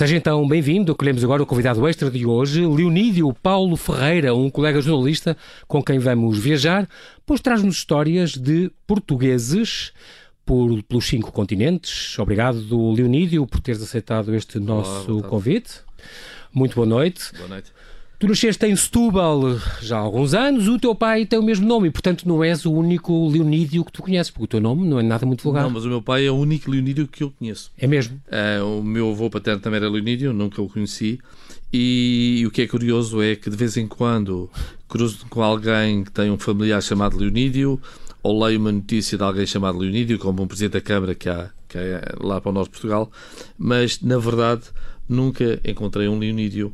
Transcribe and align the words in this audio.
Seja 0.00 0.16
então 0.16 0.48
bem-vindo. 0.48 0.92
Acolhemos 0.92 1.22
agora 1.22 1.42
o 1.42 1.46
convidado 1.46 1.86
extra 1.86 2.10
de 2.10 2.24
hoje, 2.24 2.64
Leonídio 2.64 3.34
Paulo 3.34 3.76
Ferreira, 3.76 4.34
um 4.34 4.48
colega 4.48 4.80
jornalista 4.80 5.36
com 5.68 5.82
quem 5.82 5.98
vamos 5.98 6.38
viajar, 6.38 6.88
pois 7.26 7.38
traz-nos 7.38 7.76
histórias 7.76 8.30
de 8.30 8.72
portugueses 8.86 9.92
por, 10.42 10.82
pelos 10.84 11.06
cinco 11.06 11.30
continentes. 11.30 12.18
Obrigado, 12.18 12.92
Leonídio, 12.94 13.46
por 13.46 13.60
teres 13.60 13.82
aceitado 13.82 14.34
este 14.34 14.58
nosso 14.58 15.18
Olá, 15.18 15.28
convite. 15.28 15.82
Muito 16.50 16.76
boa 16.76 16.86
noite. 16.86 17.30
Boa 17.36 17.48
noite. 17.48 17.70
Tu 18.20 18.28
nasceste 18.28 18.66
em 18.66 18.76
Setúbal 18.76 19.58
já 19.80 19.96
há 19.96 20.00
alguns 20.00 20.34
anos, 20.34 20.68
o 20.68 20.78
teu 20.78 20.94
pai 20.94 21.24
tem 21.24 21.38
o 21.38 21.42
mesmo 21.42 21.66
nome 21.66 21.88
e, 21.88 21.90
portanto, 21.90 22.28
não 22.28 22.44
és 22.44 22.66
o 22.66 22.70
único 22.70 23.26
Leonídio 23.26 23.82
que 23.82 23.90
tu 23.90 24.02
conheces, 24.02 24.30
porque 24.30 24.44
o 24.44 24.46
teu 24.46 24.60
nome 24.60 24.86
não 24.86 25.00
é 25.00 25.02
nada 25.02 25.24
muito 25.24 25.42
vulgar. 25.42 25.62
Não, 25.62 25.70
mas 25.70 25.86
o 25.86 25.88
meu 25.88 26.02
pai 26.02 26.26
é 26.26 26.30
o 26.30 26.34
único 26.34 26.70
Leonídio 26.70 27.08
que 27.08 27.22
eu 27.22 27.30
conheço. 27.30 27.72
É 27.78 27.86
mesmo? 27.86 28.20
Uh, 28.28 28.80
o 28.80 28.84
meu 28.84 29.10
avô 29.10 29.30
paterno 29.30 29.62
também 29.62 29.78
era 29.78 29.88
Leonídio, 29.88 30.34
nunca 30.34 30.60
o 30.60 30.68
conheci. 30.68 31.18
E, 31.72 32.40
e, 32.40 32.46
o 32.46 32.50
que 32.50 32.60
é 32.60 32.68
curioso 32.68 33.22
é 33.22 33.34
que 33.36 33.48
de 33.48 33.56
vez 33.56 33.78
em 33.78 33.88
quando 33.88 34.50
cruzo 34.86 35.24
com 35.30 35.42
alguém 35.42 36.04
que 36.04 36.10
tem 36.10 36.30
um 36.30 36.38
familiar 36.38 36.82
chamado 36.82 37.16
Leonídio 37.16 37.80
ou 38.22 38.44
leio 38.44 38.60
uma 38.60 38.70
notícia 38.70 39.16
de 39.16 39.24
alguém 39.24 39.46
chamado 39.46 39.78
Leonídio, 39.78 40.18
como 40.18 40.42
um 40.42 40.46
presidente 40.46 40.74
da 40.74 40.82
Câmara 40.82 41.14
que 41.14 41.30
há, 41.30 41.48
que 41.66 41.78
há 41.78 42.02
lá 42.20 42.38
para 42.38 42.50
o 42.50 42.52
norte 42.52 42.66
de 42.66 42.72
Portugal, 42.72 43.10
mas 43.56 43.98
na 44.02 44.18
verdade 44.18 44.64
nunca 45.08 45.58
encontrei 45.64 46.06
um 46.06 46.18
Leonídio 46.18 46.70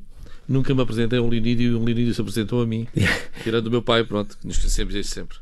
nunca 0.48 0.74
me 0.74 0.82
apresentei 0.82 1.18
a 1.18 1.22
um 1.22 1.28
Leonídio 1.28 1.72
e 1.72 1.74
um 1.74 1.84
Leonídio 1.84 2.14
se 2.14 2.20
apresentou 2.20 2.62
a 2.62 2.66
mim, 2.66 2.86
tirando 3.42 3.66
o 3.66 3.70
meu 3.70 3.82
pai, 3.82 4.04
pronto, 4.04 4.36
que 4.38 4.46
nos 4.46 4.58
conhecemos 4.58 4.94
desde 4.94 5.12
sempre. 5.12 5.38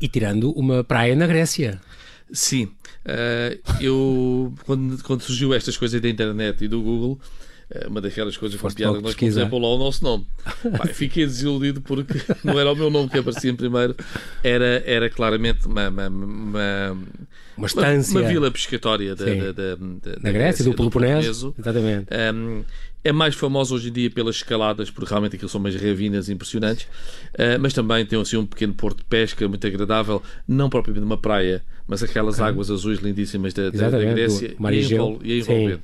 E 0.00 0.08
tirando 0.08 0.50
uma 0.52 0.84
praia 0.84 1.14
na 1.16 1.26
Grécia. 1.26 1.80
Sim, 2.30 2.64
uh, 2.64 3.58
eu 3.80 4.52
quando, 4.64 5.02
quando 5.02 5.22
surgiu 5.22 5.54
estas 5.54 5.76
coisas 5.76 6.00
da 6.00 6.08
internet 6.08 6.64
e 6.64 6.68
do 6.68 6.82
Google, 6.82 7.18
eh, 7.70 7.86
uma 7.86 8.00
daquelas 8.00 8.36
coisas 8.36 8.58
com 8.58 8.70
piada 8.70 8.96
que 8.96 9.02
nós 9.02 9.14
pusemos 9.14 9.62
lá 9.62 9.68
o 9.68 9.78
nosso 9.78 10.02
nome. 10.02 10.26
Pai, 10.76 10.88
fiquei 10.94 11.26
desiludido 11.26 11.82
porque 11.82 12.14
não 12.42 12.58
era 12.58 12.72
o 12.72 12.74
meu 12.74 12.90
nome 12.90 13.10
que 13.10 13.18
aparecia 13.18 13.50
em 13.50 13.56
primeiro, 13.56 13.94
era, 14.42 14.82
era 14.86 15.10
claramente 15.10 15.66
uma, 15.66 15.88
uma, 15.88 16.08
uma, 16.08 16.98
uma 17.56 17.66
estância. 17.66 18.12
Uma, 18.12 18.20
uma 18.20 18.28
vila 18.28 18.50
pescatória 18.50 19.14
da, 19.14 19.24
da, 19.24 19.52
da, 19.52 19.74
da, 19.76 20.14
da 20.18 20.32
Grécia, 20.32 20.64
do 20.64 20.74
Peloponeso. 20.74 21.54
Exatamente. 21.58 22.08
Um, 22.34 22.64
é 23.08 23.12
mais 23.12 23.34
famosa 23.34 23.74
hoje 23.74 23.88
em 23.88 23.92
dia 23.92 24.10
pelas 24.10 24.36
escaladas, 24.36 24.90
porque 24.90 25.08
realmente 25.08 25.36
aquilo 25.36 25.48
são 25.48 25.58
umas 25.60 25.74
ravinas 25.74 26.28
impressionantes, 26.28 26.84
uh, 26.84 27.58
mas 27.58 27.72
também 27.72 28.04
tem 28.04 28.20
assim, 28.20 28.36
um 28.36 28.44
pequeno 28.44 28.74
porto 28.74 28.98
de 28.98 29.04
pesca 29.04 29.48
muito 29.48 29.66
agradável, 29.66 30.22
não 30.46 30.68
propriamente 30.68 31.06
uma 31.06 31.16
praia, 31.16 31.62
mas 31.86 32.02
aquelas 32.02 32.38
águas 32.38 32.70
azuis 32.70 32.98
lindíssimas 32.98 33.54
da, 33.54 33.70
da, 33.70 33.88
da 33.88 33.98
Grécia 33.98 34.54
e, 34.58 34.92
envol 34.92 35.18
e 35.22 35.38
envolvente. 35.38 35.82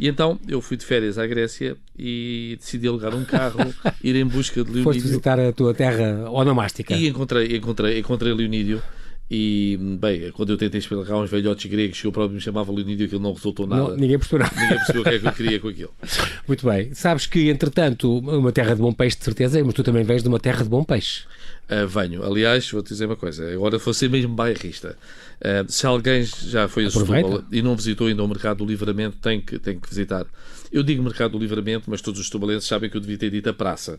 E 0.00 0.08
então 0.08 0.38
eu 0.48 0.60
fui 0.60 0.76
de 0.76 0.84
férias 0.84 1.16
à 1.16 1.26
Grécia 1.26 1.76
e 1.96 2.56
decidi 2.58 2.88
alugar 2.88 3.14
um 3.14 3.24
carro, 3.24 3.60
ir 4.02 4.16
em 4.16 4.26
busca 4.26 4.64
de 4.64 4.70
Leonídio. 4.70 4.84
Foste 4.84 5.00
visitar 5.00 5.38
a 5.38 5.52
tua 5.52 5.72
terra 5.72 6.28
onomástica. 6.28 6.92
E 6.92 7.06
encontrei, 7.06 7.56
encontrei, 7.56 8.00
encontrei 8.00 8.34
Leonídio 8.34 8.82
e, 9.30 9.78
bem, 9.98 10.30
quando 10.32 10.50
eu 10.50 10.56
tentei 10.58 10.78
explicar 10.78 11.16
uns 11.16 11.30
velhotes 11.30 11.70
gregos 11.70 11.98
que 11.98 12.06
eu 12.06 12.12
próprio 12.12 12.34
me 12.34 12.40
chamava 12.40 12.70
Leonídio, 12.70 13.06
aquilo 13.06 13.22
não 13.22 13.32
resultou 13.32 13.66
nada. 13.66 13.82
Não, 13.82 13.96
ninguém 13.96 14.18
percebeu 14.18 14.40
nada. 14.40 14.60
Ninguém 14.60 14.76
percebeu 14.76 15.00
o 15.00 15.04
que 15.04 15.10
é 15.10 15.18
que 15.18 15.26
eu 15.26 15.32
queria 15.32 15.60
com 15.60 15.68
aquilo. 15.68 15.94
Muito 16.46 16.66
bem. 16.66 16.92
Sabes 16.92 17.26
que, 17.26 17.48
entretanto, 17.48 18.18
uma 18.18 18.52
terra 18.52 18.74
de 18.74 18.82
bom 18.82 18.92
peixe, 18.92 19.16
de 19.16 19.24
certeza, 19.24 19.64
mas 19.64 19.72
tu 19.72 19.82
também 19.82 20.04
vens 20.04 20.22
de 20.22 20.28
uma 20.28 20.38
terra 20.38 20.62
de 20.62 20.68
bom 20.68 20.84
peixe. 20.84 21.24
Uh, 21.70 21.88
venho. 21.88 22.22
Aliás, 22.22 22.70
vou-te 22.70 22.88
dizer 22.88 23.06
uma 23.06 23.16
coisa. 23.16 23.50
Agora 23.50 23.78
vou 23.78 23.94
ser 23.94 24.10
mesmo 24.10 24.34
bairrista. 24.34 24.96
Uh, 25.40 25.72
se 25.72 25.86
alguém 25.86 26.22
já 26.22 26.68
foi 26.68 26.84
a 26.84 26.90
Setúbal 26.90 27.42
e 27.50 27.62
não 27.62 27.74
visitou 27.74 28.08
ainda 28.08 28.22
o 28.22 28.28
Mercado 28.28 28.58
do 28.58 28.66
Livramento, 28.66 29.16
tem 29.22 29.40
que, 29.40 29.58
tem 29.58 29.80
que 29.80 29.88
visitar. 29.88 30.26
Eu 30.70 30.82
digo 30.82 31.02
Mercado 31.02 31.32
do 31.32 31.38
Livramento, 31.38 31.84
mas 31.88 32.02
todos 32.02 32.20
os 32.20 32.28
tubalenses 32.28 32.68
sabem 32.68 32.90
que 32.90 32.96
eu 32.96 33.00
devia 33.00 33.16
ter 33.16 33.30
dito 33.30 33.48
a 33.48 33.54
praça 33.54 33.98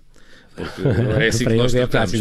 porque 0.56 0.82
é 1.22 1.28
assim 1.28 1.46
que 1.46 1.54
nós 1.54 1.76
é 1.76 1.86
tratamos. 1.86 2.20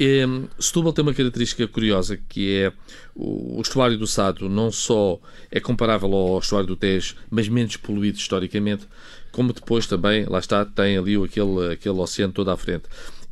Um, 0.00 0.44
Setúbal 0.58 0.92
tem 0.92 1.02
uma 1.02 1.14
característica 1.14 1.66
curiosa 1.68 2.18
que 2.28 2.62
é 2.62 2.72
o, 3.14 3.58
o 3.58 3.60
estuário 3.60 3.98
do 3.98 4.06
Sado 4.06 4.48
não 4.48 4.70
só 4.72 5.18
é 5.50 5.60
comparável 5.60 6.12
ao 6.12 6.38
estuário 6.38 6.66
do 6.66 6.76
Tejo, 6.76 7.16
mas 7.30 7.48
menos 7.48 7.76
poluído 7.76 8.18
historicamente, 8.18 8.86
como 9.30 9.52
depois 9.52 9.86
também, 9.86 10.24
lá 10.24 10.38
está, 10.38 10.64
tem 10.64 10.96
ali 10.96 11.16
aquele, 11.22 11.72
aquele 11.72 11.98
oceano 11.98 12.32
todo 12.32 12.50
à 12.50 12.56
frente. 12.56 12.84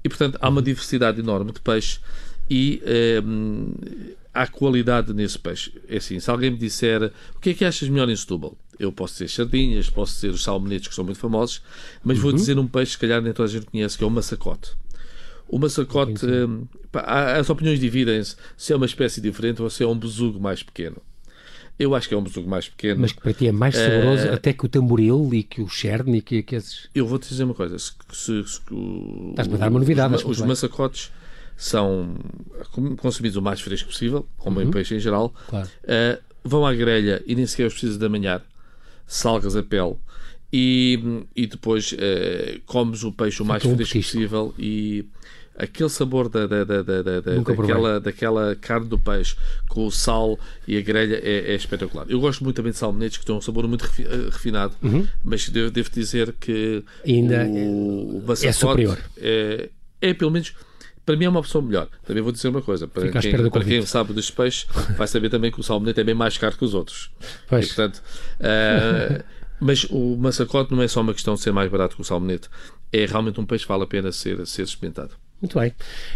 E, 0.03 0.09
portanto, 0.09 0.39
há 0.41 0.49
uma 0.49 0.61
diversidade 0.61 1.19
enorme 1.19 1.51
de 1.51 1.61
peixe 1.61 1.99
e 2.51 2.83
um, 3.25 3.73
há 4.35 4.47
qualidade 4.47 5.15
nesse 5.15 5.39
peixe. 5.39 5.73
É 5.89 5.99
assim, 5.99 6.19
se 6.19 6.29
alguém 6.29 6.51
me 6.51 6.59
disser 6.59 7.13
o 7.37 7.41
que 7.41 7.51
é 7.51 7.55
que 7.55 7.65
achas 7.65 7.89
melhor 7.89 8.11
em 8.11 8.17
Setúbal? 8.17 8.59
Eu 8.79 8.91
posso 8.91 9.15
dizer 9.15 9.29
sardinhas, 9.29 9.89
posso 9.89 10.15
dizer 10.15 10.31
os 10.31 10.43
salmonetes 10.43 10.89
que 10.89 10.95
são 10.95 11.05
muito 11.05 11.21
famosos, 11.21 11.63
mas 12.03 12.17
uhum. 12.17 12.23
vou 12.25 12.33
dizer 12.33 12.59
um 12.59 12.67
peixe, 12.67 12.93
se 12.93 12.99
calhar 12.99 13.23
nem 13.23 13.33
toda 13.33 13.49
a 13.49 13.53
gente 13.53 13.67
conhece, 13.67 13.97
que 13.97 14.03
é 14.03 14.07
o 14.07 14.11
massacote. 14.11 14.73
O 15.47 15.59
massacote, 15.59 16.27
hum, 16.27 16.67
pá, 16.91 17.37
as 17.39 17.49
opiniões 17.49 17.79
dividem-se 17.79 18.35
se 18.57 18.73
é 18.73 18.77
uma 18.77 18.87
espécie 18.87 19.21
diferente 19.21 19.63
ou 19.63 19.71
se 19.71 19.85
é 19.85 19.87
um 19.87 19.97
besugo 19.97 20.41
mais 20.41 20.63
pequeno. 20.63 20.97
Eu 21.79 21.95
acho 21.95 22.09
que 22.09 22.15
é 22.15 22.17
um 22.17 22.23
besugo 22.23 22.49
mais 22.49 22.69
pequeno. 22.69 23.01
Mas 23.01 23.13
que 23.13 23.21
para 23.21 23.33
ti 23.33 23.49
é 23.49 23.53
mais 23.53 23.75
saboroso 23.75 24.29
uh, 24.29 24.35
até 24.35 24.53
que 24.53 24.65
o 24.65 24.69
tamboril 24.69 25.31
e 25.33 25.43
que 25.43 25.61
o 25.61 25.69
cherne 25.69 26.19
e 26.19 26.23
que, 26.23 26.43
que 26.43 26.55
esses... 26.55 26.89
Eu 26.95 27.07
vou-te 27.07 27.29
dizer 27.29 27.45
uma 27.45 27.55
coisa. 27.55 27.77
Se, 27.79 27.93
se, 28.13 28.45
se, 28.45 28.61
Estás-me 29.31 29.55
a 29.55 29.59
dar 29.59 29.71
uma 29.71 29.81
novidade. 29.81 30.15
Os, 30.15 30.25
os 30.25 30.41
massacotes 30.41 31.11
são 31.57 32.17
consumidos 32.99 33.37
o 33.37 33.43
mais 33.43 33.61
fresco 33.61 33.89
possível, 33.89 34.27
como 34.37 34.61
uhum. 34.61 34.67
em 34.67 34.71
peixe 34.71 34.95
em 34.95 34.99
geral. 34.99 35.35
Claro. 35.49 35.69
Uh, 35.85 36.23
vão 36.43 36.67
à 36.67 36.75
grelha 36.75 37.23
e 37.27 37.35
nem 37.35 37.47
sequer 37.47 37.67
os 37.67 37.73
precisas 37.75 37.97
de 37.97 38.05
amanhar. 38.05 38.43
Salgas 39.07 39.57
a 39.57 39.63
pele. 39.63 39.97
E, 40.53 41.25
e 41.35 41.47
depois 41.47 41.93
uh, 41.93 42.61
comes 42.65 43.03
o 43.03 43.11
peixe 43.11 43.43
o 43.43 43.45
mais 43.45 43.63
Fica 43.63 43.75
fresco 43.75 43.99
um 43.99 44.01
possível 44.01 44.55
e 44.57 45.05
aquele 45.57 45.89
sabor 45.89 46.29
da, 46.29 46.47
da, 46.47 46.65
da, 46.65 46.83
da, 46.83 47.03
da 47.03 47.21
daquela, 47.21 48.01
daquela 48.01 48.57
carne 48.57 48.89
do 48.89 48.99
peixe 48.99 49.37
com 49.69 49.87
o 49.87 49.91
sal 49.91 50.39
e 50.67 50.77
a 50.77 50.81
grelha 50.81 51.17
é, 51.23 51.53
é 51.53 51.55
espetacular. 51.55 52.07
Eu 52.09 52.21
gosto 52.21 52.43
muito 52.43 52.57
também 52.57 52.73
de 52.73 52.79
salmonetes 52.79 53.19
que 53.19 53.25
têm 53.25 53.35
um 53.35 53.41
sabor 53.41 53.67
muito 53.67 53.85
eh, 53.85 54.31
refinado, 54.31 54.75
uhum. 54.83 55.07
mas 55.23 55.49
devo, 55.49 55.71
devo, 55.71 55.91
dizer 55.91 56.35
que 56.41 56.83
Ainda 57.07 57.47
o, 57.47 58.23
o 58.27 58.33
é 58.33 58.53
superior. 58.53 58.99
É, 59.17 59.71
é 60.01 60.15
pelo 60.15 60.31
menos 60.31 60.53
para 61.05 61.17
mim 61.17 61.25
é 61.25 61.29
uma 61.29 61.41
opção 61.41 61.61
melhor. 61.61 61.89
Também 62.05 62.23
vou 62.23 62.33
dizer 62.33 62.49
uma 62.49 62.63
coisa: 62.63 62.89
para, 62.89 63.09
quem, 63.09 63.51
para 63.51 63.65
quem, 63.65 63.83
sabe 63.87 64.13
dos 64.13 64.31
peixes, 64.31 64.67
vai 64.97 65.07
saber 65.07 65.29
também 65.29 65.51
que 65.51 65.61
o 65.61 65.63
salmonete 65.63 66.01
é 66.01 66.05
bem 66.05 66.15
mais 66.15 66.39
caro 66.39 66.57
que 66.57 66.65
os 66.65 66.75
outros. 66.75 67.11
Pois. 67.49 67.65
E, 67.65 67.69
portanto, 67.69 68.03
uh, 68.41 69.25
mas 69.61 69.85
o 69.91 70.17
massacote 70.17 70.73
não 70.73 70.83
é 70.83 70.89
só 70.89 71.01
uma 71.01 71.13
questão 71.13 71.35
de 71.35 71.41
ser 71.41 71.53
mais 71.53 71.71
barato 71.71 71.97
que 71.97 72.03
o 72.03 72.05
salmonete, 72.05 72.49
é 72.93 73.07
realmente 73.07 73.41
um 73.41 73.47
peixe 73.47 73.65
que 73.65 73.69
vale 73.69 73.85
a 73.85 73.87
pena 73.87 74.13
ser, 74.13 74.47
ser 74.47 74.63
experimentado. 74.63 75.15
Muito 75.45 75.59
bem. 75.59 75.73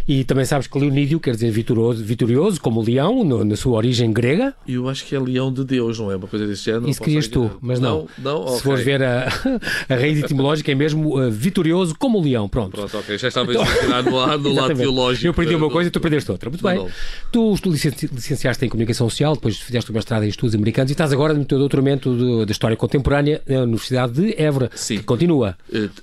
E 0.09 0.25
também 0.25 0.47
sabes 0.47 0.66
que 0.66 0.78
Leonídio 0.78 1.21
quer 1.21 1.33
dizer 1.33 1.50
vitorioso, 1.50 2.03
vitorioso 2.03 2.59
como 2.62 2.81
leão, 2.81 3.22
no, 3.22 3.44
na 3.44 3.56
sua 3.56 3.77
origem 3.77 4.11
grega? 4.11 4.55
Eu 4.66 4.89
acho 4.89 5.05
que 5.05 5.15
é 5.15 5.21
leão 5.21 5.53
de 5.53 5.65
Deus, 5.65 5.99
não 5.99 6.11
é? 6.11 6.16
Uma 6.16 6.27
coisa 6.27 6.47
desse 6.47 6.65
género. 6.65 6.89
Isso 6.89 7.03
querias 7.03 7.28
tu, 7.28 7.50
mas 7.61 7.78
não. 7.78 8.09
não, 8.16 8.39
não 8.39 8.49
Se 8.49 8.53
okay. 8.53 8.62
fores 8.62 8.84
ver 8.84 9.03
a, 9.03 9.28
a 9.87 9.94
raiz 9.94 10.19
etimológica, 10.19 10.72
é 10.72 10.75
mesmo 10.75 11.19
uh, 11.19 11.31
vitorioso 11.31 11.94
como 11.99 12.19
leão. 12.19 12.49
Pronto. 12.49 12.71
Pronto, 12.71 12.97
ok. 12.97 13.19
Já 13.19 13.28
estava 13.28 13.50
então, 13.53 13.62
a 13.62 14.03
no 14.03 14.16
lado, 14.16 14.41
no 14.49 14.55
lado 14.55 14.75
teológico. 14.75 15.27
Eu 15.27 15.34
perdi 15.34 15.55
uma 15.55 15.69
coisa 15.69 15.89
e 15.89 15.91
tu 15.91 16.00
perdeste 16.00 16.31
outra. 16.31 16.49
Muito 16.49 16.62
bem. 16.62 16.87
Tu, 17.31 17.55
tu 17.60 17.71
licenciaste 17.71 18.65
em 18.65 18.69
Comunicação 18.71 19.10
Social, 19.10 19.34
depois 19.34 19.59
fizeste 19.59 19.91
o 19.91 19.95
mestrado 19.95 20.22
em 20.22 20.28
Estudos 20.28 20.55
Americanos 20.55 20.91
e 20.91 20.95
estás 20.95 21.12
agora 21.12 21.34
no 21.34 21.45
teu 21.45 21.59
doutoramento 21.59 22.47
de, 22.47 22.50
História 22.50 22.78
Contemporânea 22.78 23.43
na 23.47 23.60
Universidade 23.60 24.15
de 24.15 24.41
Évora. 24.41 24.71
Sim. 24.75 25.03
continua. 25.03 25.55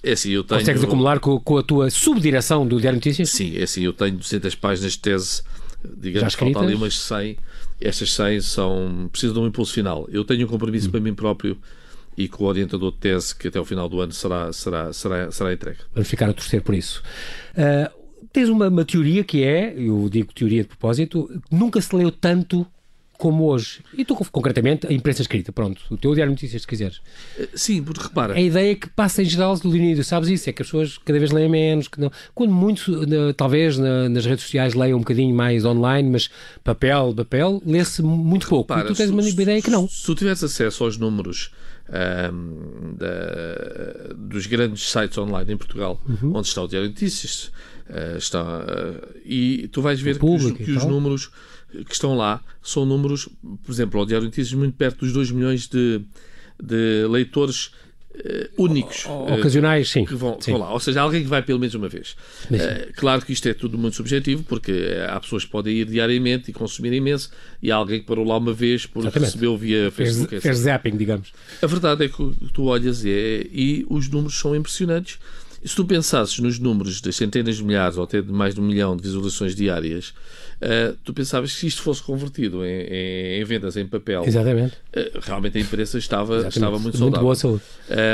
É 0.03 0.11
assim, 0.11 0.29
eu 0.29 0.43
tenho... 0.43 0.59
Consegues 0.59 0.83
acumular 0.83 1.19
com, 1.19 1.39
com 1.39 1.57
a 1.57 1.63
tua 1.63 1.89
subdireção 1.89 2.67
do 2.67 2.79
Diário 2.79 2.97
Notícias? 2.97 3.14
Sim, 3.23 3.57
é 3.57 3.63
assim, 3.63 3.83
eu 3.83 3.93
tenho 3.93 4.17
200 4.17 4.55
páginas 4.55 4.93
de 4.93 4.99
tese, 4.99 5.43
digamos 5.97 6.35
que 6.35 6.43
faltam 6.43 6.63
ali 6.63 6.73
umas 6.73 6.97
100. 6.97 7.37
Estas 7.79 8.11
100 8.13 8.41
são, 8.41 9.09
precisam 9.11 9.35
de 9.35 9.39
um 9.41 9.47
impulso 9.47 9.73
final. 9.73 10.07
Eu 10.11 10.25
tenho 10.25 10.47
um 10.47 10.49
compromisso 10.49 10.87
hum. 10.87 10.91
para 10.91 10.99
mim 10.99 11.13
próprio 11.13 11.57
e 12.17 12.27
com 12.27 12.45
o 12.45 12.47
orientador 12.47 12.91
de 12.91 12.97
tese 12.97 13.35
que 13.35 13.47
até 13.47 13.59
o 13.59 13.65
final 13.65 13.89
do 13.89 13.99
ano 13.99 14.13
será, 14.13 14.51
será, 14.51 14.91
será, 14.93 15.31
será 15.31 15.53
entregue. 15.53 15.79
Vamos 15.93 16.09
ficar 16.09 16.29
a 16.29 16.33
torcer 16.33 16.61
por 16.61 16.73
isso. 16.73 17.03
Uh, 17.51 18.27
tens 18.31 18.49
uma, 18.49 18.69
uma, 18.69 18.85
teoria 18.85 19.23
que 19.23 19.43
é, 19.43 19.73
eu 19.77 20.09
digo 20.09 20.33
teoria 20.33 20.63
de 20.63 20.69
propósito, 20.69 21.29
nunca 21.51 21.81
se 21.81 21.95
leu 21.95 22.11
tanto 22.11 22.65
como 23.25 23.45
hoje. 23.45 23.79
E 23.97 24.05
tu, 24.05 24.13
concretamente, 24.15 24.85
a 24.85 24.93
imprensa 24.93 25.23
escrita, 25.23 25.51
pronto, 25.51 25.81
o 25.89 25.97
teu 25.97 26.13
diário 26.13 26.31
de 26.31 26.35
notícias, 26.35 26.61
se 26.61 26.67
quiseres. 26.67 27.01
Eh, 27.39 27.49
sim, 27.55 27.81
porque 27.81 28.03
repara. 28.03 28.35
A 28.35 28.39
ideia 28.39 28.75
que 28.75 28.87
passa 28.87 29.23
em 29.23 29.25
geral 29.25 29.57
do 29.57 29.67
Leonido, 29.67 30.03
sabes 30.03 30.29
isso? 30.29 30.47
É 30.47 30.53
que 30.53 30.61
as 30.61 30.67
pessoas 30.67 30.99
cada 30.99 31.17
vez 31.17 31.31
leem 31.31 31.49
menos, 31.49 31.87
que 31.87 31.99
não, 31.99 32.11
quando 32.35 32.53
muito, 32.53 32.93
talvez 33.33 33.79
nas 33.79 34.27
redes 34.27 34.43
sociais 34.43 34.75
leiam 34.75 34.97
um 34.97 35.01
bocadinho 35.01 35.35
mais 35.35 35.65
online, 35.65 36.07
mas 36.07 36.29
papel, 36.63 37.15
papel, 37.15 37.63
lê-se 37.65 38.03
muito 38.03 38.47
pouco. 38.47 38.71
Repara, 38.71 38.91
e 38.91 38.93
tu 38.93 38.95
tens 38.95 39.09
uma 39.09 39.23
ideia 39.27 39.59
que 39.59 39.71
não. 39.71 39.89
Se 39.89 40.05
tu 40.05 40.13
tiveres 40.13 40.43
acesso 40.43 40.83
aos 40.83 40.95
números 40.95 41.49
um, 42.31 42.95
da, 42.95 44.13
dos 44.15 44.45
grandes 44.45 44.91
sites 44.91 45.17
online 45.17 45.53
em 45.53 45.57
Portugal, 45.57 45.99
uhum. 46.07 46.37
onde 46.37 46.47
está 46.47 46.61
o 46.61 46.67
Diário 46.67 46.89
de 46.89 46.93
Notícias, 46.93 47.51
uh, 47.89 48.17
está, 48.17 48.43
uh, 48.43 49.17
e 49.25 49.67
tu 49.69 49.81
vais 49.81 49.99
ver 49.99 50.19
que, 50.19 50.25
os, 50.25 50.51
que 50.51 50.71
os 50.73 50.85
números 50.85 51.31
que 51.83 51.93
estão 51.93 52.15
lá 52.15 52.41
são 52.61 52.85
números, 52.85 53.27
por 53.63 53.71
exemplo, 53.71 53.99
ao 53.99 54.05
Diário 54.05 54.27
de 54.27 54.31
Notícias, 54.31 54.53
muito 54.57 54.75
perto 54.75 54.99
dos 54.99 55.13
2 55.13 55.31
milhões 55.31 55.67
de, 55.67 56.01
de 56.61 57.07
leitores 57.09 57.71
uh, 58.15 58.63
únicos. 58.63 59.05
Ocasionais, 59.05 59.89
sim. 59.89 60.05
Que 60.05 60.15
vão, 60.15 60.39
sim. 60.39 60.51
vão, 60.51 60.61
lá. 60.61 60.73
Ou 60.73 60.79
seja, 60.79 61.01
alguém 61.01 61.23
que 61.23 61.27
vai 61.27 61.41
pelo 61.41 61.59
menos 61.59 61.75
uma 61.75 61.89
vez. 61.89 62.15
Uh, 62.45 62.93
claro 62.95 63.25
que 63.25 63.33
isto 63.33 63.47
é 63.47 63.53
tudo 63.53 63.77
muito 63.77 63.95
subjetivo, 63.95 64.43
porque 64.43 64.89
há 65.07 65.19
pessoas 65.19 65.43
que 65.43 65.51
podem 65.51 65.75
ir 65.75 65.85
diariamente 65.85 66.51
e 66.51 66.53
consumir 66.53 66.93
imenso, 66.93 67.29
e 67.61 67.71
há 67.71 67.75
alguém 67.75 67.99
que 67.99 68.05
parou 68.05 68.25
lá 68.25 68.37
uma 68.37 68.53
vez 68.53 68.85
porque 68.85 69.07
Exatamente. 69.07 69.31
recebeu 69.31 69.57
via 69.57 69.91
Facebook. 69.91 70.29
Fez, 70.29 70.43
fez 70.43 70.57
zapping, 70.57 70.97
digamos. 70.97 71.31
A 71.61 71.67
verdade 71.67 72.05
é 72.05 72.09
que 72.09 72.33
tu 72.53 72.65
olhas 72.65 73.03
e, 73.03 73.49
e 73.51 73.85
os 73.89 74.09
números 74.09 74.37
são 74.37 74.55
impressionantes. 74.55 75.19
E 75.63 75.67
se 75.67 75.75
tu 75.75 75.83
pensasses 75.83 76.37
nos 76.37 76.59
números 76.59 77.01
das 77.01 77.15
centenas 77.15 77.57
de 77.57 77.63
milhares 77.63 77.97
ou 77.97 78.03
até 78.03 78.21
de 78.21 78.31
mais 78.31 78.53
de 78.53 78.61
um 78.61 78.63
milhão 78.63 78.95
de 78.95 79.01
visualizações 79.01 79.55
diárias, 79.55 80.13
uh, 80.61 80.97
tu 81.03 81.13
pensavas 81.13 81.53
que 81.53 81.59
se 81.59 81.67
isto 81.67 81.81
fosse 81.81 82.01
convertido 82.01 82.65
em, 82.65 83.39
em, 83.39 83.43
vendas 83.43 83.77
em 83.77 83.85
papel, 83.85 84.23
Exatamente. 84.25 84.75
Uh, 84.95 85.19
realmente 85.21 85.57
a 85.57 85.61
imprensa 85.61 85.97
estava, 85.97 86.47
estava 86.47 86.79
muito, 86.79 86.99
muito 86.99 87.19
boa 87.19 87.35
saúde. 87.35 87.63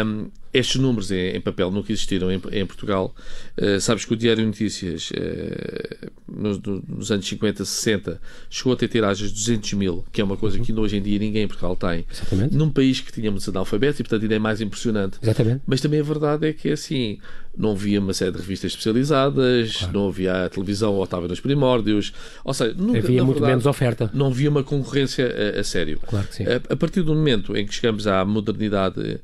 Um, 0.06 0.30
estes 0.54 0.80
números 0.80 1.12
em, 1.12 1.36
em, 1.36 1.42
papel 1.42 1.72
nunca 1.72 1.92
existiram 1.92 2.32
em, 2.32 2.42
em 2.52 2.66
Portugal. 2.66 3.16
Uh, 3.58 3.80
sabes 3.80 4.06
que 4.06 4.14
o 4.14 4.18
Diário 4.18 4.46
Notícias, 4.46 5.12
uh, 5.12 6.12
nos, 6.28 6.60
nos, 6.60 7.12
anos 7.12 7.28
50, 7.28 7.64
60, 7.64 8.22
chegou 8.50 8.74
a 8.74 8.76
ter 8.76 8.88
tiragens 8.88 9.30
de 9.30 9.36
200 9.36 9.74
mil, 9.74 10.06
que 10.12 10.22
é 10.22 10.24
uma 10.24 10.38
coisa 10.38 10.58
uhum. 10.58 10.64
que 10.64 10.74
hoje 10.74 10.98
em 10.98 11.02
dia 11.02 11.20
ninguém 11.20 11.44
em 11.44 11.48
Portugal 11.48 11.76
tem. 11.76 12.06
Exatamente. 12.12 12.56
Num 12.56 12.70
país 12.70 13.00
que 13.00 13.12
tinha 13.12 13.32
muitos 13.32 13.48
analfabetos 13.48 14.00
e, 14.00 14.04
portanto, 14.04 14.24
ainda 14.24 14.36
é 14.36 14.40
mais 14.40 14.62
impressionante. 14.62 15.18
Exatamente. 15.22 15.62
Mas 15.66 15.82
também 15.82 16.00
a 16.00 16.04
verdade 16.04 16.48
é 16.48 16.54
que, 16.54 16.70
assim, 16.70 17.20
não 17.58 17.72
havia 17.72 18.00
uma 18.00 18.14
série 18.14 18.32
de 18.32 18.38
revistas 18.38 18.72
especializadas, 18.72 19.78
claro. 19.78 19.94
não 19.94 20.08
havia 20.08 20.46
a 20.46 20.50
televisão 20.50 20.94
ou 20.94 21.04
estava 21.04 21.28
nos 21.28 21.40
primórdios. 21.40 22.14
Ou 22.44 22.54
seja, 22.54 22.74
nunca, 22.74 23.00
havia 23.00 23.24
muito 23.24 23.36
verdade, 23.36 23.52
menos 23.52 23.66
oferta. 23.66 24.10
Não 24.14 24.28
havia 24.28 24.50
uma 24.50 24.64
concorrência 24.64 25.54
a, 25.56 25.60
a 25.60 25.64
sério. 25.64 26.00
Claro 26.08 26.28
que 26.28 26.36
sim. 26.36 26.46
A, 26.46 26.74
a, 26.74 26.76
partir 26.76 27.02
do 27.02 27.14
momento 27.14 27.56
em 27.56 27.66
que 27.66 27.74
chegamos 27.74 28.08
à 28.08 28.24
modernidade, 28.24 29.20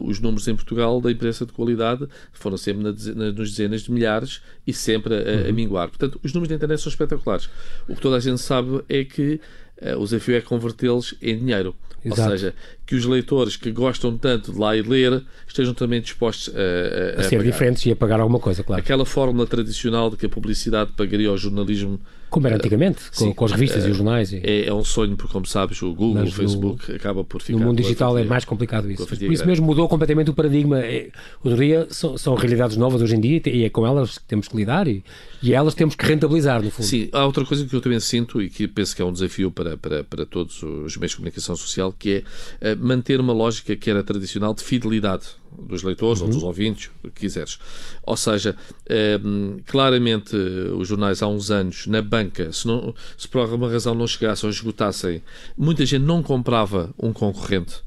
os 0.00 0.20
números 0.20 0.46
em 0.48 0.54
Portugal 0.54 1.00
da 1.00 1.10
imprensa 1.10 1.46
de 1.46 1.52
qualidade 1.52 2.06
foram 2.32 2.56
sempre 2.56 2.82
na, 2.82 2.92
na, 3.14 3.32
nos 3.32 3.50
dezenas 3.50 3.82
de 3.82 3.92
milhares 3.92 4.40
e 4.66 4.72
sempre 4.72 5.14
a, 5.14 5.18
uhum. 5.18 5.48
a, 5.48 5.52
minguar. 5.52 5.88
Portanto, 5.88 6.20
os 6.22 6.32
números 6.32 6.48
da 6.48 6.54
internet 6.56 6.80
são 6.80 6.90
espetaculares. 6.90 7.48
O 7.88 7.94
que 7.94 8.00
toda 8.00 8.16
a 8.16 8.20
gente 8.20 8.40
sabe 8.40 8.82
é 8.88 9.04
que 9.04 9.40
uh, 9.82 9.98
o 9.98 10.04
desafio 10.04 10.36
é 10.36 10.40
convertê-los 10.40 11.14
em 11.20 11.38
dinheiro. 11.38 11.74
Exato. 12.04 12.30
Ou 12.30 12.38
seja, 12.38 12.54
que 12.86 12.94
os 12.94 13.04
leitores 13.04 13.56
que 13.56 13.72
gostam 13.72 14.16
tanto 14.16 14.52
de 14.52 14.58
lá 14.58 14.76
e 14.76 14.82
ler 14.82 15.24
estejam 15.46 15.74
também 15.74 16.00
dispostos 16.00 16.54
a, 16.54 17.18
a, 17.18 17.20
a 17.20 17.22
ser 17.24 17.38
pagar. 17.38 17.50
diferentes 17.50 17.86
e 17.86 17.90
a 17.90 17.96
pagar 17.96 18.20
alguma 18.20 18.38
coisa, 18.38 18.62
claro. 18.62 18.80
Aquela 18.80 19.04
fórmula 19.04 19.46
tradicional 19.46 20.08
de 20.10 20.16
que 20.16 20.26
a 20.26 20.28
publicidade 20.28 20.92
pagaria 20.92 21.28
ao 21.28 21.36
jornalismo 21.36 22.00
como 22.28 22.46
era 22.46 22.56
antigamente, 22.56 23.10
com, 23.16 23.32
com 23.32 23.44
as 23.44 23.52
revistas 23.52 23.84
e 23.84 23.90
os 23.90 23.96
jornais. 23.96 24.32
E... 24.32 24.40
É, 24.42 24.66
é, 24.66 24.74
um 24.74 24.84
sonho, 24.84 25.16
porque, 25.16 25.32
como 25.32 25.46
sabes, 25.46 25.80
o 25.82 25.94
Google, 25.94 26.22
Mas 26.22 26.32
o 26.32 26.36
Facebook 26.36 26.90
no, 26.90 26.96
acaba 26.96 27.24
por 27.24 27.40
ficar. 27.40 27.58
No 27.58 27.64
mundo 27.64 27.76
digital 27.80 28.18
é 28.18 28.24
mais 28.24 28.44
complicado 28.44 28.90
isso. 28.90 29.06
Por 29.06 29.32
isso 29.32 29.46
mesmo 29.46 29.66
mudou 29.66 29.88
completamente 29.88 30.30
o 30.30 30.34
paradigma. 30.34 30.80
É, 30.80 31.10
outro 31.42 31.60
dia 31.60 31.86
são, 31.90 32.18
são, 32.18 32.34
realidades 32.34 32.76
novas 32.76 33.00
hoje 33.00 33.16
em 33.16 33.20
dia 33.20 33.42
e 33.46 33.64
é 33.64 33.70
com 33.70 33.86
elas 33.86 34.18
que 34.18 34.24
temos 34.24 34.48
que 34.48 34.56
lidar 34.56 34.86
e, 34.88 35.04
e 35.42 35.52
elas 35.52 35.74
temos 35.74 35.94
que 35.94 36.04
rentabilizar, 36.04 36.62
no 36.62 36.70
fundo. 36.70 36.86
Sim, 36.86 37.08
há 37.12 37.24
outra 37.24 37.44
coisa 37.44 37.64
que 37.64 37.74
eu 37.74 37.80
também 37.80 38.00
sinto 38.00 38.42
e 38.42 38.50
que 38.50 38.66
penso 38.66 38.94
que 38.94 39.02
é 39.02 39.04
um 39.04 39.12
desafio 39.12 39.50
para, 39.50 39.76
para, 39.76 40.04
para 40.04 40.26
todos 40.26 40.62
os 40.62 40.96
meios 40.96 41.12
de 41.12 41.16
comunicação 41.16 41.56
social, 41.56 41.94
que 41.96 42.24
é 42.60 42.72
uh, 42.72 42.78
manter 42.78 43.20
uma 43.20 43.32
lógica 43.32 43.76
que 43.76 43.90
era 43.90 44.02
tradicional 44.02 44.54
de 44.54 44.62
fidelidade 44.62 45.26
dos 45.58 45.82
leitores 45.82 46.20
uhum. 46.20 46.26
ou 46.26 46.32
dos 46.32 46.42
ouvintes, 46.42 46.90
o 47.02 47.08
que 47.08 47.20
quiseres. 47.20 47.58
Ou 48.02 48.16
seja, 48.16 48.56
eh, 48.88 49.18
claramente 49.66 50.36
os 50.36 50.88
jornais 50.88 51.22
há 51.22 51.28
uns 51.28 51.50
anos, 51.50 51.86
na 51.86 52.02
banca, 52.02 52.52
se, 52.52 52.66
não, 52.66 52.94
se 53.16 53.26
por 53.28 53.40
alguma 53.40 53.70
razão 53.70 53.94
não 53.94 54.06
chegassem 54.06 54.46
ou 54.46 54.52
esgotassem, 54.52 55.22
muita 55.56 55.84
gente 55.84 56.02
não 56.02 56.22
comprava 56.22 56.94
um 56.98 57.12
concorrente. 57.12 57.86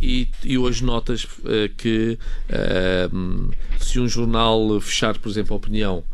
E, 0.00 0.28
e 0.42 0.58
hoje 0.58 0.84
notas 0.84 1.24
uh, 1.24 1.72
que 1.76 2.18
uh, 2.50 3.50
se 3.78 3.98
um 4.00 4.08
jornal 4.08 4.80
fechar, 4.80 5.18
por 5.18 5.28
exemplo, 5.28 5.54
a 5.54 5.56
opinião 5.56 6.04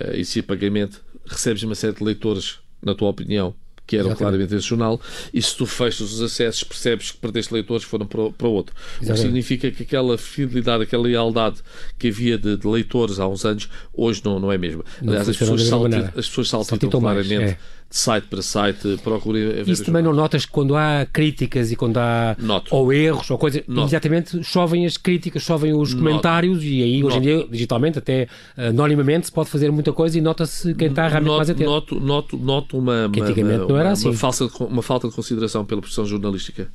uh, 0.00 0.14
e 0.14 0.24
se 0.24 0.42
pagamento, 0.42 1.02
recebes 1.26 1.62
uma 1.62 1.74
série 1.74 1.94
de 1.94 2.04
leitores, 2.04 2.58
na 2.82 2.94
tua 2.94 3.08
opinião, 3.08 3.54
que 3.92 3.96
eram 3.96 4.06
Exatamente. 4.06 4.18
claramente 4.18 4.54
esse 4.54 4.66
jornal, 4.66 4.98
e 5.34 5.42
se 5.42 5.54
tu 5.54 5.66
fechas 5.66 6.12
os 6.12 6.22
acessos, 6.22 6.64
percebes 6.64 7.10
que 7.10 7.18
perdeste 7.18 7.52
leitores 7.52 7.84
foram 7.84 8.06
para, 8.06 8.30
para 8.30 8.48
outro. 8.48 8.74
Exatamente. 8.74 9.10
O 9.10 9.14
que 9.14 9.20
significa 9.20 9.70
que 9.70 9.82
aquela 9.82 10.16
fidelidade, 10.16 10.84
aquela 10.84 11.02
lealdade 11.02 11.58
que 11.98 12.08
havia 12.08 12.38
de, 12.38 12.56
de 12.56 12.66
leitores 12.66 13.20
há 13.20 13.28
uns 13.28 13.44
anos, 13.44 13.68
hoje 13.92 14.22
não, 14.24 14.40
não 14.40 14.50
é 14.50 14.56
mesmo. 14.56 14.82
Aliás, 15.06 15.28
as 15.28 15.36
pessoas, 15.36 15.64
saltam, 15.64 16.04
as 16.16 16.26
pessoas 16.26 16.48
saltitam 16.48 17.00
claramente. 17.00 17.36
Mais, 17.36 17.50
é 17.50 17.58
site 17.92 18.26
para 18.26 18.40
site, 18.40 18.98
procurem 19.04 19.62
Isso 19.66 19.84
também 19.84 20.02
não 20.02 20.14
notas 20.14 20.46
que 20.46 20.50
quando 20.50 20.74
há 20.74 21.06
críticas 21.12 21.70
e 21.70 21.76
quando 21.76 21.98
há 21.98 22.34
Noto. 22.38 22.74
ou 22.74 22.90
erros 22.90 23.30
ou 23.30 23.36
coisa, 23.36 23.62
Noto. 23.68 23.80
imediatamente 23.82 24.42
chovem 24.42 24.86
as 24.86 24.96
críticas, 24.96 25.42
chovem 25.42 25.74
os 25.74 25.92
Noto. 25.92 26.02
comentários 26.02 26.64
e 26.64 26.82
aí 26.82 27.04
hoje 27.04 27.18
em 27.18 27.20
dia, 27.20 27.46
digitalmente, 27.50 27.98
até 27.98 28.26
anonimamente, 28.56 29.26
se 29.26 29.32
pode 29.32 29.50
fazer 29.50 29.70
muita 29.70 29.92
coisa 29.92 30.16
e 30.16 30.22
nota-se 30.22 30.74
quem 30.74 30.88
está 30.88 31.06
realmente 31.06 31.36
mais 31.36 31.50
atento. 31.50 31.70
Noto, 31.70 32.00
noto, 32.00 32.36
noto 32.38 32.78
uma, 32.78 33.06
uma, 33.06 33.58
não 33.68 33.76
era 33.76 33.90
assim. 33.90 34.08
uma, 34.08 34.14
falsa, 34.14 34.48
uma 34.60 34.82
falta 34.82 35.08
de 35.08 35.14
consideração 35.14 35.64
pela 35.64 35.82
profissão 35.82 36.06
jornalística. 36.06 36.70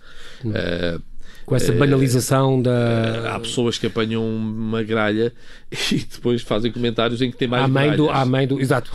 Uh, 0.46 1.02
com 1.48 1.56
essa 1.56 1.72
banalização 1.72 2.62
da. 2.62 3.34
Há 3.34 3.40
pessoas 3.40 3.78
que 3.78 3.88
apanham 3.88 4.22
uma 4.22 4.84
gralha 4.84 5.32
e 5.90 5.96
depois 5.96 6.42
fazem 6.42 6.70
comentários 6.74 7.22
em 7.22 7.32
que 7.32 7.38
tem 7.38 7.48
mais 7.48 7.64
à 7.64 7.68
mãe 7.70 7.84
gralhas. 7.86 7.98
do 7.98 8.10
À 8.10 8.26
mãe 8.26 8.46
do. 8.46 8.60
Exato. 8.60 8.92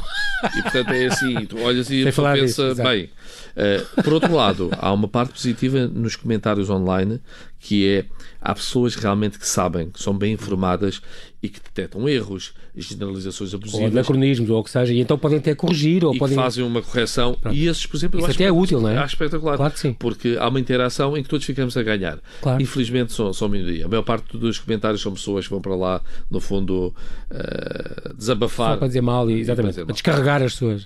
E 0.54 0.62
portanto 0.62 0.90
é 0.90 1.06
assim, 1.06 1.46
tu 1.46 1.58
olhas 1.62 1.90
e 1.90 2.04
pensa, 2.04 2.34
disso, 2.34 2.75
bem. 2.82 3.08
Uh, 3.56 4.02
por 4.02 4.12
outro 4.12 4.34
lado, 4.34 4.70
há 4.79 4.93
uma 4.93 5.08
parte 5.08 5.32
positiva 5.32 5.87
nos 5.87 6.17
comentários 6.17 6.70
online 6.70 7.20
que 7.62 7.88
é 7.88 8.05
há 8.40 8.52
pessoas 8.55 8.96
realmente 8.96 9.38
que 9.38 9.46
sabem, 9.46 9.88
que 9.88 10.02
são 10.02 10.19
bem 10.19 10.32
informadas 10.32 11.00
e 11.40 11.49
que 11.49 11.61
detectam 11.61 12.08
erros, 12.08 12.55
generalizações 12.76 13.55
abusivas. 13.55 13.81
Ou 13.81 13.87
anacronismos, 13.87 14.50
ou 14.50 14.61
o 14.61 14.64
que 14.64 14.70
seja, 14.70 14.93
e 14.93 15.00
então 15.00 15.17
podem 15.17 15.38
até 15.38 15.55
corrigir. 15.55 16.05
Ou 16.05 16.14
e 16.14 16.19
podem... 16.19 16.37
fazem 16.37 16.64
uma 16.64 16.82
correção. 16.82 17.34
Pronto. 17.40 17.55
E 17.55 17.67
esses, 17.67 17.87
por 17.87 17.96
exemplo, 17.96 18.19
Isso 18.19 18.29
eu 18.29 18.34
até 18.34 18.44
acho 18.44 18.55
é 18.55 18.61
útil, 18.61 18.81
não 18.81 18.88
é? 18.88 18.99
Acho 18.99 19.14
espetacular. 19.14 19.56
Claro 19.56 19.73
que 19.73 19.81
sim. 19.81 19.93
Porque 19.93 20.37
há 20.38 20.49
uma 20.49 20.58
interação 20.58 21.17
em 21.17 21.23
que 21.23 21.29
todos 21.29 21.44
ficamos 21.44 21.76
a 21.76 21.82
ganhar. 21.82 22.19
Claro. 22.40 22.62
Infelizmente 22.62 23.12
são, 23.12 23.32
são 23.32 23.49
minoria. 23.49 23.87
A 23.87 23.88
maior 23.88 24.02
parte 24.02 24.37
dos 24.37 24.58
comentários 24.58 25.00
são 25.00 25.12
pessoas 25.12 25.46
que 25.46 25.50
vão 25.50 25.61
para 25.61 25.75
lá, 25.75 26.00
no 26.31 26.40
fundo, 26.40 26.94
uh, 27.31 28.14
desabafar. 28.14 28.75
Só 28.75 28.76
para 28.79 28.88
dizer 28.88 29.02
mal, 29.02 29.29
e, 29.31 29.40
exatamente, 29.40 29.75
para, 29.75 29.87
para 29.87 29.93
descarregar 29.93 30.43
as 30.43 30.55
suas. 30.55 30.84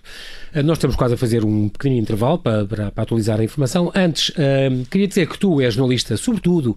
Uh, 0.55 0.63
nós 0.63 0.77
estamos 0.77 0.97
quase 0.97 1.15
a 1.15 1.17
fazer 1.19 1.45
um 1.45 1.69
pequenino 1.69 2.01
intervalo 2.01 2.36
para, 2.39 2.65
para, 2.65 2.91
para 2.91 3.03
atualizar 3.03 3.41
a 3.41 3.45
informação. 3.45 3.93
Antes, 3.95 4.31
uh, 4.31 4.85
queria 4.91 5.07
dizer 5.07 5.27
que 5.29 5.39
tu 5.39 5.61
és 5.61 5.75
jornalista, 5.75 6.17
sobretudo 6.17 6.77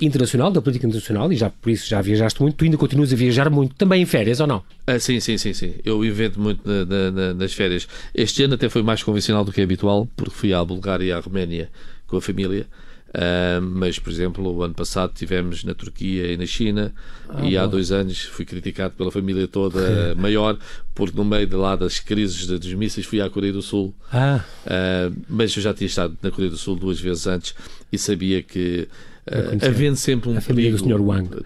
internacional, 0.00 0.50
da 0.50 0.60
política 0.60 0.86
internacional, 0.86 1.32
e 1.32 1.36
já 1.36 1.50
por 1.50 1.70
isso 1.70 1.88
já 1.88 2.00
viajaste 2.00 2.40
muito, 2.40 2.56
tu 2.56 2.64
ainda 2.64 2.76
continuas 2.76 3.12
a 3.12 3.16
viajar 3.16 3.50
muito, 3.50 3.74
também 3.74 4.02
em 4.02 4.06
férias, 4.06 4.40
ou 4.40 4.46
não? 4.46 4.62
Ah, 4.86 4.98
sim, 4.98 5.20
sim, 5.20 5.38
sim, 5.38 5.52
sim. 5.52 5.74
Eu 5.84 6.04
invento 6.04 6.40
muito 6.40 6.60
na, 6.64 7.10
na, 7.10 7.34
nas 7.34 7.52
férias. 7.52 7.86
Este 8.14 8.42
ano 8.42 8.54
até 8.54 8.68
foi 8.68 8.82
mais 8.82 9.02
convencional 9.02 9.44
do 9.44 9.52
que 9.52 9.60
habitual, 9.60 10.08
porque 10.16 10.34
fui 10.34 10.52
à 10.52 10.64
Bulgária 10.64 11.04
e 11.04 11.12
à 11.12 11.20
Roménia 11.20 11.68
com 12.06 12.16
a 12.16 12.20
família. 12.20 12.66
Uh, 13.12 13.60
mas, 13.60 13.98
por 13.98 14.10
exemplo, 14.10 14.54
o 14.54 14.62
ano 14.62 14.72
passado 14.72 15.12
tivemos 15.14 15.64
na 15.64 15.74
Turquia 15.74 16.32
e 16.32 16.36
na 16.36 16.46
China 16.46 16.94
ah, 17.28 17.44
e 17.44 17.58
há 17.58 17.66
dois 17.66 17.92
anos 17.92 18.22
fui 18.22 18.46
criticado 18.46 18.94
pela 18.94 19.10
família 19.10 19.46
toda 19.46 20.14
maior 20.16 20.58
porque 20.94 21.16
no 21.16 21.24
meio 21.24 21.46
de 21.46 21.54
lá 21.54 21.76
das 21.76 22.00
crises 22.00 22.46
dos 22.46 22.72
mísseis 22.72 23.06
fui 23.06 23.20
à 23.20 23.28
Coreia 23.28 23.52
do 23.52 23.60
Sul. 23.60 23.94
Ah. 24.10 24.42
Uh, 24.64 25.14
mas 25.28 25.54
eu 25.54 25.62
já 25.62 25.74
tinha 25.74 25.86
estado 25.86 26.16
na 26.22 26.30
Coreia 26.30 26.50
do 26.50 26.56
Sul 26.56 26.74
duas 26.74 26.98
vezes 26.98 27.26
antes 27.26 27.54
e 27.92 27.98
sabia 27.98 28.42
que 28.42 28.88
Uh, 29.24 29.64
havendo 29.64 29.94
sempre 29.94 30.30
um 30.30 30.40
perigo 30.40 30.78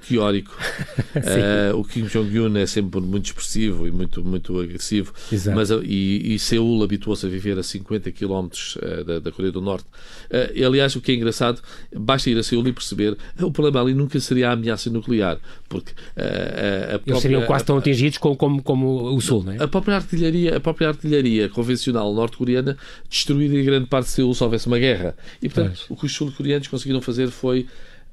teórico. 0.09 0.56
uh, 1.14 1.76
o 1.76 1.85
Kim 1.85 2.04
Jong-un 2.04 2.56
é 2.56 2.64
sempre 2.64 3.02
muito 3.02 3.26
expressivo 3.26 3.87
e 3.87 3.90
muito, 3.90 4.25
muito 4.25 4.59
agressivo, 4.59 5.12
Exato. 5.30 5.54
mas, 5.54 5.68
e, 5.85 6.35
e 6.35 6.38
Seul 6.38 6.83
habituou-se 6.83 7.26
a 7.26 7.28
viver 7.28 7.59
a 7.59 7.62
50 7.62 8.11
km 8.12 8.49
uh, 8.49 9.04
da, 9.04 9.18
da, 9.18 9.30
Coreia 9.30 9.52
do 9.52 9.61
Norte. 9.61 9.85
Uh, 10.30 10.64
aliás, 10.64 10.97
o 10.97 11.02
que 11.02 11.12
é 11.12 11.16
engraçado, 11.16 11.61
basta 11.95 12.30
ir 12.30 12.38
a 12.38 12.42
Seul 12.42 12.66
e 12.66 12.73
perceber 12.73 13.14
o 13.42 13.52
problema 13.52 13.83
ali 13.83 13.92
nunca 13.92 14.18
seria 14.21 14.49
a 14.49 14.52
ameaça 14.52 14.88
nuclear, 14.88 15.38
porque 15.68 15.92
própria, 16.16 17.00
Eles 17.06 17.21
seriam 17.21 17.42
quase 17.45 17.66
tão 17.66 17.76
atingidos 17.76 18.16
como, 18.16 18.37
como, 18.37 18.62
como 18.62 19.14
o 19.14 19.21
Sul, 19.21 19.45
não 19.45 19.52
é? 19.52 19.62
A 19.62 19.68
própria 19.68 19.97
artilharia, 19.97 20.56
a 20.56 20.61
própria 20.61 20.88
artilharia 20.88 21.50
convencional 21.50 22.14
norte-coreana 22.14 22.78
destruída 23.11 23.54
em 23.54 23.64
grande 23.64 23.87
parte 23.87 24.06
de 24.06 24.12
Seul 24.12 24.35
se 24.35 24.42
houvesse 24.42 24.66
uma 24.66 24.78
guerra. 24.78 25.14
E, 25.42 25.49
portanto, 25.50 25.85
o 25.90 25.97
que 25.97 26.06
os 26.06 26.12
sul-coreanos 26.12 26.68
conseguiram 26.68 27.02
fazer 27.02 27.28
foi 27.28 27.65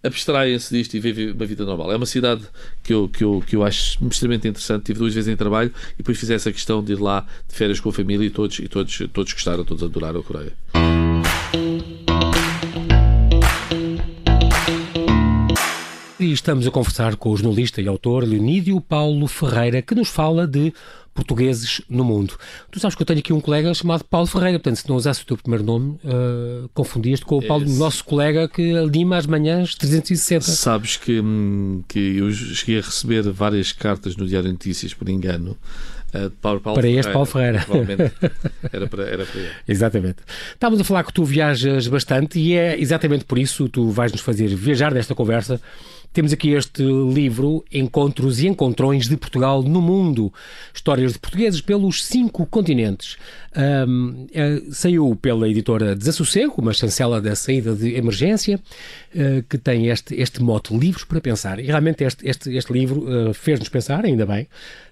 abstraem-se 0.03 0.75
disto 0.75 0.95
e 0.95 0.99
vivem 0.99 1.31
uma 1.31 1.45
vida 1.45 1.65
normal. 1.65 1.91
É 1.91 1.95
uma 1.95 2.05
cidade 2.05 2.43
que 2.83 2.93
eu, 2.93 3.07
que, 3.07 3.23
eu, 3.23 3.43
que 3.45 3.55
eu 3.55 3.63
acho 3.63 3.97
extremamente 4.07 4.47
interessante. 4.47 4.83
Tive 4.83 4.99
duas 4.99 5.13
vezes 5.13 5.31
em 5.31 5.35
trabalho 5.35 5.71
e 5.93 5.97
depois 5.97 6.19
fiz 6.19 6.29
essa 6.29 6.51
questão 6.51 6.83
de 6.83 6.93
ir 6.93 6.99
lá 6.99 7.25
de 7.47 7.55
férias 7.55 7.79
com 7.79 7.89
a 7.89 7.93
família 7.93 8.25
e 8.25 8.29
todos, 8.29 8.59
e 8.59 8.67
todos, 8.67 9.01
todos 9.11 9.33
gostaram, 9.33 9.63
todos 9.63 9.83
adoraram 9.83 10.19
a 10.19 10.23
Coreia. 10.23 10.53
Estamos 16.33 16.65
a 16.65 16.71
conversar 16.71 17.15
com 17.15 17.29
o 17.29 17.37
jornalista 17.37 17.81
e 17.81 17.87
autor 17.87 18.23
Leonídio 18.23 18.81
Paulo 18.81 19.27
Ferreira, 19.27 19.81
que 19.81 19.93
nos 19.93 20.09
fala 20.09 20.47
de 20.47 20.73
portugueses 21.13 21.81
no 21.87 22.03
mundo. 22.03 22.35
Tu 22.71 22.79
sabes 22.79 22.95
que 22.95 23.01
eu 23.03 23.05
tenho 23.05 23.19
aqui 23.19 23.31
um 23.31 23.39
colega 23.39 23.73
chamado 23.73 24.03
Paulo 24.03 24.25
Ferreira, 24.25 24.57
portanto, 24.57 24.77
se 24.77 24.89
não 24.89 24.95
usasse 24.95 25.21
o 25.21 25.25
teu 25.25 25.37
primeiro 25.37 25.63
nome, 25.63 25.99
uh, 26.03 26.67
confundias-te 26.73 27.25
com 27.25 27.37
o 27.37 27.45
Paulo, 27.45 27.65
Esse... 27.65 27.77
nosso 27.77 28.03
colega 28.03 28.47
que 28.47 28.75
anima 28.75 29.17
às 29.17 29.27
manhãs 29.27 29.75
360. 29.75 30.43
Sabes 30.43 30.97
que, 30.97 31.19
hum, 31.19 31.83
que 31.87 32.17
eu 32.17 32.31
cheguei 32.31 32.79
a 32.79 32.81
receber 32.81 33.21
várias 33.31 33.71
cartas 33.71 34.15
no 34.15 34.25
Diário 34.25 34.51
Notícias, 34.51 34.93
por 34.93 35.07
engano, 35.09 35.57
Uh, 36.13 36.29
Paulo, 36.29 36.61
Paulo 36.61 36.79
para 36.79 36.87
este 36.87 37.11
Paulo 37.11 37.25
Ferreira. 37.25 37.65
Era 38.71 38.85
para, 38.87 39.03
era 39.03 39.25
para 39.25 39.39
ele. 39.39 39.49
Exatamente. 39.67 40.17
Estávamos 40.53 40.79
a 40.79 40.83
falar 40.83 41.03
que 41.03 41.11
tu 41.11 41.25
viajas 41.25 41.87
bastante 41.87 42.39
e 42.39 42.53
é 42.53 42.79
exatamente 42.79 43.25
por 43.25 43.39
isso 43.39 43.67
tu 43.67 43.89
vais 43.89 44.11
nos 44.11 44.21
fazer 44.21 44.47
viajar 44.49 44.93
nesta 44.93 45.15
conversa 45.15 45.59
temos 46.13 46.31
aqui 46.31 46.51
este 46.51 46.83
livro, 46.83 47.65
Encontros 47.71 48.39
e 48.39 48.47
Encontrões 48.47 49.09
de 49.09 49.17
Portugal 49.17 49.63
no 49.63 49.81
Mundo. 49.81 50.31
Histórias 50.71 51.13
de 51.13 51.19
portugueses 51.19 51.59
pelos 51.59 52.03
cinco 52.03 52.45
continentes. 52.45 53.17
Um, 53.55 54.27
é, 54.33 54.61
saiu 54.71 55.15
pela 55.15 55.47
editora 55.47 55.95
Desassossego, 55.95 56.55
uma 56.57 56.73
chancela 56.73 57.21
da 57.21 57.35
saída 57.35 57.75
de 57.75 57.95
emergência, 57.95 58.59
uh, 59.15 59.43
que 59.47 59.57
tem 59.57 59.89
este, 59.89 60.15
este 60.15 60.41
mote 60.41 60.75
Livros 60.75 61.03
para 61.03 61.21
Pensar. 61.21 61.59
E 61.59 61.63
realmente 61.63 62.03
este, 62.03 62.27
este, 62.27 62.55
este 62.55 62.73
livro 62.73 63.01
uh, 63.01 63.33
fez-nos 63.33 63.69
pensar, 63.69 64.05
ainda 64.05 64.25
bem. 64.25 64.47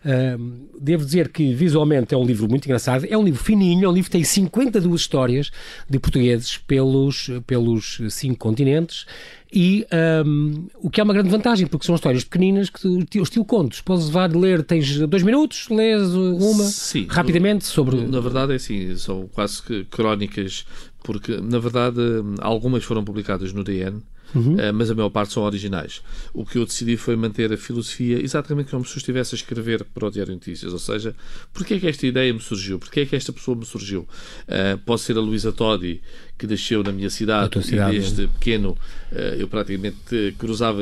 Uh, 0.06 0.70
devo 0.80 1.04
dizer 1.04 1.30
que 1.30 1.54
visualmente 1.54 2.14
é 2.14 2.18
um 2.18 2.24
livro 2.24 2.48
muito 2.48 2.66
engraçado, 2.66 3.06
é 3.10 3.18
um 3.18 3.24
livro 3.24 3.44
fininho, 3.44 3.86
é 3.86 3.90
um 3.90 3.94
livro 3.94 4.10
que 4.10 4.18
tem 4.18 4.24
52 4.24 5.02
histórias 5.02 5.52
de 5.90 5.98
portugueses 6.00 6.58
pelos, 6.58 7.30
pelos 7.48 8.00
cinco 8.10 8.38
continentes 8.38 9.06
e 9.54 9.86
um, 10.26 10.68
o 10.78 10.90
que 10.90 11.02
é 11.02 11.04
uma 11.04 11.14
grande 11.14 11.30
vantagem, 11.30 11.68
porque 11.68 11.86
são 11.86 11.94
histórias 11.94 12.24
pequeninas 12.24 12.70
que 12.70 12.88
o 13.20 13.24
estilo 13.24 13.44
contos. 13.44 13.82
Podes 13.82 14.06
levar 14.06 14.30
de 14.30 14.38
ler, 14.38 14.64
tens 14.64 14.98
dois 15.00 15.24
minutos, 15.24 15.68
lês 15.70 16.02
uma 16.14 16.64
Sim, 16.64 17.06
rapidamente 17.10 17.66
sobre. 17.66 17.98
Na 18.08 18.22
verdade 18.22 18.51
é 18.52 18.56
assim, 18.56 18.96
são 18.98 19.28
quase 19.28 19.62
que 19.62 19.86
crónicas, 19.86 20.66
porque 21.04 21.38
na 21.38 21.60
verdade 21.60 22.02
algumas 22.40 22.84
foram 22.84 23.04
publicadas 23.04 23.54
no 23.54 23.64
DN 23.64 24.02
uhum. 24.36 24.56
uh, 24.56 24.74
mas 24.74 24.90
a 24.90 24.96
maior 24.96 25.10
parte 25.10 25.34
são 25.34 25.44
originais. 25.44 26.02
O 26.34 26.46
que 26.46 26.58
eu 26.58 26.66
decidi 26.66 26.98
foi 26.98 27.16
manter 27.16 27.52
a 27.52 27.58
filosofia 27.58 28.22
exatamente 28.22 28.72
como 28.72 28.86
se 28.86 28.94
eu 28.94 28.98
estivesse 28.98 29.36
a 29.36 29.38
escrever 29.38 29.84
para 29.84 30.08
o 30.08 30.12
Diário 30.12 30.34
Notícias, 30.34 30.74
ou 30.74 30.80
seja, 30.80 31.16
porque 31.54 31.76
é 31.76 31.80
que 31.80 31.88
esta 31.88 32.06
ideia 32.06 32.34
me 32.34 32.40
surgiu? 32.40 32.80
Porque 32.80 33.02
é 33.02 33.06
que 33.06 33.16
esta 33.16 33.32
pessoa 33.32 33.58
me 33.58 33.66
surgiu? 33.66 34.02
Uh, 34.02 34.78
pode 34.86 35.02
ser 35.02 35.18
a 35.18 35.22
Luísa 35.22 35.52
Todi, 35.52 36.02
que 36.38 36.48
nasceu 36.48 36.84
na 36.84 36.92
minha 36.92 37.10
cidade, 37.10 37.62
cidade 37.64 37.96
e 37.96 38.00
desde 38.00 38.28
pequeno 38.28 38.72
uh, 39.12 39.16
eu 39.38 39.48
praticamente 39.48 40.36
cruzava 40.38 40.82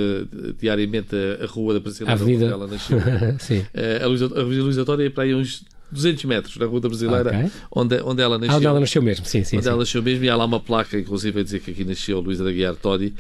diariamente 0.60 1.16
a, 1.42 1.46
rua 1.46 1.74
da 1.74 1.80
Brasileira 1.80 2.22
onde 2.22 2.44
ela 2.44 2.68
nasceu. 2.68 2.98
a 4.02 4.08
Luísa 4.08 4.86
Todi 4.86 5.06
é 5.06 5.10
para 5.10 5.24
aí 5.24 5.36
uns 5.36 5.64
200 5.92 6.26
metros 6.26 6.58
na 6.58 6.66
Rua 6.66 6.80
da 6.80 6.88
Brasileira, 6.88 7.30
okay. 7.30 7.52
onde, 7.72 8.02
onde 8.02 8.22
ela 8.22 8.38
nasceu. 8.38 8.54
Ah, 8.54 8.58
onde 8.58 8.66
ela 8.66 8.80
nasceu 8.80 9.02
mesmo, 9.02 9.26
sim, 9.26 9.44
sim. 9.44 9.58
Onde 9.58 9.64
sim. 9.64 9.70
ela 9.70 9.80
nasceu 9.80 10.04
mesmo, 10.04 10.24
e 10.26 10.30
há 10.30 10.36
lá 10.36 10.46
uma 10.46 10.60
placa, 10.60 11.00
inclusive, 11.00 11.40
a 11.40 11.44
dizer 11.44 11.60
que 11.62 11.72
aqui 11.72 11.84
nasceu 11.84 12.20
Luísa 12.20 12.44
da 12.44 12.52
Guiar 12.52 12.76
Todi. 12.76 13.14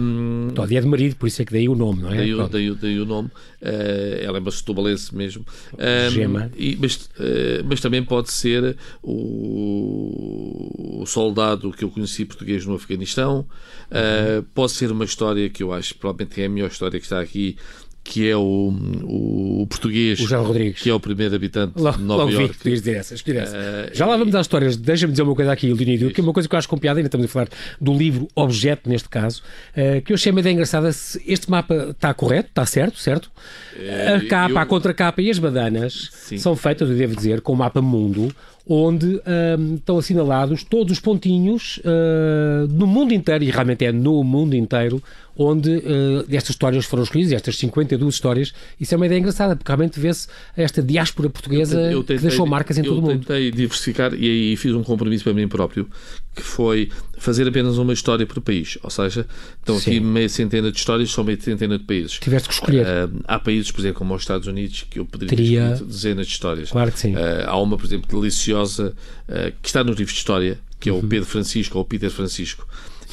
Um, 0.00 0.48
Todi 0.54 0.76
é 0.76 0.80
de 0.80 0.86
marido, 0.86 1.16
por 1.16 1.26
isso 1.26 1.42
é 1.42 1.44
que 1.44 1.52
daí 1.52 1.68
o 1.68 1.74
nome, 1.74 2.02
não 2.02 2.12
é? 2.12 2.16
Daí, 2.16 2.34
daí, 2.48 2.74
daí 2.74 3.00
o 3.00 3.06
nome. 3.06 3.30
Uh, 3.64 4.20
ela 4.20 4.36
é 4.36 4.40
uma 4.40 4.50
setubalense 4.50 5.14
mesmo. 5.16 5.44
Um, 5.72 6.10
Gema. 6.10 6.50
E, 6.54 6.76
mas, 6.78 6.96
uh, 6.96 7.64
mas 7.66 7.80
também 7.80 8.04
pode 8.04 8.30
ser 8.30 8.76
o, 9.02 11.00
o, 11.00 11.06
soldado 11.06 11.72
que 11.72 11.82
eu 11.82 11.88
conheci 11.88 12.26
português 12.26 12.66
no 12.66 12.74
Afeganistão. 12.74 13.46
Uh, 13.90 14.42
pode 14.54 14.72
ser 14.72 14.92
uma 14.92 15.06
história 15.06 15.48
que 15.48 15.62
eu 15.62 15.72
acho, 15.72 15.94
provavelmente 15.94 16.42
é 16.42 16.44
a 16.44 16.48
melhor 16.48 16.70
história 16.70 17.00
que 17.00 17.06
está 17.06 17.20
aqui, 17.20 17.56
que 18.04 18.28
é 18.28 18.36
o, 18.36 18.72
o 19.02 19.66
português, 19.66 20.20
o 20.20 20.28
João 20.28 20.44
Rodrigues. 20.44 20.82
que 20.82 20.90
é 20.90 20.94
o 20.94 21.00
primeiro 21.00 21.34
habitante 21.34 21.72
logo, 21.76 21.96
de 21.96 22.04
Nova 22.04 22.24
logo 22.24 22.34
York. 22.34 22.56
Vi, 22.62 22.70
dizer 22.72 22.96
essa, 22.96 23.14
essa. 23.14 23.56
Uh, 23.56 23.96
Já 23.96 24.04
lá 24.04 24.16
vamos 24.18 24.34
às 24.34 24.42
histórias. 24.42 24.76
Deixa-me 24.76 25.12
dizer 25.12 25.22
uma 25.22 25.34
coisa 25.34 25.50
aqui, 25.50 25.72
Leonido, 25.72 26.10
que 26.10 26.20
é 26.20 26.22
uma 26.22 26.32
coisa 26.34 26.46
que 26.46 26.54
eu 26.54 26.58
acho 26.58 26.68
com 26.68 26.76
piada, 26.76 27.00
ainda 27.00 27.08
estamos 27.08 27.24
a 27.24 27.28
falar 27.28 27.48
do 27.80 27.94
livro 27.94 28.28
objeto, 28.34 28.88
neste 28.90 29.08
caso, 29.08 29.42
uh, 29.70 30.02
que 30.02 30.12
eu 30.12 30.14
achei 30.14 30.30
uma 30.30 30.40
ideia 30.40 30.52
engraçada. 30.52 30.88
Este 30.88 31.50
mapa 31.50 31.88
está 31.90 32.12
correto, 32.12 32.50
está 32.50 32.66
certo, 32.66 32.98
certo? 32.98 33.30
Uh, 33.74 34.16
a 34.16 34.28
capa, 34.28 34.52
eu... 34.52 34.58
a 34.58 34.66
contracapa 34.66 35.22
e 35.22 35.30
as 35.30 35.38
badanas 35.38 36.10
Sim. 36.12 36.36
são 36.36 36.54
feitas, 36.54 36.90
eu 36.90 36.96
devo 36.96 37.16
dizer, 37.16 37.40
com 37.40 37.54
o 37.54 37.56
mapa 37.56 37.80
mundo, 37.80 38.34
onde 38.66 39.20
um, 39.58 39.74
estão 39.74 39.98
assinalados 39.98 40.64
todos 40.64 40.92
os 40.92 41.00
pontinhos 41.00 41.78
uh, 41.78 42.66
no 42.70 42.86
mundo 42.86 43.12
inteiro, 43.12 43.44
e 43.44 43.50
realmente 43.50 43.84
é 43.84 43.92
no 43.92 44.22
mundo 44.24 44.54
inteiro, 44.54 45.02
onde 45.36 45.70
uh, 45.70 46.24
estas 46.30 46.50
histórias 46.50 46.84
foram 46.84 47.02
escolhidas, 47.02 47.32
estas 47.32 47.56
52 47.56 48.14
histórias. 48.14 48.52
Isso 48.80 48.94
é 48.94 48.96
uma 48.96 49.06
ideia 49.06 49.18
engraçada, 49.18 49.56
porque 49.56 49.70
realmente 49.70 49.98
vê-se 49.98 50.28
esta 50.56 50.82
diáspora 50.82 51.28
portuguesa 51.28 51.80
eu 51.80 52.00
tentei, 52.00 52.16
que 52.16 52.22
deixou 52.22 52.46
marcas 52.46 52.78
em 52.78 52.82
todo 52.82 52.98
o 52.98 53.02
mundo. 53.02 53.12
Eu 53.12 53.18
tentei 53.18 53.50
diversificar 53.50 54.14
e 54.14 54.28
aí 54.28 54.56
fiz 54.56 54.74
um 54.74 54.82
compromisso 54.82 55.24
para 55.24 55.32
mim 55.32 55.48
próprio, 55.48 55.88
que 56.34 56.42
foi 56.42 56.90
fazer 57.18 57.48
apenas 57.48 57.78
uma 57.78 57.92
história 57.92 58.26
por 58.26 58.40
país. 58.40 58.78
Ou 58.82 58.90
seja, 58.90 59.26
estão 59.58 59.78
Sim. 59.78 59.90
aqui 59.90 60.00
meia 60.00 60.28
centena 60.28 60.70
de 60.70 60.78
histórias, 60.78 61.10
são 61.10 61.24
meia 61.24 61.40
centena 61.40 61.78
de 61.78 61.84
países. 61.84 62.18
Tiveste 62.18 62.48
que 62.48 62.54
escolher. 62.54 62.86
Uh, 62.86 63.20
há 63.26 63.38
países, 63.38 63.70
por 63.70 63.80
exemplo, 63.80 63.98
como 63.98 64.14
os 64.14 64.22
Estados 64.22 64.46
Unidos, 64.46 64.86
que 64.88 64.98
eu 64.98 65.04
poderia 65.04 65.36
Teria... 65.36 65.70
dezenas 65.84 66.26
de 66.26 66.32
histórias. 66.32 66.70
Claro 66.70 66.92
que 66.92 66.98
sim. 66.98 67.14
Uh, 67.14 67.18
há 67.46 67.60
uma, 67.60 67.76
por 67.76 67.86
exemplo, 67.86 68.20
deliciosa, 68.20 68.94
uh, 69.28 69.52
que 69.60 69.68
está 69.68 69.82
nos 69.82 69.96
livros 69.96 70.14
de 70.14 70.18
história, 70.18 70.58
que 70.78 70.88
é 70.88 70.92
o 70.92 70.96
uhum. 70.96 71.08
Pedro 71.08 71.26
Francisco, 71.26 71.78
ou 71.78 71.82
o 71.82 71.86
Peter 71.86 72.10
Francisco 72.10 72.66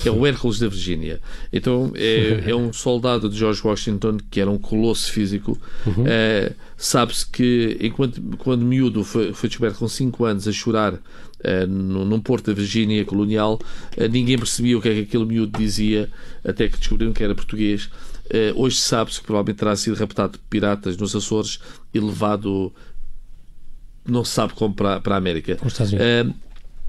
é 0.06 0.12
o 0.12 0.26
Hércules 0.26 0.60
da 0.60 0.68
Virgínia. 0.68 1.20
Então 1.52 1.92
é, 1.96 2.44
é, 2.50 2.56
um 2.56 2.72
soldado 2.74 3.30
de 3.30 3.38
George 3.38 3.62
Washington 3.64 4.18
que 4.30 4.40
era 4.40 4.50
um 4.50 4.58
colosso 4.58 5.12
físico. 5.12 5.58
Uhum. 5.86 6.04
Uh, 6.04 6.54
Sabe-se 6.78 7.28
que 7.28 7.78
enquanto 7.80 8.20
quando 8.40 8.66
miúdo 8.66 9.04
foi, 9.04 9.34
foi 9.34 9.48
descoberto 9.48 9.78
com 9.78 9.88
5 9.88 10.26
anos 10.26 10.48
a 10.48 10.52
chorar 10.52 10.94
uh, 10.96 11.68
num 11.68 12.20
porto 12.20 12.48
da 12.48 12.54
Virgínia 12.54 13.06
colonial, 13.06 13.60
uh, 13.98 14.08
ninguém 14.08 14.38
percebia 14.38 14.78
o 14.78 14.82
que 14.82 14.90
é 14.90 14.94
que 14.96 15.02
aquele 15.02 15.26
miúdo 15.26 15.58
dizia 15.60 16.10
até 16.44 16.68
que 16.68 16.78
descobriram 16.78 17.14
que 17.14 17.24
era 17.24 17.36
português. 17.36 17.90
hoje 18.56 18.78
sabe-se 18.78 19.20
que 19.20 19.26
provavelmente 19.26 19.60
terá 19.60 19.76
sido 19.76 19.96
raptado 19.96 20.40
por 20.40 20.48
piratas 20.50 20.98
nos 20.98 21.16
Açores 21.16 21.60
e 21.94 22.00
levado 22.00 22.74
não 24.08 24.26
se 24.26 24.32
sabe 24.32 24.54
como 24.54 24.74
para, 24.74 25.00
para 25.00 25.16
a 25.16 25.18
América. 25.18 25.58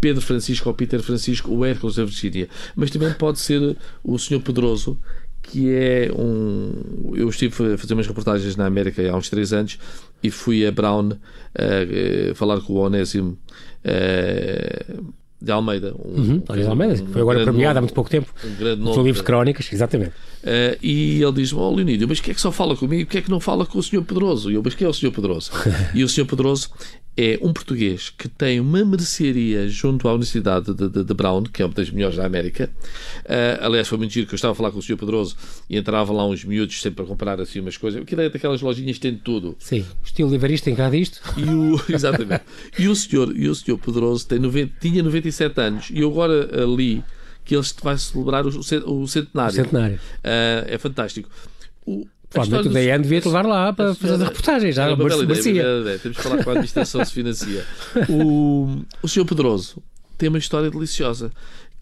Pedro 0.03 0.21
Francisco 0.21 0.69
ou 0.69 0.75
Peter 0.75 1.01
Francisco, 1.01 1.55
o 1.55 1.65
Hércules 1.65 1.95
da 1.95 2.05
Virgínia. 2.05 2.49
Mas 2.75 2.91
também 2.91 3.15
pode 3.15 3.39
ser 3.39 3.77
o 4.03 4.19
Sr. 4.19 4.41
Pedroso, 4.41 4.99
que 5.41 5.73
é 5.73 6.11
um. 6.13 7.13
Eu 7.15 7.29
estive 7.29 7.75
a 7.75 7.79
fazer 7.79 7.95
umas 7.95 8.09
reportagens 8.09 8.57
na 8.57 8.67
América 8.67 9.09
há 9.09 9.17
uns 9.17 9.31
três 9.31 9.53
anos 9.53 9.79
e 10.21 10.29
fui 10.29 10.67
a 10.67 10.73
Brown 10.73 11.11
uh, 11.11 12.35
falar 12.35 12.61
com 12.63 12.73
o 12.73 12.77
Onésimo 12.79 13.39
uh, 13.85 15.13
de 15.41 15.53
Almeida. 15.53 15.95
Um, 15.95 16.21
uhum, 16.21 16.39
de 16.39 16.67
Almeida, 16.67 16.95
um, 16.95 17.07
foi 17.07 17.21
agora 17.21 17.45
premiado 17.45 17.79
há 17.79 17.83
muito 17.83 17.95
pouco 17.95 18.11
tempo. 18.11 18.33
Um 18.45 18.55
grande 18.57 18.83
nome. 18.83 19.05
livro 19.05 19.21
de 19.21 19.25
crónicas, 19.25 19.73
exatamente. 19.73 20.15
Uh, 20.43 20.79
e 20.83 21.23
ele 21.23 21.33
diz-me: 21.33 21.61
Oh, 21.61 21.73
Leonídio, 21.73 22.09
mas 22.09 22.19
que 22.19 22.33
é 22.33 22.35
que 22.35 22.41
só 22.41 22.51
fala 22.51 22.77
comigo? 22.77 23.09
que 23.09 23.19
é 23.19 23.23
que 23.23 23.31
não 23.31 23.39
fala 23.39 23.65
com 23.65 23.79
o 23.79 23.83
Sr. 23.83 24.03
Pedroso? 24.03 24.51
E 24.51 24.55
eu, 24.55 24.63
mas 24.65 24.75
quem 24.75 24.85
é 24.85 24.91
o 24.91 24.93
Sr. 24.93 25.13
Pedroso? 25.13 25.53
e 25.95 26.03
o 26.03 26.09
Sr. 26.09 26.27
Pedroso 26.27 26.71
é 27.17 27.39
um 27.43 27.53
português 27.53 28.11
que 28.11 28.29
tem 28.29 28.59
uma 28.59 28.85
mercearia 28.85 29.69
junto 29.69 30.09
à 30.09 30.13
Universidade 30.13 30.73
de, 30.73 30.89
de, 30.89 31.05
de 31.05 31.15
Brown, 31.15 31.43
que 31.45 31.63
é 31.63 31.67
uma 31.67 31.75
das 31.75 31.91
melhores 31.91 32.17
da 32.17 32.25
América. 32.25 32.71
Uh, 33.25 33.65
aliás, 33.65 33.87
foi 33.87 33.99
muito 33.99 34.13
giro 34.13 34.27
que 34.27 34.35
eu 34.35 34.37
estava 34.37 34.53
a 34.53 34.55
falar 34.55 34.71
com 34.71 34.79
o 34.79 34.83
Sr. 34.83 34.97
Pedroso 34.97 35.37
e 35.69 35.77
entrava 35.77 36.13
lá 36.13 36.27
uns 36.27 36.45
miúdos 36.45 36.81
sempre 36.81 37.05
a 37.05 37.07
comprar 37.07 37.41
assim 37.41 37.61
umas 37.61 37.77
coisas. 37.77 38.03
Que 38.05 38.15
é 38.15 38.31
daquelas 38.31 38.63
lojinhas 38.63 38.97
que 38.97 39.03
tem 39.03 39.17
tudo. 39.17 39.55
Sim, 39.59 39.81
o 39.81 40.05
estilo 40.05 40.31
livarista 40.31 40.65
tem 40.65 40.75
cá 40.75 40.89
disto. 40.89 41.21
E 41.37 41.45
o, 41.45 41.81
exatamente. 41.93 42.45
e, 42.79 42.89
o 42.89 42.97
senhor, 42.97 43.37
e 43.37 43.49
o 43.49 43.55
Sr. 43.55 43.77
Pedroso 43.77 44.27
tem 44.27 44.39
90, 44.39 44.73
tinha 44.81 45.03
97 45.03 45.61
anos 45.61 45.91
e 45.91 46.01
eu 46.01 46.11
agora 46.11 46.49
li 46.65 47.05
que 47.45 47.55
ele 47.55 47.67
vai 47.83 47.99
celebrar 47.99 48.47
o, 48.47 48.49
o 48.49 48.63
centenário. 48.63 49.01
O 49.05 49.09
centenário. 49.09 49.97
Uh, 49.97 50.65
é 50.67 50.79
fantástico. 50.79 51.29
O, 51.85 52.07
Provavelmente 52.33 52.69
o 52.69 52.73
DN 52.73 53.03
devia 53.03 53.21
te 53.21 53.27
levar 53.27 53.45
lá 53.45 53.73
para 53.73 53.95
fazer 53.95 54.15
as 54.15 54.23
reportagens. 54.23 54.75
Já, 54.75 54.97
merecia. 54.97 55.65
Temos 56.03 56.17
que 56.17 56.23
falar 56.23 56.43
com 56.43 56.51
a 56.51 56.53
administração 56.53 57.05
se 57.05 57.13
financia. 57.13 57.65
O, 58.09 58.83
o 59.03 59.09
Sr. 59.09 59.25
Pedroso 59.25 59.83
tem 60.17 60.29
uma 60.29 60.39
história 60.39 60.71
deliciosa, 60.71 61.31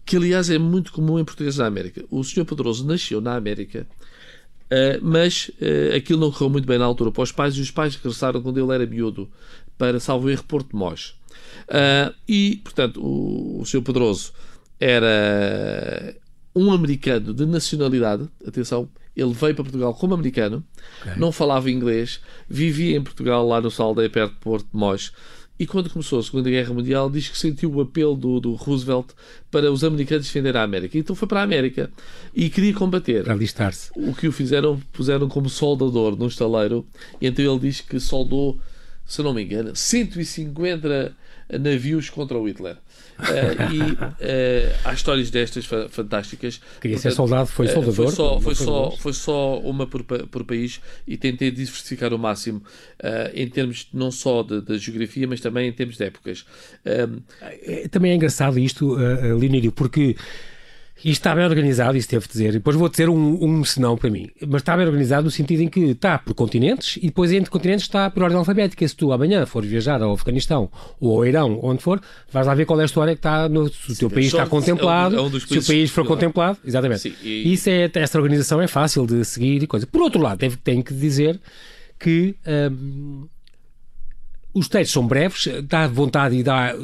que 0.05 0.17
aliás 0.17 0.49
é 0.49 0.57
muito 0.57 0.91
comum 0.91 1.19
em 1.19 1.25
português 1.25 1.55
da 1.55 1.65
América. 1.65 2.03
O 2.09 2.23
Sr. 2.23 2.45
Pedroso 2.45 2.85
nasceu 2.85 3.21
na 3.21 3.35
América, 3.35 3.87
uh, 4.65 4.99
mas 5.01 5.49
uh, 5.61 5.95
aquilo 5.95 6.19
não 6.19 6.31
correu 6.31 6.49
muito 6.49 6.65
bem 6.65 6.77
na 6.77 6.85
altura 6.85 7.11
para 7.11 7.23
os 7.23 7.31
pais, 7.31 7.55
e 7.55 7.61
os 7.61 7.71
pais 7.71 7.95
regressaram 7.95 8.41
quando 8.41 8.59
ele 8.59 8.73
era 8.73 8.85
miúdo 8.85 9.29
para, 9.77 9.99
salvo 9.99 10.29
erro, 10.29 10.43
Porto 10.43 10.69
de 10.69 10.75
Mós. 10.75 11.15
E, 12.27 12.59
portanto, 12.63 13.01
o, 13.01 13.61
o 13.61 13.65
Sr. 13.65 13.81
Pedroso 13.81 14.33
era 14.79 16.15
um 16.55 16.71
americano 16.71 17.33
de 17.33 17.45
nacionalidade, 17.45 18.27
atenção, 18.45 18.89
ele 19.15 19.33
veio 19.33 19.53
para 19.55 19.63
Portugal 19.63 19.93
como 19.93 20.13
americano, 20.13 20.63
okay. 21.01 21.13
não 21.17 21.31
falava 21.31 21.69
inglês, 21.69 22.21
vivia 22.49 22.95
em 22.95 23.03
Portugal, 23.03 23.47
lá 23.47 23.59
no 23.59 23.69
Saldeia, 23.69 24.09
perto 24.09 24.33
de 24.33 24.39
Porto 24.39 24.67
de 24.71 24.77
Mós. 24.77 25.11
E 25.59 25.67
quando 25.67 25.91
começou 25.91 26.17
a 26.17 26.23
Segunda 26.23 26.49
Guerra 26.49 26.73
Mundial, 26.73 27.07
diz 27.07 27.29
que 27.29 27.37
sentiu 27.37 27.71
o 27.71 27.81
apelo 27.81 28.15
do, 28.15 28.39
do 28.39 28.53
Roosevelt 28.55 29.09
para 29.51 29.71
os 29.71 29.83
americanos 29.83 30.25
defender 30.25 30.57
a 30.57 30.63
América. 30.63 30.97
Então 30.97 31.15
foi 31.15 31.27
para 31.27 31.41
a 31.41 31.43
América 31.43 31.91
e 32.33 32.49
queria 32.49 32.73
combater. 32.73 33.23
Para 33.23 33.33
alistar-se. 33.33 33.91
O 33.95 34.15
que 34.15 34.27
o 34.27 34.31
fizeram, 34.31 34.81
puseram 34.91 35.27
como 35.27 35.49
soldador 35.49 36.17
num 36.17 36.25
estaleiro. 36.25 36.83
E 37.21 37.27
então 37.27 37.45
ele 37.45 37.59
diz 37.59 37.79
que 37.79 37.99
soldou 37.99 38.59
se 39.11 39.21
não 39.21 39.33
me 39.33 39.43
engano, 39.43 39.75
150 39.75 41.13
navios 41.59 42.09
contra 42.09 42.37
o 42.37 42.47
Hitler. 42.47 42.77
Uh, 43.21 43.73
e 43.73 43.81
uh, 43.81 44.75
há 44.83 44.93
histórias 44.93 45.29
destas 45.29 45.65
fantásticas. 45.89 46.59
Queria 46.79 46.97
ser 46.97 47.11
soldado, 47.11 47.47
foi 47.47 47.67
soldador. 47.67 48.07
foi, 48.07 48.15
só, 48.15 48.39
foi, 48.39 48.55
só, 48.55 48.91
foi 48.97 49.13
só 49.13 49.59
uma 49.59 49.85
por, 49.85 50.03
por 50.03 50.43
país 50.43 50.81
e 51.07 51.17
tentei 51.17 51.51
diversificar 51.51 52.13
o 52.13 52.19
máximo 52.19 52.63
em 53.33 53.47
termos 53.47 53.87
não 53.93 54.11
só 54.11 54.43
de, 54.43 54.77
geografia, 54.77 55.27
mas 55.27 55.39
também 55.39 55.67
em 55.67 55.71
termos 55.71 55.97
de 55.97 56.03
épocas. 56.03 56.45
Também 57.91 58.11
é 58.11 58.15
engraçado 58.15 58.57
isto, 58.59 58.95
uh, 58.95 59.37
Leonídio, 59.37 59.71
porque 59.71 60.15
e 61.03 61.11
está 61.11 61.33
bem 61.33 61.45
organizado, 61.45 61.97
isso 61.97 62.09
devo 62.09 62.27
dizer. 62.27 62.53
Depois 62.53 62.75
vou 62.75 62.87
dizer 62.89 63.09
um, 63.09 63.43
um 63.43 63.63
senão 63.63 63.97
para 63.97 64.09
mim. 64.09 64.29
Mas 64.47 64.61
está 64.61 64.75
bem 64.75 64.85
organizado 64.85 65.25
no 65.25 65.31
sentido 65.31 65.61
em 65.61 65.67
que 65.67 65.79
está 65.79 66.17
por 66.17 66.33
continentes 66.33 66.97
e 66.97 67.07
depois 67.07 67.31
entre 67.31 67.49
continentes 67.49 67.85
está 67.85 68.09
por 68.09 68.23
ordem 68.23 68.37
alfabética. 68.37 68.87
Se 68.87 68.95
tu 68.95 69.11
amanhã 69.11 69.45
fores 69.45 69.69
viajar 69.69 70.01
ao 70.01 70.13
Afeganistão 70.13 70.69
ou 70.99 71.17
ao 71.17 71.25
Irão, 71.25 71.59
onde 71.63 71.81
for, 71.81 72.01
vais 72.31 72.45
lá 72.45 72.53
ver 72.53 72.65
qual 72.65 72.79
é 72.79 72.83
a 72.83 72.85
história 72.85 73.13
que 73.15 73.19
está 73.19 73.49
no. 73.49 73.67
Se 73.69 73.91
o 73.91 73.95
teu 73.95 74.09
país 74.09 74.27
está 74.27 74.45
contemplado, 74.45 75.15
é 75.15 75.21
um, 75.21 75.25
é 75.25 75.27
um 75.27 75.39
se 75.39 75.57
o 75.57 75.65
país 75.65 75.89
for 75.91 76.05
contemplado, 76.05 76.57
exatamente. 76.65 77.01
Sim, 77.01 77.13
e... 77.23 77.53
Isso 77.53 77.69
é, 77.69 77.89
essa 77.93 78.17
organização 78.17 78.61
é 78.61 78.67
fácil 78.67 79.05
de 79.05 79.23
seguir 79.25 79.63
e 79.63 79.67
coisa. 79.67 79.87
Por 79.87 80.01
outro 80.01 80.21
lado, 80.21 80.37
tenho, 80.37 80.55
tenho 80.57 80.83
que 80.83 80.93
dizer 80.93 81.39
que. 81.99 82.35
Hum, 82.45 83.27
os 84.53 84.67
textos 84.67 84.93
são 84.93 85.07
breves, 85.07 85.47
dá 85.63 85.87
vontade 85.87 86.35
e 86.35 86.43
dá. 86.43 86.75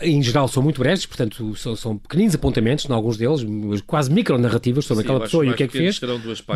Em 0.00 0.22
geral, 0.22 0.48
são 0.48 0.62
muito 0.62 0.78
breves, 0.80 1.06
portanto, 1.06 1.56
são, 1.56 1.76
são 1.76 1.98
pequeninos 1.98 2.34
apontamentos, 2.34 2.84
em 2.84 2.92
alguns 2.92 3.16
deles, 3.16 3.42
quase 3.86 4.10
micro-narrativas 4.10 4.84
sobre 4.84 5.02
Sim, 5.02 5.08
aquela 5.08 5.20
pessoa 5.24 5.46
e 5.46 5.50
o 5.50 5.54
que 5.54 5.62
é 5.62 5.68
que 5.68 5.78
fez. 5.78 6.00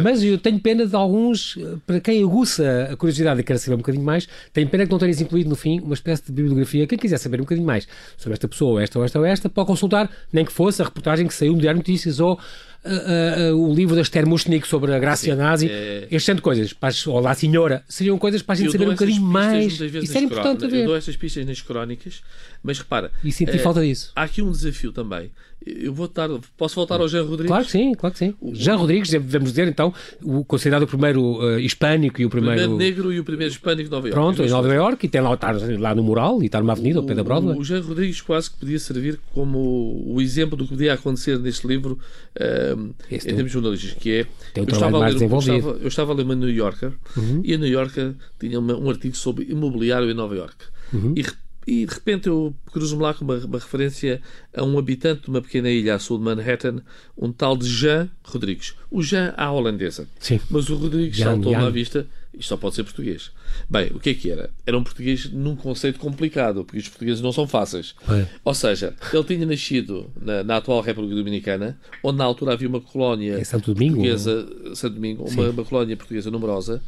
Mas 0.03 0.23
eu 0.23 0.39
tenho 0.39 0.59
pena 0.59 0.87
de 0.87 0.97
alguns, 0.97 1.57
para 1.87 2.01
quem 2.01 2.23
aguça 2.23 2.89
a 2.93 2.97
curiosidade 2.97 3.41
e 3.41 3.45
quer 3.45 3.59
saber 3.59 3.75
um 3.75 3.79
bocadinho 3.79 4.05
mais, 4.05 4.29
tenho 4.53 4.69
pena 4.69 4.85
que 4.85 4.93
não 4.93 4.99
tenhas 4.99 5.21
incluído 5.21 5.49
no 5.49 5.57
fim 5.57 5.81
uma 5.81 5.95
espécie 5.95 6.25
de 6.25 6.33
bibliografia. 6.33 6.87
Quem 6.87 6.99
quiser 6.99 7.19
saber 7.19 7.41
um 7.41 7.45
bocadinho 7.45 7.67
mais 7.67 7.87
sobre 8.17 8.35
esta 8.35 8.49
pessoa, 8.49 8.73
ou 8.73 8.81
esta, 8.81 8.99
ou 8.99 9.05
esta, 9.05 9.19
ou 9.19 9.25
esta, 9.25 9.49
pode 9.49 9.67
consultar, 9.67 10.11
nem 10.33 10.45
que 10.45 10.53
fosse 10.53 10.83
a 10.83 10.85
reportagem 10.85 11.27
que 11.27 11.35
saiu 11.35 11.53
no 11.53 11.61
Diário 11.61 11.79
Notícias 11.79 12.19
ou 12.19 12.39
uh, 12.85 13.55
uh, 13.55 13.69
o 13.71 13.75
livro 13.75 13.95
da 13.95 14.03
Esther 14.03 14.27
Mushnik 14.27 14.67
sobre 14.67 14.95
a 14.95 14.99
Grácia 14.99 15.35
nazi, 15.35 15.69
é... 15.71 16.07
este 16.11 16.27
tipo 16.27 16.37
de 16.37 16.43
coisas, 16.43 17.07
ou 17.07 17.21
lá 17.21 17.35
senhora, 17.35 17.85
seriam 17.89 18.19
coisas 18.19 18.43
para 18.43 18.55
a 18.55 18.57
gente 18.57 18.73
saber 18.73 18.89
um 18.89 18.93
bocadinho 18.93 19.23
mais. 19.23 19.81
Isso 19.81 20.17
era 20.17 20.25
importante 20.25 20.67
ver. 20.67 20.81
Eu 20.83 20.87
dou 20.87 20.97
estas 20.97 21.17
pistas 21.17 21.47
nas 21.47 21.61
crónicas, 21.61 22.23
mas 22.63 22.79
repara. 22.79 23.11
E 23.23 23.33
senti 23.33 23.59
falta 23.59 23.81
disso. 23.81 24.13
Há 24.15 24.23
aqui 24.23 24.43
um 24.43 24.51
desafio 24.51 24.93
também 24.93 25.31
eu 25.67 25.93
vou 25.93 26.09
dar, 26.09 26.29
posso 26.57 26.75
voltar 26.75 27.01
ao 27.01 27.09
Jean 27.09 27.23
Rodrigues? 27.23 27.49
Claro 27.49 27.65
que 27.65 27.71
sim, 27.71 27.95
claro 27.95 28.13
que 28.13 28.19
sim. 28.19 28.35
O, 28.41 28.55
Jean 28.55 28.77
Rodrigues, 28.77 29.11
devemos 29.11 29.51
dizer 29.51 29.67
então, 29.69 29.95
o, 30.23 30.45
considerado 30.45 30.83
o 30.83 30.87
primeiro 30.87 31.23
uh, 31.23 31.59
hispânico 31.59 32.21
e 32.21 32.27
o 32.27 32.31
primeiro... 32.31 32.57
O 32.57 32.77
primeiro 32.77 32.77
negro 32.77 33.13
e 33.13 33.21
o 33.21 33.25
primeiro 33.25 33.53
hispânico 33.53 33.85
de 33.85 33.91
Nova 33.91 34.09
Iorque. 34.09 34.21
Pronto, 34.21 34.43
em 34.43 34.51
Nova 34.51 34.75
Iorque, 34.75 35.07
e 35.07 35.09
tem 35.09 35.21
lá, 35.21 35.35
está 35.35 35.53
lá 35.53 35.95
no 35.95 36.03
mural, 36.03 36.43
e 36.43 36.47
está 36.47 36.61
numa 36.61 36.73
avenida, 36.73 36.99
ao 36.99 37.05
pé 37.05 37.15
da 37.15 37.25
Broadway. 37.25 37.57
O 37.57 37.65
Jean 37.65 37.81
Rodrigues 37.81 38.21
quase 38.21 38.51
que 38.51 38.59
podia 38.59 38.79
servir 38.79 39.19
como 39.33 40.03
o 40.07 40.21
exemplo 40.21 40.57
do 40.57 40.65
que 40.65 40.71
podia 40.71 40.95
acontecer 40.95 41.39
neste 41.39 41.67
livro 41.67 41.99
uh, 42.37 42.95
em 43.11 43.19
termos 43.19 43.51
jornalísticos, 43.51 44.03
que 44.03 44.11
é... 44.11 44.27
Tem 44.53 44.63
um 44.65 44.67
eu, 44.67 44.73
estava 44.73 44.99
mais 44.99 45.15
ler, 45.15 45.31
eu, 45.31 45.39
estava, 45.39 45.79
eu 45.81 45.89
estava 45.89 46.13
a 46.13 46.15
ler 46.15 46.23
uma 46.25 46.35
New 46.35 46.51
Yorker, 46.51 46.93
uhum. 47.17 47.41
e 47.43 47.55
a 47.55 47.59
New 47.59 47.69
Yorker 47.69 48.15
tinha 48.39 48.59
uma, 48.59 48.77
um 48.77 48.91
artigo 48.91 49.17
sobre 49.17 49.45
imobiliário 49.51 50.11
em 50.11 50.15
Nova 50.15 50.35
Iorque. 50.35 50.67
Uhum. 50.93 51.15
E 51.17 51.25
e 51.67 51.87
de 51.87 51.95
repente 51.95 52.29
eu 52.29 52.55
cruzo-me 52.73 53.03
lá 53.03 53.15
com 53.15 53.25
uma, 53.25 53.37
uma, 53.37 53.59
referência 53.59 54.21
a 54.55 54.63
um 54.63 54.79
habitante 54.79 55.23
de 55.23 55.29
uma 55.29 55.41
pequena 55.41 55.71
ilha 55.71 55.95
a 55.95 55.99
sul 55.99 56.19
de 56.19 56.25
Manhattan, 56.25 56.83
um 57.17 57.33
tal 57.33 57.57
de 57.57 57.67
Jean 57.67 58.09
Rodrigues. 58.23 58.75
O 58.91 59.03
Jean 59.03 59.33
à 59.37 59.51
holandesa. 59.51 60.07
Sim. 60.19 60.41
Mas 60.51 60.69
o 60.69 60.77
Rodrigues 60.77 61.19
saltou-me 61.19 61.57
à 61.65 61.71
vista. 61.71 62.07
Isto 62.37 62.49
só 62.49 62.57
pode 62.57 62.75
ser 62.75 62.83
português. 62.83 63.31
Bem, 63.71 63.93
o 63.95 64.01
que 64.01 64.11
é 64.11 64.15
que 64.15 64.29
era? 64.29 64.51
Era 64.67 64.77
um 64.77 64.83
português 64.83 65.31
num 65.31 65.55
conceito 65.55 66.01
complicado, 66.01 66.65
porque 66.65 66.79
os 66.79 66.89
portugueses 66.89 67.23
não 67.23 67.33
são 67.33 67.47
fáceis. 67.47 67.95
É. 68.09 68.27
Ou 68.45 68.53
seja, 68.53 68.93
ele 69.13 69.25
tinha 69.25 69.47
nascido 69.47 70.11
na, 70.21 70.43
na, 70.43 70.57
atual 70.57 70.81
República 70.81 71.15
Dominicana, 71.15 71.79
onde 72.03 72.19
na 72.19 72.25
altura 72.25 72.55
havia 72.55 72.69
uma 72.69 72.81
colónia 72.81 73.39
é 73.39 73.45
Santo 73.45 73.73
Domingo, 73.73 73.95
portuguesa, 73.95 74.75
Santo 74.75 74.95
Domingo, 74.95 75.25
uma, 75.31 75.51
uma, 75.51 75.65
colónia 75.65 75.97
portuguesa 75.97 76.29
numerosa. 76.29 76.83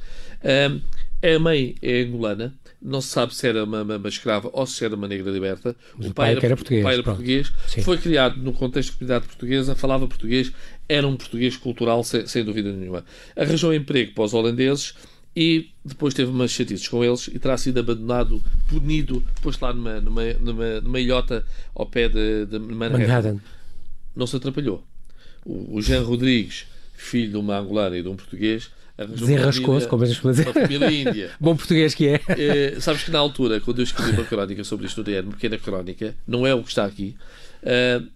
Um, 0.44 0.80
a 1.22 1.38
mãe 1.38 1.76
é 1.80 2.02
angolana, 2.02 2.52
não 2.87 3.01
se 3.01 3.09
sabe 3.09 3.35
se 3.35 3.49
era 3.49 3.64
uma, 3.64 3.83
uma, 3.83 4.09
escrava 4.09 4.49
ou 4.53 4.64
se 4.64 4.85
era 4.85 4.94
uma 4.94 5.09
negra 5.09 5.31
liberta. 5.33 5.75
O, 5.99 6.07
o 6.07 6.14
pai, 6.14 6.31
era, 6.31 6.46
era 6.46 6.57
português. 6.57 6.83
Pai 6.85 6.94
era 6.94 7.03
português. 7.03 7.53
Foi 7.83 7.99
criado 7.99 8.37
no 8.37 8.53
contexto 8.53 8.92
de 8.92 8.99
comunidade 8.99 9.27
portuguesa, 9.27 9.75
falava 9.75 10.07
português, 10.07 10.53
era 10.88 11.07
um 11.07 11.16
português 11.16 11.57
cultural, 11.57 12.05
sem, 12.05 12.27
sem 12.27 12.44
dúvida 12.44 12.72
nenhuma. 12.72 13.05
Arranjou 13.35 13.75
emprego 13.75 14.14
para 14.14 14.22
os 14.22 14.33
holandeses 14.33 14.94
e 15.35 15.70
depois 15.85 16.14
teve 16.14 16.31
umas 16.31 16.53
chatices 16.53 16.87
com 16.87 17.05
eles 17.05 17.27
e 17.27 17.40
terá 17.40 17.59
sido 17.59 17.81
abandonado, 17.81 18.40
punido, 18.68 19.20
posto 19.42 19.62
lá 19.62 19.72
numa, 19.72 20.01
numa, 20.01 20.33
numa, 20.35 20.81
numa 20.81 21.01
ilhota 21.01 21.44
ao 21.75 21.87
pé 21.87 22.09
de, 22.09 22.46
de 22.46 22.59
Manhattan. 22.61 22.99
Manhattan. 22.99 23.40
Não 24.14 24.29
se 24.29 24.37
atrapalhou. 24.37 24.87
O, 25.44 25.77
o 25.77 25.83
Jean 25.83 26.03
Rodrigues, 26.03 26.66
filho 26.94 27.33
de 27.33 27.37
uma 27.37 27.59
angolana 27.59 27.99
e 27.99 28.03
de 28.03 28.09
um 28.09 28.14
português, 28.14 28.70
Desenrascou-se, 28.98 29.87
como 29.87 30.04
a 30.04 30.06
gente 30.06 30.22
dizer. 30.22 30.52
família 30.52 30.90
índia. 30.90 31.30
Bom 31.40 31.54
português 31.54 31.94
que 31.94 32.09
é. 32.09 32.20
é. 32.28 32.80
Sabes 32.80 33.02
que 33.04 33.11
na 33.11 33.18
altura, 33.18 33.61
quando 33.61 33.80
eu 33.80 33.85
escrevi 33.85 34.12
uma 34.12 34.24
crónica 34.24 34.64
sobre 34.64 34.87
isto, 34.87 35.02
uma 35.02 35.32
pequena 35.32 35.59
crónica, 35.59 36.14
não 36.26 36.46
é 36.46 36.54
o 36.54 36.62
que 36.62 36.70
está 36.70 36.85
aqui, 36.85 37.14
uh, 37.62 38.06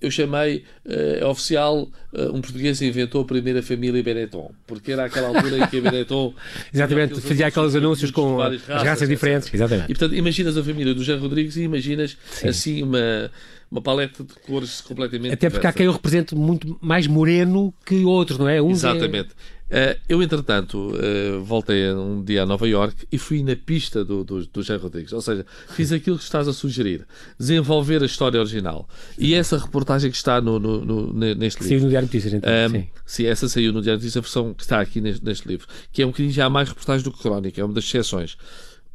eu 0.00 0.10
chamei 0.10 0.64
uh, 0.86 1.26
oficial 1.26 1.88
uh, 2.12 2.34
um 2.34 2.40
português 2.40 2.80
inventou 2.80 3.20
a 3.20 3.24
primeira 3.24 3.62
família 3.62 4.02
Benetton, 4.02 4.52
porque 4.66 4.92
era 4.92 5.04
aquela 5.04 5.28
altura 5.28 5.58
em 5.58 5.66
que 5.66 5.78
a 5.78 5.80
Benetton 5.80 6.34
exatamente 6.72 7.20
fazia 7.20 7.46
aqueles 7.46 7.74
anúncios 7.74 8.10
com 8.10 8.36
raças, 8.38 8.70
as 8.70 8.82
raças 8.82 9.08
diferentes, 9.08 9.52
exatamente. 9.52 9.84
E 9.84 9.94
portanto 9.94 10.14
imaginas 10.14 10.56
a 10.56 10.64
família 10.64 10.94
do 10.94 11.04
Jean 11.04 11.18
Rodrigues 11.18 11.56
e 11.56 11.62
imaginas 11.62 12.16
Sim. 12.30 12.48
assim 12.48 12.82
uma 12.82 13.30
uma 13.70 13.80
paleta 13.80 14.24
de 14.24 14.34
cores 14.34 14.80
completamente 14.80 15.32
até 15.32 15.48
porque 15.48 15.60
diversa. 15.60 15.68
há 15.68 15.72
quem 15.72 15.86
eu 15.86 15.92
represente 15.92 16.34
muito 16.34 16.76
mais 16.80 17.06
moreno 17.06 17.72
que 17.86 18.04
outros, 18.04 18.36
não 18.36 18.48
é? 18.48 18.60
Um 18.60 18.70
Exatamente. 18.70 19.30
Uh, 19.30 19.59
eu, 20.08 20.22
entretanto, 20.22 20.92
uh, 20.94 21.42
voltei 21.42 21.92
um 21.92 22.22
dia 22.24 22.42
a 22.42 22.46
Nova 22.46 22.66
York 22.66 23.06
e 23.10 23.18
fui 23.18 23.42
na 23.42 23.54
pista 23.54 24.04
do, 24.04 24.24
do, 24.24 24.44
do 24.46 24.62
Jean 24.62 24.78
Rodrigues. 24.78 25.12
Ou 25.12 25.20
seja, 25.20 25.46
fiz 25.68 25.92
aquilo 25.92 26.18
que 26.18 26.24
estás 26.24 26.48
a 26.48 26.52
sugerir: 26.52 27.06
desenvolver 27.38 28.02
a 28.02 28.06
história 28.06 28.40
original. 28.40 28.88
E 29.16 29.32
essa 29.34 29.56
reportagem 29.56 30.10
que 30.10 30.16
está 30.16 30.40
no, 30.40 30.58
no, 30.58 30.84
no 30.84 31.34
neste 31.34 31.62
livro. 31.62 31.68
Saiu 31.68 31.80
no 31.82 31.88
Diário 31.88 32.06
Notícias, 32.06 32.34
então. 32.34 32.50
Um, 32.50 32.70
sim. 32.70 32.88
sim, 33.06 33.26
essa 33.26 33.48
saiu 33.48 33.72
no 33.72 33.80
Diário 33.80 33.98
Notícias, 33.98 34.16
a 34.16 34.20
versão 34.20 34.54
que 34.54 34.62
está 34.62 34.80
aqui 34.80 35.00
neste, 35.00 35.24
neste 35.24 35.46
livro, 35.46 35.68
que 35.92 36.02
é 36.02 36.06
um 36.06 36.10
bocadinho 36.10 36.32
já 36.32 36.50
mais 36.50 36.68
reportagem 36.68 37.04
do 37.04 37.12
que 37.12 37.22
crónica, 37.22 37.60
é 37.60 37.64
uma 37.64 37.74
das 37.74 37.84
exceções. 37.84 38.36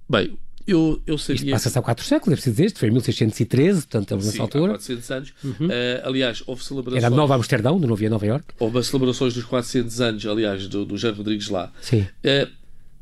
Bem, 0.10 0.38
eu, 0.68 1.02
eu 1.06 1.18
sabia... 1.18 1.36
Isto 1.36 1.52
passa-se 1.52 1.78
há 1.78 1.82
quatro 1.82 2.04
séculos, 2.04 2.34
é 2.34 2.36
preciso 2.36 2.56
dizer, 2.56 2.66
isto 2.66 2.80
foi 2.80 2.90
em 2.90 2.92
1613, 2.92 3.82
portanto 3.82 4.04
estamos 4.04 4.26
nessa 4.26 4.42
altura. 4.42 4.66
Há 4.66 4.70
400 4.70 5.12
anos. 5.12 5.34
Uhum. 5.44 5.68
Uh, 5.68 5.70
aliás, 6.04 6.44
houve 6.48 6.64
celebrações... 6.64 7.04
Era 7.04 7.16
Nova 7.16 7.36
Amsterdão, 7.36 7.80
não 7.80 7.94
havia 7.94 8.10
Nova 8.10 8.26
York. 8.26 8.46
Houve 8.60 8.84
celebrações 8.84 9.34
dos 9.34 9.44
400 9.44 10.02
anos, 10.02 10.26
aliás, 10.26 10.68
do, 10.68 10.86
do 10.86 10.98
Jean 10.98 11.14
Rodrigues 11.14 11.50
lá. 11.50 11.72
Sim. 11.82 12.02
Uh, 12.02 12.50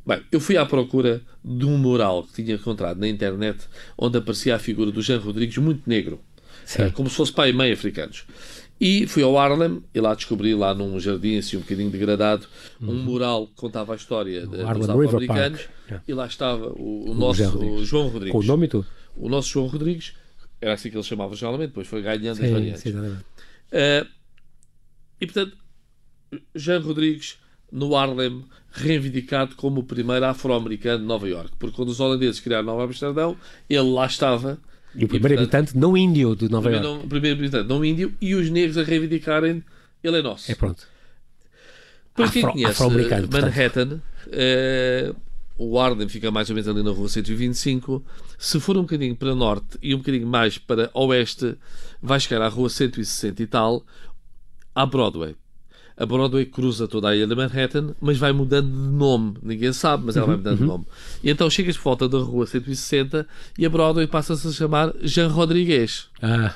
bem, 0.05 0.21
eu 0.31 0.39
fui 0.39 0.57
à 0.57 0.65
procura 0.65 1.21
de 1.43 1.65
um 1.65 1.77
mural 1.77 2.23
que 2.23 2.43
tinha 2.43 2.55
encontrado 2.55 2.99
na 2.99 3.07
internet, 3.07 3.59
onde 3.97 4.17
aparecia 4.17 4.55
a 4.55 4.59
figura 4.59 4.91
do 4.91 5.01
Jean 5.01 5.19
Rodrigues 5.19 5.57
muito 5.57 5.89
negro. 5.89 6.19
Uh, 6.79 6.91
como 6.93 7.09
se 7.09 7.15
fosse 7.15 7.31
pai 7.31 7.49
e 7.49 7.53
mãe 7.53 7.71
africanos. 7.71 8.25
E 8.83 9.07
fui 9.07 9.23
ao 9.23 9.37
Harlem 9.37 9.81
e 9.95 10.01
lá 10.01 10.13
descobri, 10.13 10.53
lá 10.53 10.73
num 10.73 10.99
jardim 10.99 11.37
assim 11.37 11.55
um 11.55 11.61
bocadinho 11.61 11.89
degradado, 11.89 12.45
um 12.81 12.87
uhum. 12.87 12.95
mural 12.95 13.47
que 13.47 13.53
contava 13.53 13.93
a 13.93 13.95
história 13.95 14.41
de, 14.41 14.57
dos 14.57 14.89
afro-americanos. 14.89 15.61
E 16.05 16.13
lá 16.13 16.27
estava 16.27 16.67
o, 16.73 17.11
o 17.11 17.13
nosso 17.13 17.57
o 17.59 17.85
João 17.85 18.09
Rodrigues. 18.09 18.33
Com 18.33 18.39
o 18.39 18.43
nome 18.43 18.65
e 18.65 18.67
tudo. 18.67 18.85
O 19.15 19.29
nosso 19.29 19.47
João 19.47 19.67
Rodrigues, 19.67 20.15
era 20.59 20.73
assim 20.73 20.89
que 20.89 20.97
ele 20.97 21.03
chamava 21.03 21.33
geralmente, 21.33 21.69
depois 21.69 21.87
foi 21.87 22.01
ganhando 22.01 22.35
sim, 22.35 22.43
as 22.43 22.51
variantes. 22.51 22.81
Sim, 22.81 22.97
uh, 22.97 24.07
e 25.21 25.25
portanto, 25.27 25.57
Jean 26.53 26.79
Rodrigues 26.81 27.39
no 27.71 27.95
Harlem 27.95 28.43
reivindicado 28.69 29.55
como 29.55 29.79
o 29.79 29.83
primeiro 29.85 30.25
afro-americano 30.25 30.99
de 30.99 31.05
Nova 31.05 31.29
York, 31.29 31.53
porque 31.57 31.73
quando 31.73 31.87
os 31.87 32.01
holandeses 32.01 32.41
criaram 32.41 32.65
Nova 32.65 32.83
Amsterdão, 32.83 33.37
ele 33.69 33.93
lá 33.93 34.05
estava 34.07 34.59
e 34.95 35.05
o 35.05 35.07
primeiro 35.07 35.35
e, 35.35 35.37
portanto, 35.37 35.69
habitante 35.69 35.77
não 35.77 35.97
índio 35.97 36.35
de 36.35 36.49
Nova 36.49 36.71
Iorque. 36.71 37.05
O 37.05 37.07
primeiro 37.07 37.39
habitante 37.39 37.67
não 37.67 37.83
índio 37.83 38.13
e 38.21 38.35
os 38.35 38.49
negros 38.49 38.77
a 38.77 38.83
reivindicarem 38.83 39.63
ele 40.03 40.19
é 40.19 40.21
nosso. 40.21 40.51
É 40.51 40.55
pronto. 40.55 40.87
Para 42.13 42.29
quem 42.29 42.43
conhece 42.43 42.83
Manhattan, 42.83 44.01
eh, 44.31 45.13
o 45.57 45.79
Arden 45.79 46.07
fica 46.07 46.29
mais 46.29 46.49
ou 46.49 46.55
menos 46.55 46.67
ali 46.67 46.83
na 46.83 46.91
rua 46.91 47.09
125. 47.09 48.03
Se 48.37 48.59
for 48.59 48.77
um 48.77 48.81
bocadinho 48.81 49.15
para 49.15 49.33
norte 49.33 49.77
e 49.81 49.95
um 49.95 49.97
bocadinho 49.97 50.27
mais 50.27 50.57
para 50.57 50.91
oeste, 50.93 51.55
vai 52.01 52.19
chegar 52.19 52.41
à 52.41 52.49
rua 52.49 52.69
160 52.69 53.41
e 53.41 53.47
tal, 53.47 53.83
à 54.75 54.85
Broadway 54.85 55.35
a 55.95 56.05
Broadway 56.05 56.45
cruza 56.45 56.87
toda 56.87 57.09
a 57.09 57.15
ilha 57.15 57.27
de 57.27 57.35
Manhattan, 57.35 57.93
mas 58.01 58.17
vai 58.17 58.31
mudando 58.31 58.67
de 58.67 58.95
nome. 58.95 59.35
Ninguém 59.41 59.71
sabe, 59.73 60.05
mas 60.05 60.15
ela 60.15 60.25
vai 60.25 60.35
uhum, 60.35 60.41
mudando 60.41 60.59
uhum. 60.59 60.65
de 60.65 60.71
nome. 60.71 60.85
E 61.23 61.29
então 61.29 61.49
chegas 61.49 61.77
por 61.77 61.83
volta 61.83 62.09
da 62.09 62.17
rua 62.17 62.47
160 62.47 63.27
e 63.57 63.65
a 63.65 63.69
Broadway 63.69 64.07
passa-se 64.07 64.47
a 64.47 64.51
chamar 64.51 64.93
Jean 65.01 65.27
Rodrigues. 65.27 66.07
Ah. 66.21 66.55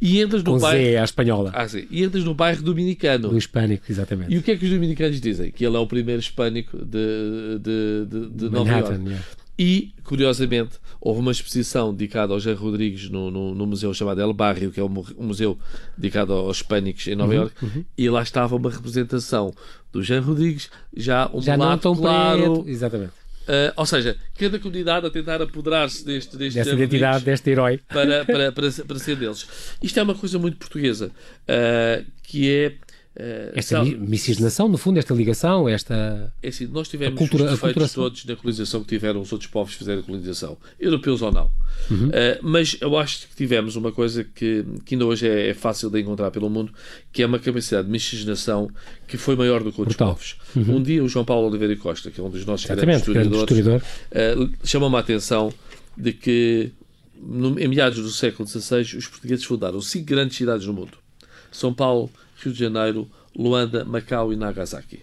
E 0.00 0.20
entras 0.20 0.42
no 0.42 0.58
bairro. 0.58 0.82
Zé, 0.82 0.98
a 0.98 1.04
espanhola. 1.04 1.52
Ah, 1.54 1.68
sim. 1.68 1.86
E 1.90 2.02
entras 2.02 2.24
no 2.24 2.34
bairro 2.34 2.62
dominicano. 2.62 3.28
Do 3.28 3.38
hispânico, 3.38 3.84
exatamente. 3.88 4.32
E 4.32 4.38
o 4.38 4.42
que 4.42 4.52
é 4.52 4.56
que 4.56 4.64
os 4.64 4.70
dominicanos 4.70 5.20
dizem? 5.20 5.50
Que 5.50 5.64
ele 5.64 5.76
é 5.76 5.78
o 5.78 5.86
primeiro 5.86 6.20
hispânico 6.20 6.78
de, 6.78 7.58
de, 7.60 8.06
de, 8.06 8.30
de 8.30 8.50
Nova 8.50 8.70
York. 8.70 9.00
Yeah. 9.04 9.24
E, 9.58 9.92
curiosamente, 10.04 10.78
houve 11.00 11.20
uma 11.20 11.32
exposição 11.32 11.92
dedicada 11.92 12.32
ao 12.32 12.38
Jean 12.38 12.54
Rodrigues 12.54 13.10
no, 13.10 13.30
no, 13.30 13.54
no 13.54 13.66
museu 13.66 13.92
chamado 13.92 14.20
El 14.20 14.32
Barrio, 14.32 14.70
que 14.70 14.78
é 14.78 14.84
um, 14.84 15.04
museu 15.18 15.58
dedicado 15.96 16.32
aos 16.32 16.58
hispânicos 16.58 17.06
em 17.08 17.16
Nova 17.16 17.32
Uhum, 17.32 17.40
Iorque, 17.40 17.86
e 17.96 18.08
lá 18.08 18.22
estava 18.22 18.54
uma 18.54 18.70
representação 18.70 19.52
do 19.92 20.02
Jean 20.02 20.20
Rodrigues, 20.20 20.70
já 20.96 21.28
um 21.32 21.42
Já 21.42 21.56
não 21.56 21.76
tão 21.76 21.96
claro. 21.96 22.54
preto. 22.62 22.68
Exatamente. 22.68 23.12
Uh, 23.48 23.72
ou 23.76 23.86
seja, 23.86 24.14
cada 24.38 24.58
comunidade 24.58 25.06
a 25.06 25.10
tentar 25.10 25.40
apoderar-se 25.40 26.04
deste, 26.04 26.36
deste 26.36 26.58
Dessa 26.58 26.70
Jean 26.70 26.76
identidade, 26.76 27.24
deste 27.24 27.50
herói. 27.50 27.80
para, 27.88 28.24
para, 28.26 28.52
para, 28.52 28.70
para 28.70 28.98
ser 28.98 29.16
deles. 29.16 29.46
Isto 29.82 29.98
é 29.98 30.02
uma 30.02 30.14
coisa 30.14 30.38
muito 30.38 30.58
portuguesa, 30.58 31.06
uh, 31.08 32.04
que 32.22 32.48
é. 32.50 32.74
Uh, 33.18 33.52
Esta 33.54 33.76
sabe- 33.78 33.96
miscigenação, 33.96 34.68
no 34.68 34.78
fundo, 34.78 34.98
esta 34.98 35.12
ligação, 35.14 35.68
esta. 35.68 36.32
é 36.42 36.48
assim, 36.48 36.66
nós 36.66 36.88
tivemos 36.88 37.14
A 37.14 37.18
cultura- 37.18 37.44
os 37.44 37.48
a 37.48 37.52
defeitos 37.54 37.72
culturação. 37.74 38.02
todos 38.04 38.24
na 38.24 38.36
colonização 38.36 38.80
que 38.82 38.88
tiveram 38.88 39.20
os 39.20 39.32
outros 39.32 39.50
povos 39.50 39.72
que 39.72 39.78
fizeram 39.78 40.00
a 40.00 40.02
colonização, 40.04 40.56
europeus 40.78 41.22
ou 41.22 41.32
não. 41.32 41.50
Uhum. 41.90 42.08
Uh, 42.08 42.12
mas 42.42 42.76
eu 42.80 42.96
acho 42.96 43.28
que 43.28 43.36
tivemos 43.36 43.76
uma 43.76 43.92
coisa 43.92 44.24
que, 44.24 44.64
que 44.84 44.94
ainda 44.94 45.06
hoje 45.06 45.26
é, 45.28 45.48
é 45.48 45.54
fácil 45.54 45.90
de 45.90 46.00
encontrar 46.00 46.30
pelo 46.30 46.48
mundo, 46.48 46.72
que 47.12 47.22
é 47.22 47.26
uma 47.26 47.38
capacidade 47.38 47.86
de 47.86 47.92
miscigenação 47.92 48.70
que 49.06 49.16
foi 49.16 49.36
maior 49.36 49.62
do 49.62 49.72
que 49.72 49.80
outros 49.80 49.96
Brutal. 49.96 50.14
povos. 50.14 50.36
Um 50.56 50.82
dia 50.82 51.02
o 51.02 51.08
João 51.08 51.24
Paulo 51.24 51.48
Oliveira 51.48 51.76
Costa, 51.76 52.10
que 52.10 52.20
é 52.20 52.24
um 52.24 52.30
dos 52.30 52.44
nossos 52.44 52.66
grandes 52.66 52.84
Uhum. 52.84 52.90
Exatamente, 52.92 53.12
grande 53.12 53.28
historiadores, 53.48 53.82
historiador. 54.12 54.48
uh, 54.48 54.66
chamou-me 54.66 54.96
a 54.96 54.98
atenção 55.00 55.52
de 55.96 56.12
que 56.12 56.70
no- 57.20 57.58
em 57.58 57.66
meados 57.68 57.98
do 58.00 58.10
século 58.10 58.48
XVI 58.48 58.96
os 58.96 59.06
portugueses 59.08 59.44
fundaram 59.44 59.80
cinco 59.80 60.06
grandes 60.06 60.36
cidades 60.36 60.66
no 60.66 60.72
mundo. 60.72 60.92
São 61.50 61.72
Paulo, 61.74 62.10
Rio 62.42 62.52
de 62.52 62.58
Janeiro, 62.58 63.08
Luanda, 63.36 63.84
Macau 63.84 64.32
e 64.32 64.36
Nagasaki. 64.36 65.00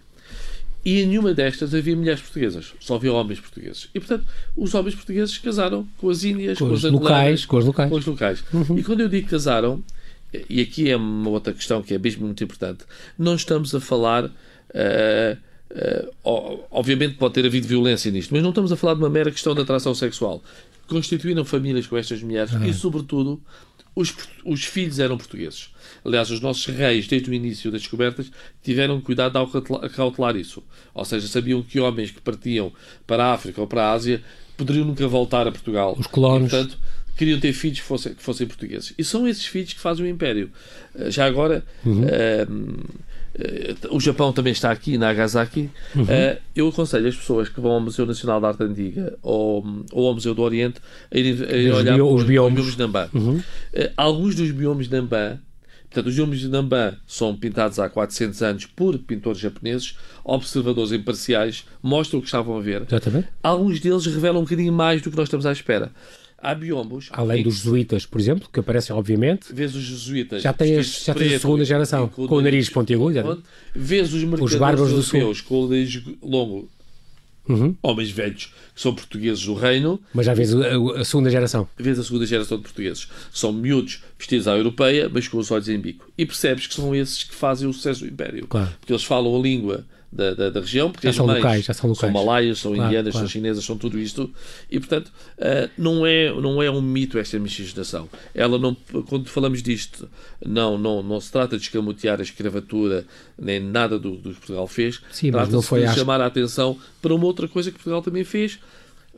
E 0.83 1.01
em 1.01 1.07
nenhuma 1.07 1.33
destas 1.33 1.73
havia 1.73 1.95
mulheres 1.95 2.21
portuguesas, 2.21 2.73
só 2.79 2.95
havia 2.95 3.11
homens 3.11 3.39
portugueses. 3.39 3.89
E, 3.93 3.99
portanto, 3.99 4.25
os 4.55 4.73
homens 4.75 4.93
portugueses 4.93 5.35
casaram 5.39 5.87
com 5.97 6.09
as 6.09 6.23
índias, 6.23 6.59
com, 6.59 6.67
Com 6.67 6.73
as 6.75 6.83
locais, 6.83 7.45
com 7.45 7.57
os 7.57 7.65
locais. 7.65 7.89
com 7.89 7.95
os 7.97 8.05
locais. 8.05 8.43
E 8.77 8.83
quando 8.83 8.99
eu 9.01 9.09
digo 9.09 9.27
casaram, 9.27 9.83
e 10.49 10.61
aqui 10.61 10.89
é 10.89 10.95
uma 10.95 11.29
outra 11.31 11.53
questão 11.53 11.81
que 11.81 11.93
é 11.93 11.97
mesmo 11.97 12.25
muito 12.25 12.43
importante, 12.43 12.83
não 13.17 13.33
estamos 13.35 13.73
a 13.73 13.79
falar. 13.79 14.29
eh, 14.73 15.37
o- 16.23 16.59
obviamente 16.71 17.15
pode 17.15 17.33
ter 17.33 17.45
havido 17.45 17.67
violência 17.67 18.11
nisto, 18.11 18.31
mas 18.33 18.41
não 18.43 18.49
estamos 18.49 18.71
a 18.71 18.75
falar 18.75 18.93
de 18.93 18.99
uma 18.99 19.09
mera 19.09 19.31
questão 19.31 19.53
de 19.55 19.61
atração 19.61 19.93
sexual. 19.95 20.43
Constituíram 20.87 21.43
famílias 21.43 21.87
com 21.87 21.97
estas 21.97 22.21
mulheres 22.21 22.51
e, 22.63 22.73
sobretudo, 22.73 23.41
os, 23.95 24.13
os 24.43 24.63
filhos 24.65 24.99
eram 24.99 25.17
portugueses. 25.17 25.69
Aliás, 26.03 26.29
os 26.29 26.41
nossos 26.41 26.65
reis, 26.65 27.07
desde 27.07 27.29
o 27.29 27.33
início 27.33 27.71
das 27.71 27.81
descobertas, 27.81 28.29
tiveram 28.61 28.99
cuidado 29.01 29.37
ao 29.37 29.47
cautela- 29.47 29.89
cautelar 29.89 30.35
isso. 30.35 30.61
Ou 30.93 31.05
seja, 31.05 31.27
sabiam 31.27 31.63
que 31.63 31.79
homens 31.79 32.11
que 32.11 32.21
partiam 32.21 32.71
para 33.07 33.25
a 33.25 33.33
África 33.33 33.61
ou 33.61 33.67
para 33.67 33.83
a 33.85 33.91
Ásia 33.93 34.21
poderiam 34.57 34.85
nunca 34.85 35.07
voltar 35.07 35.47
a 35.47 35.51
Portugal. 35.51 35.95
Os 35.97 36.07
colonos. 36.07 36.51
E, 36.51 36.55
portanto, 36.55 36.77
queriam 37.17 37.39
ter 37.39 37.53
filhos 37.53 37.79
que 37.79 37.85
fossem, 37.85 38.13
que 38.13 38.21
fossem 38.21 38.45
portugueses. 38.45 38.93
E 38.97 39.03
são 39.03 39.27
esses 39.27 39.45
filhos 39.45 39.73
que 39.73 39.79
fazem 39.79 40.05
o 40.05 40.09
Império. 40.09 40.51
Eh, 40.95 41.09
Já 41.09 41.25
agora, 41.25 41.63
eh, 41.85 41.89
eh, 42.09 42.47
o 43.91 43.99
Japão 43.99 44.31
também 44.31 44.53
está 44.53 44.71
aqui, 44.71 44.97
Nagasaki. 44.97 45.69
Eh, 46.07 46.39
eu 46.55 46.67
aconselho 46.69 47.07
as 47.07 47.15
pessoas 47.15 47.49
que 47.49 47.59
vão 47.59 47.71
ao 47.71 47.79
Museu 47.81 48.05
Nacional 48.05 48.39
de 48.39 48.45
Arte 48.47 48.63
Antiga 48.63 49.17
ou, 49.21 49.63
ou 49.91 50.07
ao 50.07 50.13
Museu 50.13 50.33
do 50.33 50.41
Oriente 50.41 50.79
a 51.13 51.17
irem, 51.17 51.33
Os 51.71 51.77
olhar 51.77 51.95
bio- 51.95 52.07
para 52.07 52.15
os 52.15 52.23
biomes. 52.23 52.71
de 52.73 52.79
Nambá. 52.79 53.09
Eh, 53.73 53.91
alguns 53.97 54.35
dos 54.35 54.51
biomes 54.51 54.87
de 54.87 54.95
Nambá 54.95 55.37
Portanto, 55.89 56.07
os 56.09 56.15
biomes 56.15 56.39
de 56.41 56.49
Nambá 56.49 56.93
são 57.07 57.33
pintados 57.37 57.79
há 57.79 57.87
400 57.87 58.41
anos 58.41 58.65
por 58.65 58.97
pintores 58.99 59.39
japoneses, 59.39 59.95
observadores 60.25 60.91
imparciais, 60.91 61.63
mostram 61.81 62.19
o 62.19 62.21
que 62.21 62.27
estavam 62.27 62.57
a 62.57 62.61
ver. 62.61 62.81
Exatamente. 62.85 63.29
Alguns 63.41 63.79
deles 63.79 64.05
revelam 64.05 64.41
um 64.41 64.43
bocadinho 64.43 64.73
mais 64.73 65.01
do 65.01 65.09
que 65.09 65.15
nós 65.15 65.27
estamos 65.27 65.45
à 65.45 65.53
espera. 65.53 65.91
Há 66.51 66.55
biombos. 66.55 67.09
Além 67.11 67.43
dos 67.43 67.55
jesuítas, 67.57 68.05
por 68.05 68.19
exemplo, 68.21 68.47
que 68.51 68.59
aparecem, 68.59 68.95
obviamente. 68.95 69.53
Vês 69.53 69.75
os 69.75 69.83
jesuítas. 69.83 70.41
Já 70.43 70.53
tem 70.53 70.71
as- 70.77 70.85
vestidos 70.87 71.05
já 71.05 71.13
tem 71.15 71.35
a 71.35 71.39
segunda 71.39 71.65
geração, 71.65 72.07
com 72.07 72.35
o 72.35 72.41
nariz 72.41 72.69
pontiagudo? 72.69 73.43
Vês 73.73 74.13
os 74.13 74.23
mercadores 74.23 75.05
sul. 75.05 75.19
europeus 75.19 75.41
com 75.41 75.63
o 75.63 75.67
nariz 75.69 76.01
longo. 76.21 76.69
Uhum. 77.47 77.75
Homens 77.83 78.09
velhos 78.09 78.45
que 78.73 78.81
são 78.81 78.95
portugueses 78.95 79.45
do 79.45 79.53
reino. 79.53 79.99
Mas 80.13 80.25
já 80.25 80.33
vês 80.33 80.51
a, 80.53 80.57
a- 80.67 81.01
a 81.01 81.05
segunda 81.05 81.29
geração. 81.29 81.67
Vês 81.77 81.99
a 81.99 82.03
segunda 82.03 82.25
geração 82.25 82.57
de 82.57 82.63
portugueses. 82.63 83.07
São 83.31 83.53
miúdos 83.53 84.01
vestidos 84.17 84.47
à 84.47 84.57
europeia, 84.57 85.07
mas 85.11 85.27
com 85.27 85.37
os 85.37 85.51
olhos 85.51 85.69
em 85.69 85.77
bico. 85.79 86.09
E 86.17 86.25
percebes 86.25 86.65
que 86.65 86.73
são 86.73 86.95
esses 86.95 87.23
que 87.23 87.35
fazem 87.35 87.67
o 87.67 87.73
sucesso 87.73 87.99
do 88.01 88.07
Império. 88.07 88.47
Claro. 88.47 88.71
Porque 88.79 88.91
eles 88.91 89.03
falam 89.03 89.35
a 89.35 89.39
língua 89.39 89.85
da, 90.15 90.33
da, 90.33 90.49
da 90.49 90.59
região, 90.61 90.89
porque 90.91 91.07
Já 91.07 91.13
são 91.13 91.25
locais, 91.25 91.65
já 91.65 91.73
são 91.73 91.89
locais. 91.89 92.13
malaias, 92.13 92.59
são 92.59 92.73
Claro, 92.73 92.87
indianas, 92.87 93.11
claro. 93.11 93.27
são 93.27 93.31
chinesas, 93.31 93.65
são 93.65 93.77
tudo 93.77 93.99
isto. 93.99 94.31
E, 94.71 94.79
portanto, 94.79 95.11
ah, 95.39 95.69
não, 95.77 96.05
é, 96.05 96.31
não 96.39 96.63
é 96.63 96.71
um 96.71 96.81
mito 96.81 97.19
esta 97.19 97.37
miscigenação. 97.37 98.07
Ela 98.33 98.57
não, 98.57 98.75
quando 99.07 99.27
falamos 99.27 99.61
disto, 99.61 100.07
não, 100.45 100.77
não, 100.77 101.03
não 101.03 101.19
se 101.19 101.31
trata 101.31 101.57
de 101.57 101.63
escamotear 101.63 102.19
a 102.19 102.23
escravatura, 102.23 103.05
nem 103.37 103.59
nada 103.59 103.99
do, 103.99 104.11
do 104.11 104.29
que 104.29 104.37
Portugal 104.37 104.67
fez. 104.67 105.01
Trata-se 105.31 105.75
de 105.93 105.93
chamar 105.93 106.21
a 106.21 106.25
atenção 106.27 106.77
para 107.01 107.13
uma 107.13 107.25
outra 107.25 107.47
coisa 107.47 107.69
que 107.69 107.77
Portugal 107.77 108.01
também 108.01 108.23
fez. 108.23 108.57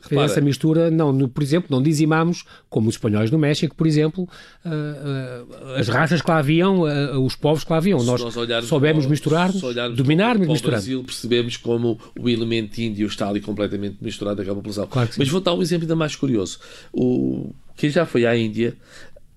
Repara, 0.00 0.26
essa 0.30 0.40
mistura, 0.40 0.90
não, 0.90 1.12
no- 1.12 1.28
por 1.28 1.42
exemplo, 1.42 1.68
não 1.70 1.82
dizimamos, 1.82 2.44
como 2.70 2.88
os 2.88 2.94
espanhóis 2.94 3.30
no 3.30 3.38
México, 3.38 3.74
por 3.74 3.86
exemplo, 3.86 4.28
ah, 4.64 4.70
ah, 4.70 5.80
as 5.80 5.88
raças 5.88 6.22
que 6.22 6.30
lá 6.30 6.38
haviam, 6.38 6.84
ah, 6.86 7.18
os 7.18 7.34
povos 7.34 7.64
que 7.64 7.70
lá 7.72 7.78
haviam. 7.78 7.98
Se 7.98 8.06
Nós, 8.06 8.20
nós 8.22 8.34
soubemos 8.66 9.04
para 9.04 9.08
o- 9.08 9.10
misturar-nos, 9.10 9.58
se 9.60 9.66
olharmos 9.66 9.96
dominar-nos 9.96 10.42
para 10.42 10.48
o 10.48 10.52
misturando. 10.52 10.76
Brasil, 10.82 11.04
percebemos 11.04 11.56
como 11.56 11.98
o 12.18 12.28
elemento 12.28 12.78
índio 12.80 13.06
está 13.06 13.28
ali 13.28 13.40
completamente 13.40 13.96
misturado 14.00 14.36
naquela 14.38 14.56
população. 14.56 14.86
Claro. 14.86 15.10
Mas 15.18 15.28
vou 15.28 15.40
dar 15.40 15.54
um 15.54 15.62
exemplo 15.62 15.84
ainda 15.84 15.96
mais 15.96 16.14
curioso. 16.14 16.58
O, 16.92 17.52
quem 17.76 17.90
já 17.90 18.06
foi 18.06 18.24
à 18.26 18.36
Índia, 18.36 18.76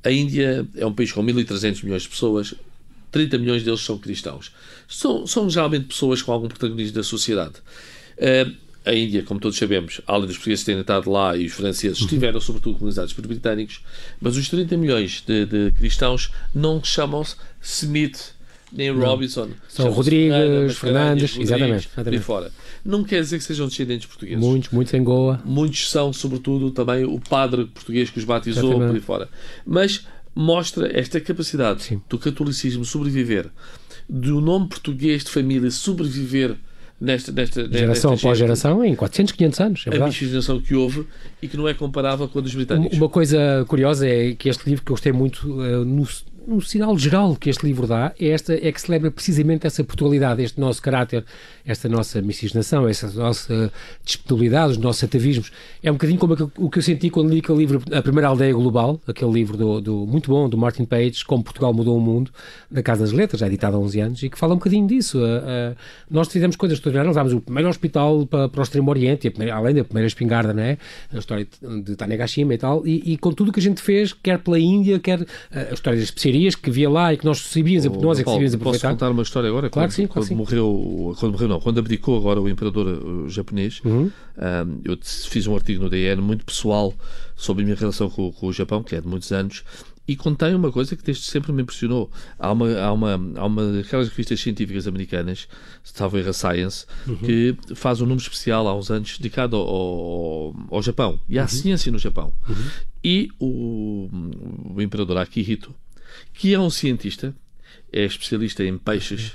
a 0.03 0.11
Índia 0.11 0.65
é 0.75 0.85
um 0.85 0.93
país 0.93 1.11
com 1.11 1.23
1.300 1.23 1.83
milhões 1.83 2.03
de 2.03 2.09
pessoas, 2.09 2.53
30 3.11 3.37
milhões 3.37 3.63
deles 3.63 3.81
são 3.81 3.97
cristãos. 3.97 4.51
São, 4.87 5.25
são 5.27 5.49
geralmente 5.49 5.85
pessoas 5.87 6.21
com 6.21 6.31
algum 6.31 6.47
protagonismo 6.47 6.95
da 6.95 7.03
sociedade. 7.03 7.55
Eh, 8.17 8.47
a 8.85 8.93
Índia, 8.93 9.23
como 9.23 9.39
todos 9.39 9.57
sabemos, 9.57 10.01
além 10.07 10.27
dos 10.27 10.37
portugueses 10.37 10.65
terem 10.65 10.81
estado 10.81 11.09
lá 11.09 11.37
e 11.37 11.45
os 11.45 11.53
franceses, 11.53 11.99
estiveram 11.99 12.41
sobretudo 12.41 12.77
colonizados 12.77 13.13
por 13.13 13.25
britânicos, 13.27 13.81
mas 14.19 14.37
os 14.37 14.49
30 14.49 14.75
milhões 14.77 15.23
de, 15.25 15.45
de 15.45 15.71
cristãos 15.73 16.31
não 16.53 16.83
chamam-se 16.83 17.35
Smith 17.61 18.33
nem 18.71 18.89
Robinson. 18.89 19.49
São 19.67 19.91
Rodrigues, 19.91 20.77
Fernandes, 20.77 21.31
Rodrigues, 21.31 21.37
exatamente, 21.37 21.89
exatamente. 21.93 22.23
fora. 22.23 22.51
Não 22.85 23.03
quer 23.03 23.19
dizer 23.21 23.37
que 23.37 23.43
sejam 23.43 23.67
descendentes 23.67 24.07
portugueses. 24.07 24.39
Muitos, 24.39 24.69
muitos 24.69 24.93
em 24.93 25.03
Goa. 25.03 25.41
Muitos 25.43 25.89
são, 25.89 26.13
sobretudo, 26.13 26.71
também 26.71 27.03
o 27.03 27.19
padre 27.19 27.65
português 27.65 28.09
que 28.09 28.17
os 28.17 28.23
batizou 28.23 28.69
Exatamente. 28.69 28.87
por 28.87 28.95
aí 28.95 29.01
fora. 29.01 29.29
Mas 29.65 30.07
mostra 30.33 30.89
esta 30.97 31.19
capacidade 31.19 31.83
Sim. 31.83 32.01
do 32.09 32.17
catolicismo 32.17 32.85
sobreviver, 32.85 33.49
do 34.07 34.39
nome 34.39 34.69
português 34.69 35.23
de 35.23 35.29
família 35.29 35.69
sobreviver 35.69 36.55
nesta, 37.01 37.31
nesta 37.31 37.67
Geração 37.67 38.13
após 38.13 38.37
geração, 38.37 38.85
em 38.85 38.95
400, 38.95 39.33
500 39.33 39.59
anos. 39.59 39.83
É 39.85 39.89
A 39.89 39.91
verdade. 39.91 40.11
miscigenação 40.11 40.61
que 40.61 40.75
houve 40.75 41.05
e 41.41 41.47
que 41.47 41.57
não 41.57 41.67
é 41.67 41.73
comparável 41.73 42.27
com 42.29 42.37
a 42.39 42.41
dos 42.41 42.53
britânicos. 42.53 42.97
Uma 42.97 43.09
coisa 43.09 43.65
curiosa 43.67 44.07
é 44.07 44.33
que 44.35 44.47
este 44.47 44.69
livro 44.69 44.85
que 44.85 44.91
eu 44.91 44.93
gostei 44.93 45.11
muito, 45.11 45.61
eh, 45.63 45.83
no, 45.83 46.07
no 46.47 46.61
sinal 46.61 46.97
geral 46.97 47.35
que 47.35 47.49
este 47.49 47.65
livro 47.65 47.85
dá, 47.87 48.13
é, 48.19 48.27
esta, 48.29 48.53
é 48.53 48.71
que 48.71 48.81
celebra 48.81 49.11
precisamente 49.11 49.65
essa 49.67 49.83
Portugalidade, 49.83 50.41
este 50.41 50.59
nosso 50.59 50.81
caráter, 50.81 51.23
esta 51.65 51.87
nossa 51.87 52.21
miscigenação, 52.21 52.87
essa 52.87 53.09
nossa 53.11 53.71
disponibilidade, 54.03 54.71
os 54.73 54.77
nossos 54.77 55.03
atavismos. 55.03 55.51
É 55.83 55.89
um 55.91 55.95
bocadinho 55.95 56.19
como 56.19 56.35
o 56.57 56.69
que 56.69 56.79
eu 56.79 56.83
senti 56.83 57.09
quando 57.09 57.29
li 57.31 57.39
aquele 57.39 57.57
livro, 57.59 57.81
A 57.91 58.01
Primeira 58.01 58.27
Aldeia 58.27 58.53
Global, 58.53 58.99
aquele 59.07 59.31
livro 59.31 59.55
do, 59.57 59.81
do- 59.81 60.05
muito 60.07 60.29
bom, 60.29 60.49
do 60.49 60.57
Martin 60.57 60.85
Page, 60.85 61.23
Como 61.25 61.43
Portugal 61.43 61.73
Mudou 61.73 61.97
o 61.97 62.01
Mundo, 62.01 62.31
da 62.69 62.81
Casa 62.81 63.01
das 63.03 63.11
Letras, 63.11 63.39
já 63.39 63.47
editado 63.47 63.75
há 63.77 63.79
11 63.79 63.99
anos, 63.99 64.23
e 64.23 64.29
que 64.29 64.37
fala 64.37 64.53
um 64.53 64.57
bocadinho 64.57 64.87
disso. 64.87 65.19
Nós 66.09 66.27
fizemos 66.27 66.55
coisas 66.55 66.77
extraordinárias, 66.77 67.15
levámos 67.15 67.33
o 67.33 67.41
primeiro 67.41 67.69
hospital 67.69 68.25
para, 68.25 68.49
para 68.49 68.59
o 68.59 68.63
Extremo 68.63 68.89
Oriente, 68.89 69.29
primeira- 69.29 69.55
além 69.55 69.75
da 69.75 69.83
primeira 69.83 70.07
espingarda, 70.07 70.53
não 70.53 70.63
é? 70.63 70.77
A 71.13 71.17
história 71.17 71.47
de, 71.83 71.95
Tanegashima 71.95 72.53
e 72.53 72.57
tal, 72.57 72.85
e, 72.87 73.13
e 73.13 73.17
com 73.17 73.31
tudo 73.31 73.49
o 73.49 73.51
que 73.53 73.59
a 73.59 73.63
gente 73.63 73.81
fez, 73.81 74.13
quer 74.13 74.39
pela 74.39 74.59
Índia, 74.59 74.99
quer 74.99 75.21
eh, 75.51 75.67
a 75.69 75.73
história 75.73 75.99
especiarias 76.31 76.55
que 76.55 76.71
via 76.71 76.89
lá 76.89 77.13
e 77.13 77.17
que 77.17 77.25
nós 77.25 77.39
sabíamos, 77.39 77.85
nós 78.01 78.17
é 78.19 78.21
que 78.21 78.25
Paulo, 78.25 78.37
sabíamos 78.39 78.55
posso 78.55 78.55
aproveitar. 78.55 78.89
contar 78.91 79.09
uma 79.11 79.23
história 79.23 79.49
agora? 79.49 79.69
Claro 79.69 79.87
quando, 79.87 79.89
que 79.89 79.95
sim, 79.95 80.07
claro 80.07 80.21
quando 80.21 80.27
sim. 80.27 80.35
morreu, 80.35 81.15
quando 81.19 81.31
morreu 81.33 81.47
não, 81.47 81.59
quando 81.59 81.79
abdicou 81.79 82.17
agora 82.17 82.41
o 82.41 82.49
imperador 82.49 82.87
uh, 82.87 83.29
japonês, 83.29 83.81
Uhum. 83.83 84.03
um, 84.11 84.11
eu 84.83 84.95
te- 84.95 85.07
fiz 85.29 85.45
um 85.47 85.55
artigo 85.55 85.83
no 85.83 85.89
DN 85.89 86.21
muito 86.21 86.45
pessoal 86.45 86.93
sobre 87.35 87.63
a 87.63 87.65
minha 87.65 87.75
relação 87.77 88.09
com, 88.09 88.31
com 88.31 88.47
o 88.47 88.53
Japão, 88.53 88.81
que 88.83 88.95
é 88.95 89.01
de 89.01 89.07
muitos 89.07 89.31
anos, 89.31 89.63
e 90.07 90.15
contei 90.15 90.53
uma 90.53 90.71
coisa 90.71 90.95
que 90.95 91.03
desde 91.03 91.23
sempre 91.23 91.53
me 91.53 91.61
impressionou. 91.61 92.09
Há 92.37 92.51
uma, 92.51 92.75
há 92.79 92.91
uma, 92.91 93.13
há 93.35 93.45
uma 93.45 93.71
daquelas 93.71 94.09
revistas 94.09 94.41
científicas 94.41 94.87
americanas, 94.87 95.47
talvez 95.95 96.27
a 96.27 96.33
Science, 96.33 96.85
Uhum. 97.07 97.15
que 97.17 97.55
faz 97.75 98.01
um 98.01 98.05
número 98.05 98.21
especial 98.21 98.67
há 98.67 98.75
uns 98.75 98.89
anos 98.91 99.17
dedicado 99.17 99.55
ao, 99.55 99.67
ao, 99.67 100.55
ao 100.71 100.81
Japão 100.81 101.19
e 101.29 101.37
Uhum. 101.37 101.43
à 101.43 101.47
ciência 101.47 101.91
no 101.91 101.99
Japão. 101.99 102.33
E 103.03 103.29
o, 103.39 104.09
o 104.75 104.81
imperador 104.81 105.17
Akihito, 105.17 105.73
que 106.33 106.53
é 106.53 106.59
um 106.59 106.69
cientista, 106.69 107.33
é 107.91 108.05
especialista 108.05 108.63
em 108.63 108.77
peixes, 108.77 109.33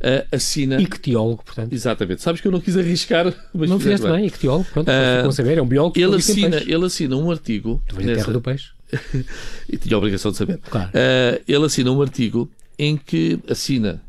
uh, 0.00 0.26
assina. 0.32 0.80
Ictiólogo, 0.80 1.42
portanto. 1.44 1.72
Exatamente. 1.72 2.22
Sabes 2.22 2.40
que 2.40 2.48
eu 2.48 2.52
não 2.52 2.60
quis 2.60 2.76
arriscar, 2.76 3.32
mas 3.54 3.68
Não 3.68 3.78
fizeste 3.78 4.06
bem, 4.06 4.26
ictiólogo, 4.26 4.66
pronto, 4.72 4.88
uh, 4.90 5.32
saber, 5.32 5.58
é 5.58 5.62
um 5.62 5.66
biólogo. 5.66 5.98
Ele 5.98 6.16
assina, 6.16 6.56
ele 6.58 6.84
assina 6.84 7.16
um 7.16 7.30
artigo. 7.30 7.82
Tu 7.88 7.96
nessa... 7.96 8.14
terra 8.14 8.32
do 8.32 8.40
peixe. 8.40 8.70
e 9.68 9.76
tinha 9.76 9.96
a 9.96 9.98
obrigação 9.98 10.30
de 10.30 10.36
saber. 10.36 10.58
Claro. 10.70 10.90
Uh, 10.90 11.42
ele 11.46 11.64
assina 11.64 11.90
um 11.90 12.00
artigo 12.00 12.50
em 12.78 12.96
que 12.96 13.38
assina 13.48 14.02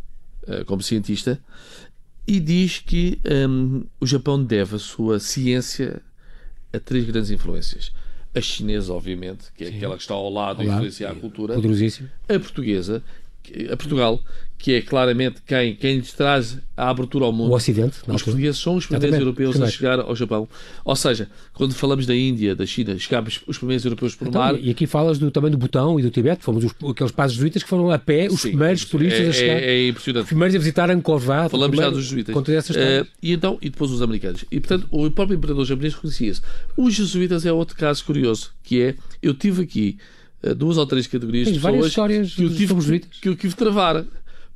uh, 0.48 0.64
como 0.66 0.82
cientista 0.82 1.40
e 2.28 2.40
diz 2.40 2.80
que 2.80 3.20
um, 3.50 3.86
o 4.00 4.06
Japão 4.06 4.44
deve 4.44 4.76
a 4.76 4.80
sua 4.80 5.20
ciência 5.20 6.02
a 6.74 6.80
três 6.80 7.06
grandes 7.06 7.32
influências. 7.32 7.92
A 8.38 8.42
chinesa, 8.42 8.94
obviamente, 8.94 9.46
que 9.56 9.64
é 9.64 9.72
Sim. 9.72 9.78
aquela 9.78 9.96
que 9.96 10.02
está 10.02 10.14
ao 10.14 10.30
lado 10.30 10.62
e 10.62 10.68
influenciar 10.68 11.12
a 11.12 11.16
cultura. 11.16 11.58
A 12.30 12.40
portuguesa, 12.40 13.04
a 13.72 13.78
Portugal, 13.78 14.22
que 14.58 14.74
é 14.74 14.82
claramente 14.82 15.42
quem, 15.46 15.76
quem 15.76 15.98
lhes 15.98 16.12
traz 16.14 16.58
a 16.76 16.90
abertura 16.90 17.26
ao 17.26 17.32
mundo. 17.32 17.52
O 17.52 17.56
Ocidente. 17.56 17.98
Os 18.08 18.24
portugueses 18.24 18.60
são 18.60 18.76
os 18.76 18.86
primeiros 18.86 19.06
Exatamente. 19.06 19.22
europeus 19.22 19.52
Primeiro. 19.52 19.74
a 19.74 19.78
chegar 19.78 20.00
ao 20.00 20.16
Japão. 20.16 20.50
Ou 20.84 20.96
seja, 20.96 21.30
quando 21.54 21.76
falamos 21.76 22.08
da 22.08 22.16
Índia, 22.16 22.56
da 22.56 22.66
China, 22.66 22.98
chegámos 22.98 23.42
os 23.46 23.58
primeiros 23.58 23.86
europeus 23.86 24.16
por 24.16 24.28
então, 24.28 24.42
mar. 24.42 24.60
E 24.60 24.72
aqui 24.72 24.88
falas 24.88 25.20
do, 25.20 25.30
também 25.30 25.52
do 25.52 25.58
Butão 25.58 26.00
e 26.00 26.04
do 26.04 26.10
Tibete, 26.10 26.44
fomos 26.44 26.64
os, 26.66 26.72
aqueles 26.90 27.12
padres 27.12 27.36
jesuítas 27.36 27.62
que 27.62 27.70
foram 27.70 27.92
a 27.92 28.00
pé 28.00 28.28
os 28.30 28.42
Sim, 28.42 28.50
primeiros 28.50 28.86
turistas 28.86 29.26
é, 29.26 29.30
a 29.30 29.34
chegar. 29.34 29.54
É, 29.54 29.66
é, 29.66 29.88
impressionante. 29.90 30.24
Os 30.24 30.30
primeiros 30.30 30.56
a 30.56 30.60
visitar 30.60 30.90
Angkor 30.90 31.22
Wat. 31.24 31.52
Falamos 31.52 31.78
já 31.78 31.90
dos 31.90 32.04
jesuítas. 32.04 32.36
Uh, 32.36 33.08
e 33.22 33.34
então, 33.34 33.58
e 33.62 33.70
depois 33.70 33.92
os 33.92 34.02
americanos. 34.02 34.44
E 34.52 34.60
portanto, 34.60 34.88
o 34.90 35.10
próprio 35.12 35.38
imperador 35.38 35.66
japonês 35.66 35.94
reconhecia 35.94 36.30
isso. 36.30 36.42
Os 36.76 36.96
jesuítas 36.96 37.46
é 37.46 37.52
outro 37.52 37.76
caso 37.76 38.04
curioso, 38.04 38.52
que 38.64 38.82
é, 38.82 38.96
eu 39.22 39.34
tive 39.34 39.64
aqui 39.64 39.98
duas 40.54 40.78
ou 40.78 40.86
três 40.86 41.08
categorias 41.08 41.48
Tens 41.48 41.58
de 41.58 41.64
pessoas 41.64 41.88
histórias 41.88 42.34
que 42.34 42.44
eu 42.44 42.56
tive, 42.56 43.00
que 43.22 43.30
eu 43.30 43.36
tive 43.36 43.50
de 43.50 43.56
travar. 43.56 44.06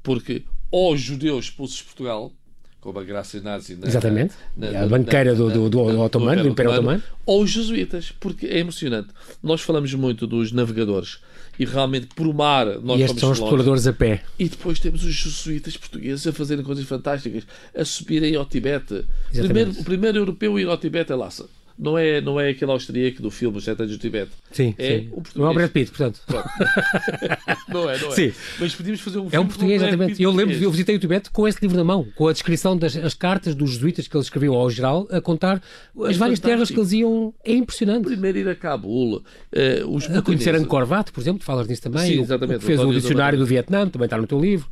Porque 0.04 0.44
ou 0.72 0.96
judeus 0.96 1.46
expulsos 1.46 1.78
de 1.78 1.84
Portugal, 1.84 2.32
como 2.80 2.98
a 2.98 3.04
Graça 3.04 3.40
Nazi 3.42 3.76
na, 3.76 3.88
Exatamente. 3.88 4.34
Na, 4.56 4.72
na, 4.72 4.84
a 4.84 4.88
banqueira 4.88 5.36
do, 5.36 5.50
do, 5.50 5.70
do, 5.70 5.92
do, 5.92 6.00
Otomano, 6.00 6.44
do 6.44 6.50
Império 6.50 6.72
Otomano. 6.72 7.04
Ou 7.26 7.44
os 7.44 7.52
jesuítas, 7.52 8.12
porque 8.20 8.48
é 8.48 8.60
emocionante. 8.60 9.10
Nós 9.44 9.62
falamos 9.62 9.94
muito 9.94 10.26
dos 10.26 10.52
navegadores 10.52 11.20
e 11.60 11.66
realmente 11.66 12.08
por 12.08 12.34
mar 12.34 12.66
nós 12.82 13.00
e 13.00 13.04
estes 13.04 13.20
são 13.20 13.32
os 13.32 13.38
exploradores 13.38 13.86
a 13.86 13.94
pé. 13.94 14.24
E 14.40 14.50
depois 14.50 14.80
temos 14.80 15.04
os 15.04 15.14
jesuítas 15.14 15.78
portugueses 15.78 16.26
a 16.26 16.32
fazerem 16.32 16.64
coisas 16.64 16.86
fantásticas, 16.86 17.44
a 17.76 17.86
subirem 17.86 18.36
ao 18.36 18.46
Tibete. 18.46 19.06
Primeiro, 19.32 19.72
o 19.72 19.84
primeiro 19.84 20.18
europeu 20.18 20.56
a 20.56 20.62
ir 20.62 20.68
ao 20.68 20.78
Tibete 20.78 21.12
é 21.12 21.16
Lhasa 21.16 21.48
não 21.78 21.98
é, 21.98 22.22
não 22.22 22.40
é 22.40 22.50
aquele 22.50 22.72
austríaco 22.72 23.22
do 23.22 23.30
filme 23.30 23.58
Os 23.58 23.64
Sete 23.64 23.82
Anos 23.82 23.96
do 23.96 24.00
Tibete. 24.00 24.32
Sim, 24.52 24.76
é 24.78 25.00
sim. 25.00 25.10
O 25.12 25.24
não 25.36 25.48
é 25.48 25.50
o 25.50 25.54
Brad 25.54 25.72
Pitt, 25.72 25.92
portanto. 25.92 26.22
não 27.70 27.90
é, 27.90 27.98
não 28.00 28.12
é. 28.12 28.16
Sim. 28.16 28.34
Mas 28.60 28.76
podíamos 28.76 29.02
fazer 29.02 29.18
um 29.18 29.30
filme. 29.30 29.36
É 29.36 29.40
um 29.40 29.48
português, 29.48 29.82
exatamente. 29.82 30.22
Eu 30.22 30.32
lembro, 30.32 30.56
eu 30.56 30.72
visitei 30.72 30.96
o 30.96 31.00
Tibete 31.00 31.30
com 31.32 31.48
esse 31.48 31.60
livro 31.62 31.78
na 31.78 31.84
mão, 31.84 32.08
com 32.16 32.28
a 32.28 32.34
descrição 32.34 32.78
das 32.78 32.96
as 32.96 33.14
cartas 33.14 33.56
dos 33.56 33.72
jesuítas 33.72 34.08
que 34.08 34.16
eles 34.16 34.28
escreviam 34.28 34.56
ao 34.56 34.70
geral, 34.70 35.08
a 35.12 35.20
contar 35.20 35.62
as 36.04 36.16
é 36.16 36.20
várias 36.20 36.40
terras 36.40 36.70
que 36.70 36.80
eles 36.80 36.92
iam. 36.92 37.34
É 37.44 37.54
impressionante. 37.54 38.06
Primeiro 38.06 38.38
ir 38.38 38.50
a 38.50 38.56
Cabul, 38.56 39.18
uh, 39.18 39.24
os 39.96 40.10
A 40.10 40.22
conhecer 40.22 40.56
Angkor 40.56 40.88
Wat, 40.90 41.12
por 41.12 41.22
exemplo, 41.22 41.44
falas 41.44 41.68
nisso 41.68 41.82
também. 41.82 42.06
Sim, 42.06 42.22
exatamente. 42.22 42.62
O, 42.62 42.64
o 42.64 42.68
fez 42.68 42.80
o 42.80 42.92
dicionário 42.92 43.38
do 43.38 43.46
Vietnã, 43.46 43.88
também 43.88 44.06
está 44.06 44.18
no 44.18 44.28
teu 44.28 44.40
livro. 44.40 44.68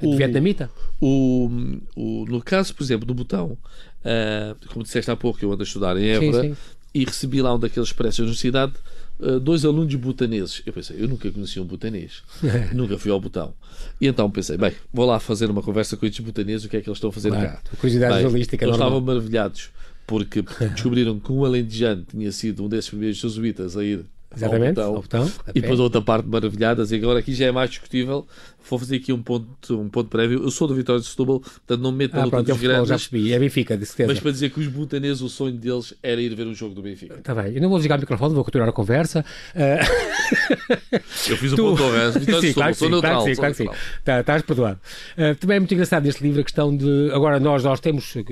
O, 0.00 0.16
vietnamita? 0.16 0.70
O, 1.00 1.50
o, 1.94 2.24
no 2.26 2.42
caso, 2.42 2.74
por 2.74 2.82
exemplo, 2.82 3.06
do 3.06 3.14
Botão, 3.14 3.56
uh, 4.04 4.68
como 4.68 4.82
disseste 4.82 5.10
há 5.10 5.16
pouco, 5.16 5.44
eu 5.44 5.52
ando 5.52 5.62
a 5.62 5.66
estudar 5.66 5.96
em 5.96 6.08
Évora, 6.08 6.42
sim, 6.42 6.54
sim 6.54 6.56
e 6.94 7.04
recebi 7.04 7.42
lá 7.42 7.52
um 7.52 7.58
daqueles 7.58 7.88
expressos 7.88 8.20
na 8.20 8.24
universidade 8.26 8.72
uh, 9.18 9.40
dois 9.40 9.64
alunos 9.64 9.92
butaneses. 9.96 10.62
Eu 10.64 10.72
pensei, 10.72 10.96
eu 11.02 11.08
nunca 11.08 11.30
conheci 11.30 11.58
um 11.58 11.64
butanês, 11.64 12.22
nunca 12.72 12.96
fui 12.96 13.10
ao 13.10 13.20
botão. 13.20 13.52
E 14.00 14.06
então 14.06 14.30
pensei, 14.30 14.56
bem, 14.56 14.72
vou 14.92 15.04
lá 15.04 15.18
fazer 15.18 15.50
uma 15.50 15.60
conversa 15.60 15.96
com 15.96 16.06
estes 16.06 16.24
butaneses, 16.24 16.64
o 16.64 16.68
que 16.68 16.76
é 16.76 16.80
que 16.80 16.88
eles 16.88 16.96
estão 16.96 17.10
a 17.10 17.12
fazer 17.12 17.30
claro, 17.30 17.48
cá? 17.48 17.60
Curiosidade 17.78 18.14
bem, 18.14 18.22
jornalística 18.22 18.64
Eles 18.64 18.76
estavam 18.76 19.00
maravilhados 19.00 19.70
porque 20.06 20.42
descobriram 20.72 21.18
que 21.18 21.32
um 21.32 21.44
alentejano 21.44 22.04
tinha 22.08 22.30
sido 22.30 22.64
um 22.64 22.68
desses 22.68 22.90
primeiros 22.90 23.18
jesuítas 23.18 23.76
a 23.76 23.82
ir 23.82 24.04
Exatamente, 24.36 24.80
ao 24.80 24.94
botão, 25.00 25.22
ao 25.22 25.28
botão 25.28 25.50
e 25.54 25.60
depois 25.60 25.80
outra 25.80 26.02
parte 26.02 26.26
maravilhadas 26.26 26.90
e 26.90 26.96
agora 26.96 27.20
aqui 27.20 27.32
já 27.32 27.46
é 27.46 27.52
mais 27.52 27.70
discutível 27.70 28.26
vou 28.68 28.78
fazer 28.78 28.96
aqui 28.96 29.12
um 29.12 29.22
ponto, 29.22 29.80
um 29.80 29.88
ponto 29.88 30.08
prévio. 30.08 30.42
Eu 30.42 30.50
sou 30.50 30.66
do 30.66 30.74
Vitória 30.74 31.00
de 31.00 31.06
Setúbal 31.06 31.40
portanto 31.40 31.80
não 31.80 31.92
me 31.92 31.98
meto 31.98 32.16
na 32.16 32.24
ah, 32.24 32.28
pronto, 32.28 32.46
dos 32.46 32.60
grandes 32.60 32.88
já 32.88 32.94
percebi, 32.96 33.32
é 33.32 33.38
Benfica, 33.38 33.76
de 33.76 33.84
mas 34.06 34.20
para 34.20 34.30
dizer 34.30 34.50
que 34.50 34.60
os 34.60 34.66
butaneses 34.66 35.20
o 35.22 35.28
sonho 35.28 35.56
deles 35.56 35.94
era 36.02 36.20
ir 36.20 36.34
ver 36.34 36.46
um 36.46 36.54
jogo 36.54 36.74
do 36.74 36.82
Benfica. 36.82 37.14
Está 37.14 37.34
bem, 37.34 37.54
eu 37.54 37.60
não 37.60 37.68
vou 37.68 37.78
desligar 37.78 37.98
o 37.98 38.00
microfone 38.00 38.34
vou 38.34 38.44
continuar 38.44 38.68
a 38.68 38.72
conversa. 38.72 39.24
Uh... 39.54 41.04
eu 41.28 41.36
fiz 41.36 41.52
um 41.52 41.56
tu... 41.56 41.62
ponto 41.62 41.76
de 41.76 41.82
conversa 41.82 42.18
Vitória 42.18 42.40
sim, 42.40 42.46
de 42.46 42.52
Setúbal, 42.52 42.64
claro 42.64 42.74
sou 42.74 42.90
neutral, 42.90 43.22
claro 43.22 43.34
sim, 43.34 43.40
claro 43.40 43.54
sim. 43.54 43.68
Tá, 44.04 44.20
estás 44.20 44.42
perdoado. 44.42 44.80
Uh, 45.16 45.34
também 45.36 45.56
é 45.56 45.60
muito 45.60 45.72
engraçado 45.72 46.04
neste 46.04 46.22
livro 46.22 46.40
a 46.40 46.44
questão 46.44 46.76
de 46.76 47.10
agora 47.12 47.38
nós, 47.38 47.62
nós 47.62 47.80
temos 47.80 48.14
uh, 48.16 48.24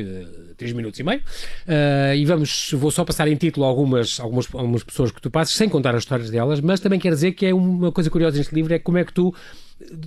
3 0.57 0.73
minutos 0.73 0.99
e 0.99 1.03
meio. 1.03 1.21
Uh, 1.21 2.15
e 2.17 2.25
vamos, 2.25 2.71
vou 2.73 2.91
só 2.91 3.05
passar 3.05 3.29
em 3.29 3.37
título 3.37 3.67
algumas, 3.67 4.19
algumas, 4.21 4.49
algumas 4.53 4.83
pessoas 4.83 5.11
que 5.11 5.21
tu 5.21 5.31
passas 5.31 5.55
sem 5.55 5.69
contar 5.69 5.95
as 5.95 6.03
histórias 6.03 6.31
delas, 6.31 6.61
mas 6.61 6.81
também 6.81 6.99
quero 6.99 7.15
dizer 7.15 7.33
que 7.33 7.47
é 7.47 7.55
uma 7.55 7.93
coisa 7.93 8.11
curiosa 8.11 8.39
neste 8.39 8.55
livro, 8.55 8.73
é 8.73 8.79
como 8.79 8.99
é 8.99 9.05
que 9.05 9.13
tu 9.13 9.35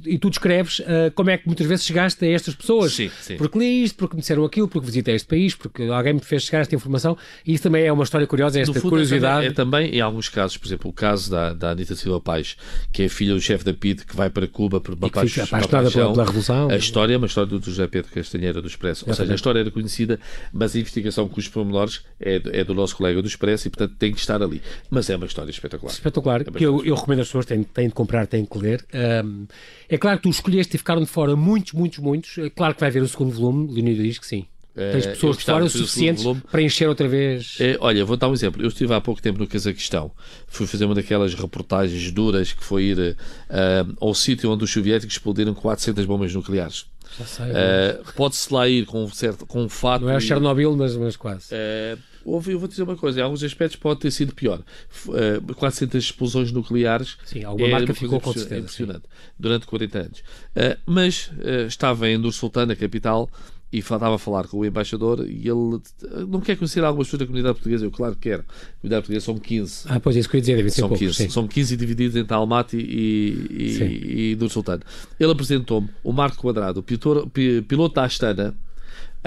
e 0.06 0.18
tu 0.18 0.30
descreves 0.30 0.80
uh, 0.80 1.12
como 1.14 1.30
é 1.30 1.38
que 1.38 1.46
muitas 1.48 1.66
vezes 1.66 1.86
chegaste 1.86 2.24
a 2.26 2.30
estas 2.30 2.56
pessoas. 2.56 2.94
Sim, 2.94 3.10
sim. 3.22 3.38
Porque 3.38 3.58
li 3.58 3.84
isto, 3.84 3.96
porque 3.98 4.16
me 4.16 4.22
disseram 4.22 4.46
aquilo, 4.46 4.68
porque 4.68 4.86
visitei 4.86 5.16
este 5.16 5.28
país, 5.28 5.56
porque 5.56 5.84
alguém 5.84 6.14
me 6.14 6.20
fez 6.20 6.44
chegar 6.44 6.62
esta 6.62 6.76
informação. 6.76 7.18
E 7.46 7.54
isso 7.54 7.64
também 7.64 7.86
é 7.86 7.92
uma 7.92 8.04
história 8.04 8.26
curiosa, 8.28 8.60
esta 8.60 8.74
fundo, 8.74 8.90
curiosidade. 8.90 9.48
É 9.48 9.52
também, 9.52 9.86
é 9.86 9.88
também, 9.88 9.98
em 9.98 10.02
alguns 10.02 10.30
casos, 10.30 10.58
por 10.58 10.68
exemplo, 10.68 10.90
o 10.90 10.94
caso 10.94 11.30
da, 11.32 11.54
da 11.54 11.72
Anitta 11.72 11.96
Silva 11.96 12.20
Paz, 12.20 12.56
que 12.92 13.04
é 13.04 13.10
filha 13.10 13.34
do 13.34 13.42
chefe 13.42 13.64
da 13.64 13.74
PID, 13.74 14.06
que 14.06 14.16
vai 14.16 14.30
para 14.30 14.48
Cuba 14.48 14.80
por 14.80 14.94
uma, 14.94 15.10
paixão, 15.10 15.44
apaixonada 15.44 15.92
pela, 15.92 16.12
pela, 16.12 16.26
Revolução. 16.26 16.70
A 16.70 16.76
história 16.76 17.14
é 17.14 17.18
uma 17.18 17.28
história 17.28 17.50
do 17.50 17.64
José 17.64 17.88
Pedro 17.88 18.12
Castanheira 18.12 18.62
do 18.62 18.68
Expresso. 18.68 19.06
Ou 19.08 19.14
seja, 19.14 19.32
a 19.32 19.36
história 19.36 19.60
era 19.60 19.72
conhecida, 19.72 20.20
mas 20.52 20.76
a 20.76 20.80
investigação 20.80 21.28
com 21.28 21.40
os 21.40 21.48
pormenores 21.48 22.02
é, 22.20 22.42
é 22.52 22.64
do 22.64 22.74
nosso 22.74 22.96
colega 22.96 23.22
do 23.22 23.28
Expresso 23.28 23.68
e, 23.68 23.72
portanto, 23.72 23.96
tem 23.98 24.12
que 24.12 24.20
estar 24.20 24.42
ali. 24.42 24.62
Mas 24.90 25.10
é 25.10 25.16
uma 25.16 25.26
história 25.26 25.52
espetacular. 25.52 25.92
Espetacular, 25.92 26.42
é 26.42 26.44
que 26.46 26.66
eu, 26.66 26.84
eu, 26.86 26.96
recomendo 26.96 27.22
às 27.22 27.28
pessoas, 27.28 27.46
têm, 27.46 27.64
têm 27.64 27.88
de 27.88 27.94
comprar, 27.94 28.28
têm 28.28 28.46
que 28.46 28.58
ler. 28.58 28.86
Um, 29.24 29.46
é 29.90 29.98
claro 29.98 30.18
que 30.18 30.24
tu 30.24 30.30
escolheste 30.30 30.76
e 30.76 30.78
ficaram 30.78 31.02
de 31.02 31.08
fora 31.08 31.36
muitos, 31.36 31.74
muitos, 31.74 32.00
muitos. 32.00 32.38
É 32.38 32.50
claro 32.50 32.74
que 32.74 32.80
vai 32.80 32.90
haver 32.90 33.02
o 33.02 33.08
segundo 33.08 33.32
volume, 33.32 33.72
Leonido 33.72 34.04
diz 34.04 34.18
que 34.18 34.26
sim. 34.26 34.46
É, 34.76 34.92
Tens 34.92 35.06
pessoas 35.06 35.38
de 35.38 35.46
fora 35.46 35.64
o 35.64 35.70
suficientes 35.70 36.26
para 36.52 36.62
encher 36.62 36.90
outra 36.90 37.08
vez. 37.08 37.56
É, 37.62 37.78
olha, 37.80 38.04
vou 38.04 38.18
dar 38.18 38.28
um 38.28 38.34
exemplo. 38.34 38.62
Eu 38.62 38.68
estive 38.68 38.94
há 38.94 39.00
pouco 39.00 39.22
tempo 39.22 39.40
no 39.40 39.48
Cazaquistão. 39.48 40.12
Fui 40.48 40.68
fazer 40.68 40.84
uma 40.84 40.94
daquelas 40.94 41.34
reportagens 41.34 42.12
duras 42.12 42.52
que 42.52 42.62
foi 42.62 42.84
ir 42.84 43.00
uh, 43.00 43.96
ao 44.02 44.14
sítio 44.14 44.52
onde 44.52 44.66
os 44.66 44.72
soviéticos 44.72 45.16
explodiram 45.16 45.54
400 45.54 46.06
bombas 46.06 46.34
nucleares. 46.34 46.88
Já 47.18 47.26
sei. 47.26 47.46
Uh, 47.46 48.14
Pode-se 48.18 48.54
lá 48.54 48.68
ir 48.68 48.86
com 48.86 49.06
um, 49.06 49.08
certo, 49.10 49.46
com 49.46 49.64
um 49.64 49.70
fato. 49.70 50.02
Não 50.02 50.12
é 50.12 50.18
o 50.18 50.20
Chernobyl, 50.20 50.76
mas, 50.76 50.94
mas 50.98 51.16
quase. 51.16 51.56
Uh, 51.56 51.98
houve, 52.26 52.52
eu 52.52 52.60
vou 52.60 52.68
dizer 52.68 52.84
uma 52.84 52.98
coisa, 52.98 53.20
em 53.20 53.24
alguns 53.24 53.44
aspectos 53.44 53.78
pode 53.78 54.00
ter 54.00 54.12
sido 54.12 54.34
pior. 54.34 54.62
Uh, 55.08 55.54
400 55.54 56.04
explosões 56.04 56.52
nucleares. 56.52 57.18
Sim, 57.24 57.44
alguma 57.44 57.68
é 57.68 57.72
marca 57.72 57.94
ficou 57.94 58.20
com 58.20 58.34
certeza. 58.34 58.62
Impressionante. 58.62 59.04
Sim. 59.04 59.32
Durante 59.40 59.68
40 59.68 60.00
anos. 60.00 60.20
Uh, 60.20 60.78
mas 60.86 61.28
uh, 61.28 61.68
estava 61.68 62.10
em 62.10 62.18
Nur 62.18 62.34
Sultan, 62.34 62.72
a 62.72 62.76
capital, 62.76 63.30
e 63.72 63.80
estava 63.80 64.16
a 64.16 64.18
falar 64.18 64.48
com 64.48 64.60
o 64.60 64.66
embaixador 64.66 65.26
e 65.28 65.50
ele 65.50 65.82
não 66.30 66.40
quer 66.40 66.56
conhecer 66.56 66.84
algumas 66.84 67.08
pessoas 67.08 67.20
da 67.20 67.26
comunidade 67.26 67.56
portuguesa. 67.56 67.86
Eu, 67.86 67.92
claro 67.92 68.16
que 68.16 68.30
quero. 68.30 68.42
A 68.42 68.82
comunidade 68.82 69.02
portuguesa 69.02 69.26
são 69.26 69.38
15. 69.38 69.86
Ah, 69.90 70.00
pois 70.00 70.16
é, 70.16 70.20
isso 70.20 70.30
que 70.30 70.36
eu 70.36 70.38
ia 70.38 70.42
dizer, 70.42 70.56
deve 70.56 70.70
ser 70.70 70.82
são 70.82 70.90
poucos, 70.90 71.08
15. 71.08 71.18
Sim. 71.18 71.30
São 71.30 71.48
15 71.48 71.76
divididos 71.76 72.16
entre 72.16 72.34
Almaty 72.34 72.78
e, 72.78 73.48
e, 73.52 74.32
e 74.32 74.36
Nur 74.40 74.50
Sultan. 74.50 74.80
Ele 75.20 75.32
apresentou-me 75.32 75.90
o 76.04 76.14
Marco 76.14 76.38
Quadrado, 76.38 76.80
o 76.80 77.64
piloto 77.64 77.96
da 77.96 78.06
Astana, 78.06 78.56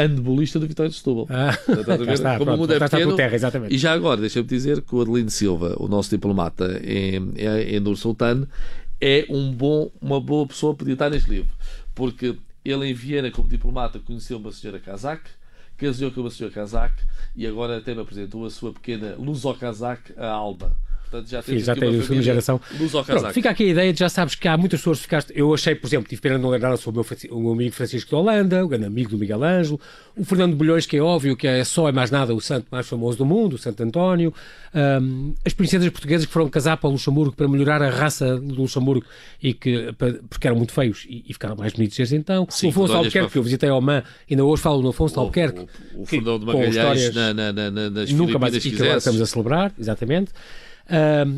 handbolista 0.03 0.59
do 0.59 0.67
Vitória 0.67 0.91
de 0.91 0.97
Setúbal. 0.97 1.27
Ah, 1.31 1.51
está, 1.51 2.39
Como 2.39 2.45
pronto, 2.45 2.55
o 2.55 2.57
mundo 2.59 2.73
é 2.73 2.79
pequeno. 2.79 3.17
Terra, 3.17 3.35
exatamente. 3.35 3.75
E 3.75 3.79
já 3.79 3.93
agora, 3.93 4.21
deixa-me 4.21 4.47
dizer 4.47 4.83
que 4.83 4.95
o 4.95 5.01
Adelino 5.01 5.31
Silva, 5.31 5.75
o 5.79 5.89
nosso 5.89 6.11
diplomata 6.11 6.81
em, 6.85 7.33
em 7.37 7.81
Nur 7.81 7.97
Sultan, 7.97 8.47
é 9.01 9.27
um 9.29 9.53
bom, 9.53 9.91
uma 10.01 10.21
boa 10.21 10.47
pessoa 10.47 10.75
para 10.75 10.91
estar 10.91 11.11
neste 11.11 11.31
livro. 11.31 11.51
Porque 11.95 12.37
ele 12.65 12.87
em 12.87 12.95
Viena, 12.95 13.31
como 13.31 13.49
diplomata, 13.49 13.99
conheceu 13.99 14.39
uma 14.39 14.53
senhora 14.53 14.79
kazak, 14.79 15.23
casou 15.77 16.11
com 16.11 16.21
uma 16.21 16.31
senhora 16.31 16.55
kazak 16.55 16.95
e 17.35 17.47
agora 17.47 17.79
até 17.79 17.95
me 17.95 18.01
apresentou 18.01 18.45
a 18.45 18.51
sua 18.51 18.73
pequena 18.73 19.15
luso-kazak, 19.17 20.13
a 20.17 20.29
Alba. 20.29 20.77
Portanto, 21.11 21.31
já, 21.31 21.41
Sim, 21.41 21.59
já 21.59 21.75
tem 21.75 21.89
a 21.89 22.03
segunda 22.03 22.23
geração. 22.23 22.61
Pronto, 23.07 23.33
fica 23.33 23.51
aqui 23.51 23.65
a 23.65 23.67
ideia, 23.69 23.97
já 23.97 24.09
sabes 24.11 24.35
que 24.35 24.47
há 24.47 24.57
muitas 24.59 24.81
pessoas 24.81 24.99
que 24.99 25.05
ficaste. 25.05 25.33
Eu 25.35 25.55
achei, 25.55 25.75
por 25.75 25.87
exemplo, 25.87 26.07
tive 26.09 26.21
pena 26.21 26.37
de 26.37 26.43
não 26.43 26.51
lembrar 26.51 26.77
sobre 26.77 27.01
o 27.01 27.05
meu, 27.05 27.39
o 27.39 27.43
meu 27.43 27.53
amigo 27.53 27.75
Francisco 27.75 28.11
de 28.11 28.15
Holanda, 28.15 28.63
o 28.63 28.69
grande 28.69 28.85
amigo 28.85 29.11
do 29.11 29.17
Miguel 29.17 29.43
Ângelo, 29.43 29.81
o 30.17 30.25
Fernando 30.25 30.55
Bolhões, 30.55 30.85
que 30.85 30.97
é 30.99 31.01
óbvio 31.01 31.35
que 31.35 31.47
é 31.47 31.65
só 31.65 31.89
é 31.89 31.93
mais 31.93 32.11
nada 32.11 32.35
o 32.35 32.41
santo 32.41 32.67
mais 32.71 32.87
famoso 32.87 33.17
do 33.17 33.25
mundo, 33.25 33.55
o 33.55 33.59
Santo 33.59 33.83
António, 33.83 34.35
um, 34.75 35.35
as 35.45 35.55
princesas 35.55 35.89
portuguesas 35.89 36.27
que 36.27 36.33
foram 36.33 36.49
casar 36.51 36.77
para 36.77 36.89
o 36.89 36.93
Luxemburgo 36.93 37.35
para 37.35 37.49
melhorar 37.49 37.83
a 37.83 37.89
raça 37.89 38.37
do 38.37 38.63
Luxemburgo 38.63 39.07
e 39.43 39.55
que, 39.55 39.95
porque 40.29 40.47
eram 40.47 40.59
muito 40.59 40.73
feios 40.73 41.07
e, 41.09 41.25
e 41.27 41.33
ficaram 41.33 41.57
mais 41.57 41.73
bonitos 41.73 41.97
desde 41.97 42.17
então. 42.17 42.47
Sim, 42.51 42.67
o 42.67 42.71
Afonso 42.71 42.93
Albuquerque, 42.93 43.33
que 43.33 43.39
eu 43.39 43.43
visitei 43.43 43.71
ao 43.71 43.81
Man, 43.81 44.03
ainda 44.31 44.45
hoje 44.45 44.63
falo 44.63 44.83
no 44.83 44.91
Afonso 44.91 45.19
Albuquerque. 45.19 45.61
O, 45.95 46.01
o, 46.01 46.03
o 46.03 46.07
Fernando 46.07 46.41
de 46.41 46.47
Magalhães 46.47 47.15
na, 47.15 47.33
na, 47.33 47.53
na, 47.53 47.91
nas 47.91 48.13
nunca 48.13 48.39
mais, 48.39 48.55
e 48.55 48.71
que 48.71 48.83
agora 48.83 48.99
estamos 48.99 49.21
a 49.21 49.27
celebrar, 49.27 49.73
exatamente. 49.79 50.33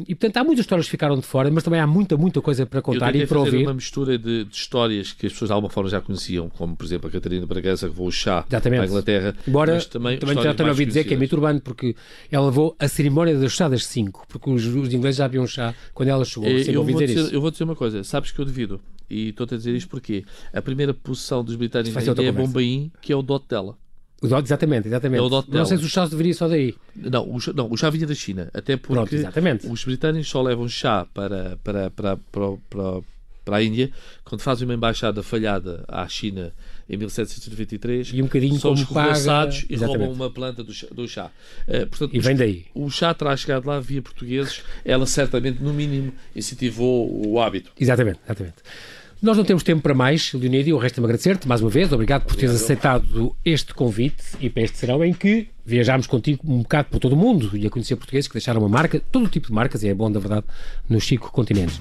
E 0.07 0.15
portanto 0.15 0.37
há 0.37 0.45
muitas 0.45 0.65
histórias 0.65 0.87
que 0.87 0.91
ficaram 0.93 1.17
de 1.17 1.27
fora, 1.27 1.51
mas 1.51 1.65
também 1.65 1.81
há 1.81 1.87
muita, 1.87 2.17
muita 2.17 2.41
coisa 2.41 2.65
para 2.65 2.81
contar 2.81 3.15
e 3.15 3.27
para 3.27 3.39
fazer 3.39 3.51
ouvir. 3.51 3.67
uma 3.67 3.75
mistura 3.75 4.17
de, 4.17 4.45
de, 4.45 4.55
histórias 4.55 5.13
que 5.13 5.27
as 5.27 5.33
pessoas 5.33 5.49
de 5.49 5.53
alguma 5.53 5.71
forma 5.71 5.91
já 5.91 6.01
conheciam, 6.01 6.49
como 6.49 6.77
por 6.77 6.85
exemplo 6.85 7.09
a 7.09 7.11
Catarina 7.11 7.47
Bragança 7.47 7.89
que 7.89 8.01
o 8.01 8.11
chá 8.11 8.45
Exatamente. 8.49 8.79
para 8.79 8.87
a 8.87 8.89
Inglaterra. 8.89 9.37
Embora 9.47 9.75
mas 9.75 9.87
também, 9.87 10.19
também 10.19 10.43
já 10.43 10.55
tenho 10.55 10.69
ouvido 10.69 10.89
dizer 10.89 11.05
que 11.05 11.15
é 11.15 11.17
mito 11.17 11.35
urbano, 11.35 11.61
porque 11.61 11.97
ela 12.31 12.47
levou 12.47 12.77
a 12.79 12.89
cerimónia 12.89 13.37
das 13.37 13.53
chá 13.53 13.69
das 13.69 13.85
5, 13.87 14.27
porque 14.29 14.51
os, 14.51 14.65
os 14.67 14.93
ingleses 14.93 15.19
já 15.19 15.25
haviam 15.25 15.47
chá 15.47 15.75
quando 15.93 16.09
ela 16.09 16.25
chegou. 16.25 16.49
É, 16.49 16.63
eu, 16.69 16.85
vou 16.85 17.01
dizer, 17.01 17.33
eu 17.33 17.41
vou 17.41 17.51
dizer 17.51 17.65
uma 17.65 17.77
coisa, 17.77 18.05
sabes 18.05 18.31
que 18.31 18.39
eu 18.39 18.45
devido, 18.45 18.81
e 19.09 19.31
estou-te 19.31 19.55
a 19.55 19.57
dizer 19.57 19.75
isto 19.75 19.89
porque 19.89 20.25
a 20.53 20.63
primeira 20.63 20.95
posição 20.95 21.43
dos 21.43 21.57
britânicos 21.57 22.07
é 22.07 22.33
Bombaim, 22.33 22.93
que 23.01 23.13
é 23.13 23.17
o 23.17 23.23
dote 23.23 23.49
dela. 23.49 23.77
O 24.23 24.29
dot, 24.29 24.45
exatamente, 24.45 24.87
exatamente. 24.89 25.25
É 25.25 25.57
não 25.57 25.65
sei 25.65 25.79
se 25.79 25.85
o 25.85 25.89
chá 25.89 26.07
deveria 26.07 26.35
só 26.35 26.47
daí. 26.47 26.75
Não, 26.95 27.35
o 27.35 27.41
chá, 27.41 27.53
não, 27.55 27.71
o 27.71 27.77
chá 27.77 27.89
vinha 27.89 28.07
da 28.07 28.15
China, 28.15 28.51
até 28.53 28.77
porque 28.77 29.17
Pronto, 29.17 29.73
os 29.73 29.85
britânicos 29.85 30.29
só 30.29 30.43
levam 30.43 30.69
chá 30.69 31.07
para, 31.15 31.59
para, 31.65 31.91
para, 31.91 32.17
para, 32.17 32.57
para, 32.69 33.03
para 33.45 33.57
a 33.57 33.63
Índia 33.63 33.91
quando 34.23 34.43
fazem 34.43 34.69
uma 34.69 34.75
embaixada 34.75 35.23
falhada 35.23 35.85
à 35.89 36.07
China 36.07 36.53
em 36.89 36.97
1793 36.97 38.11
e 38.13 38.21
um 38.21 38.27
bocadinho 38.27 38.59
são 38.59 38.75
como 38.75 38.87
paga... 38.89 39.51
e 39.69 39.77
roubam 39.77 40.13
uma 40.13 40.31
planta 40.31 40.63
do 40.63 40.73
chá. 40.73 40.87
Do 40.93 41.09
chá. 41.09 41.31
Uh, 41.67 41.87
portanto, 41.87 42.15
e 42.15 42.19
vem 42.21 42.37
daí. 42.37 42.67
O 42.75 42.91
chá 42.91 43.15
terá 43.15 43.37
chegado 43.37 43.67
lá 43.67 43.81
via 43.81 44.03
portugueses, 44.03 44.63
ela 44.85 45.07
certamente, 45.07 45.63
no 45.63 45.73
mínimo, 45.73 46.13
incentivou 46.37 47.27
o 47.27 47.41
hábito. 47.41 47.73
Exatamente, 47.79 48.21
exatamente. 48.25 48.57
Nós 49.23 49.37
não 49.37 49.45
temos 49.45 49.63
tempo 49.63 49.83
para 49.83 49.93
mais, 49.93 50.33
Leonídio. 50.33 50.79
Resta-me 50.79 51.05
agradecer-te 51.05 51.47
mais 51.47 51.61
uma 51.61 51.69
vez. 51.69 51.93
Obrigado 51.93 52.25
por 52.25 52.35
teres 52.37 52.55
aceitado 52.55 53.37
este 53.45 53.75
convite 53.75 54.25
e 54.41 54.49
para 54.49 54.63
este 54.63 54.79
serão 54.79 55.05
em 55.05 55.13
que 55.13 55.49
viajámos 55.65 56.07
contigo 56.07 56.41
um 56.47 56.63
bocado 56.63 56.89
por 56.89 56.99
todo 56.99 57.13
o 57.13 57.17
mundo 57.17 57.51
e 57.55 57.67
a 57.67 57.71
conhecer 57.71 57.97
portugueses 57.97 58.27
que 58.27 58.35
deixaram 58.35 58.61
uma 58.61 58.69
marca, 58.69 58.99
todo 59.13 59.29
tipo 59.29 59.49
de 59.49 59.53
marcas, 59.53 59.83
e 59.83 59.89
é 59.89 59.95
bom, 59.95 60.11
da 60.11 60.19
verdade, 60.19 60.47
nos 60.89 61.07
cinco 61.07 61.31
continentes. 61.31 61.79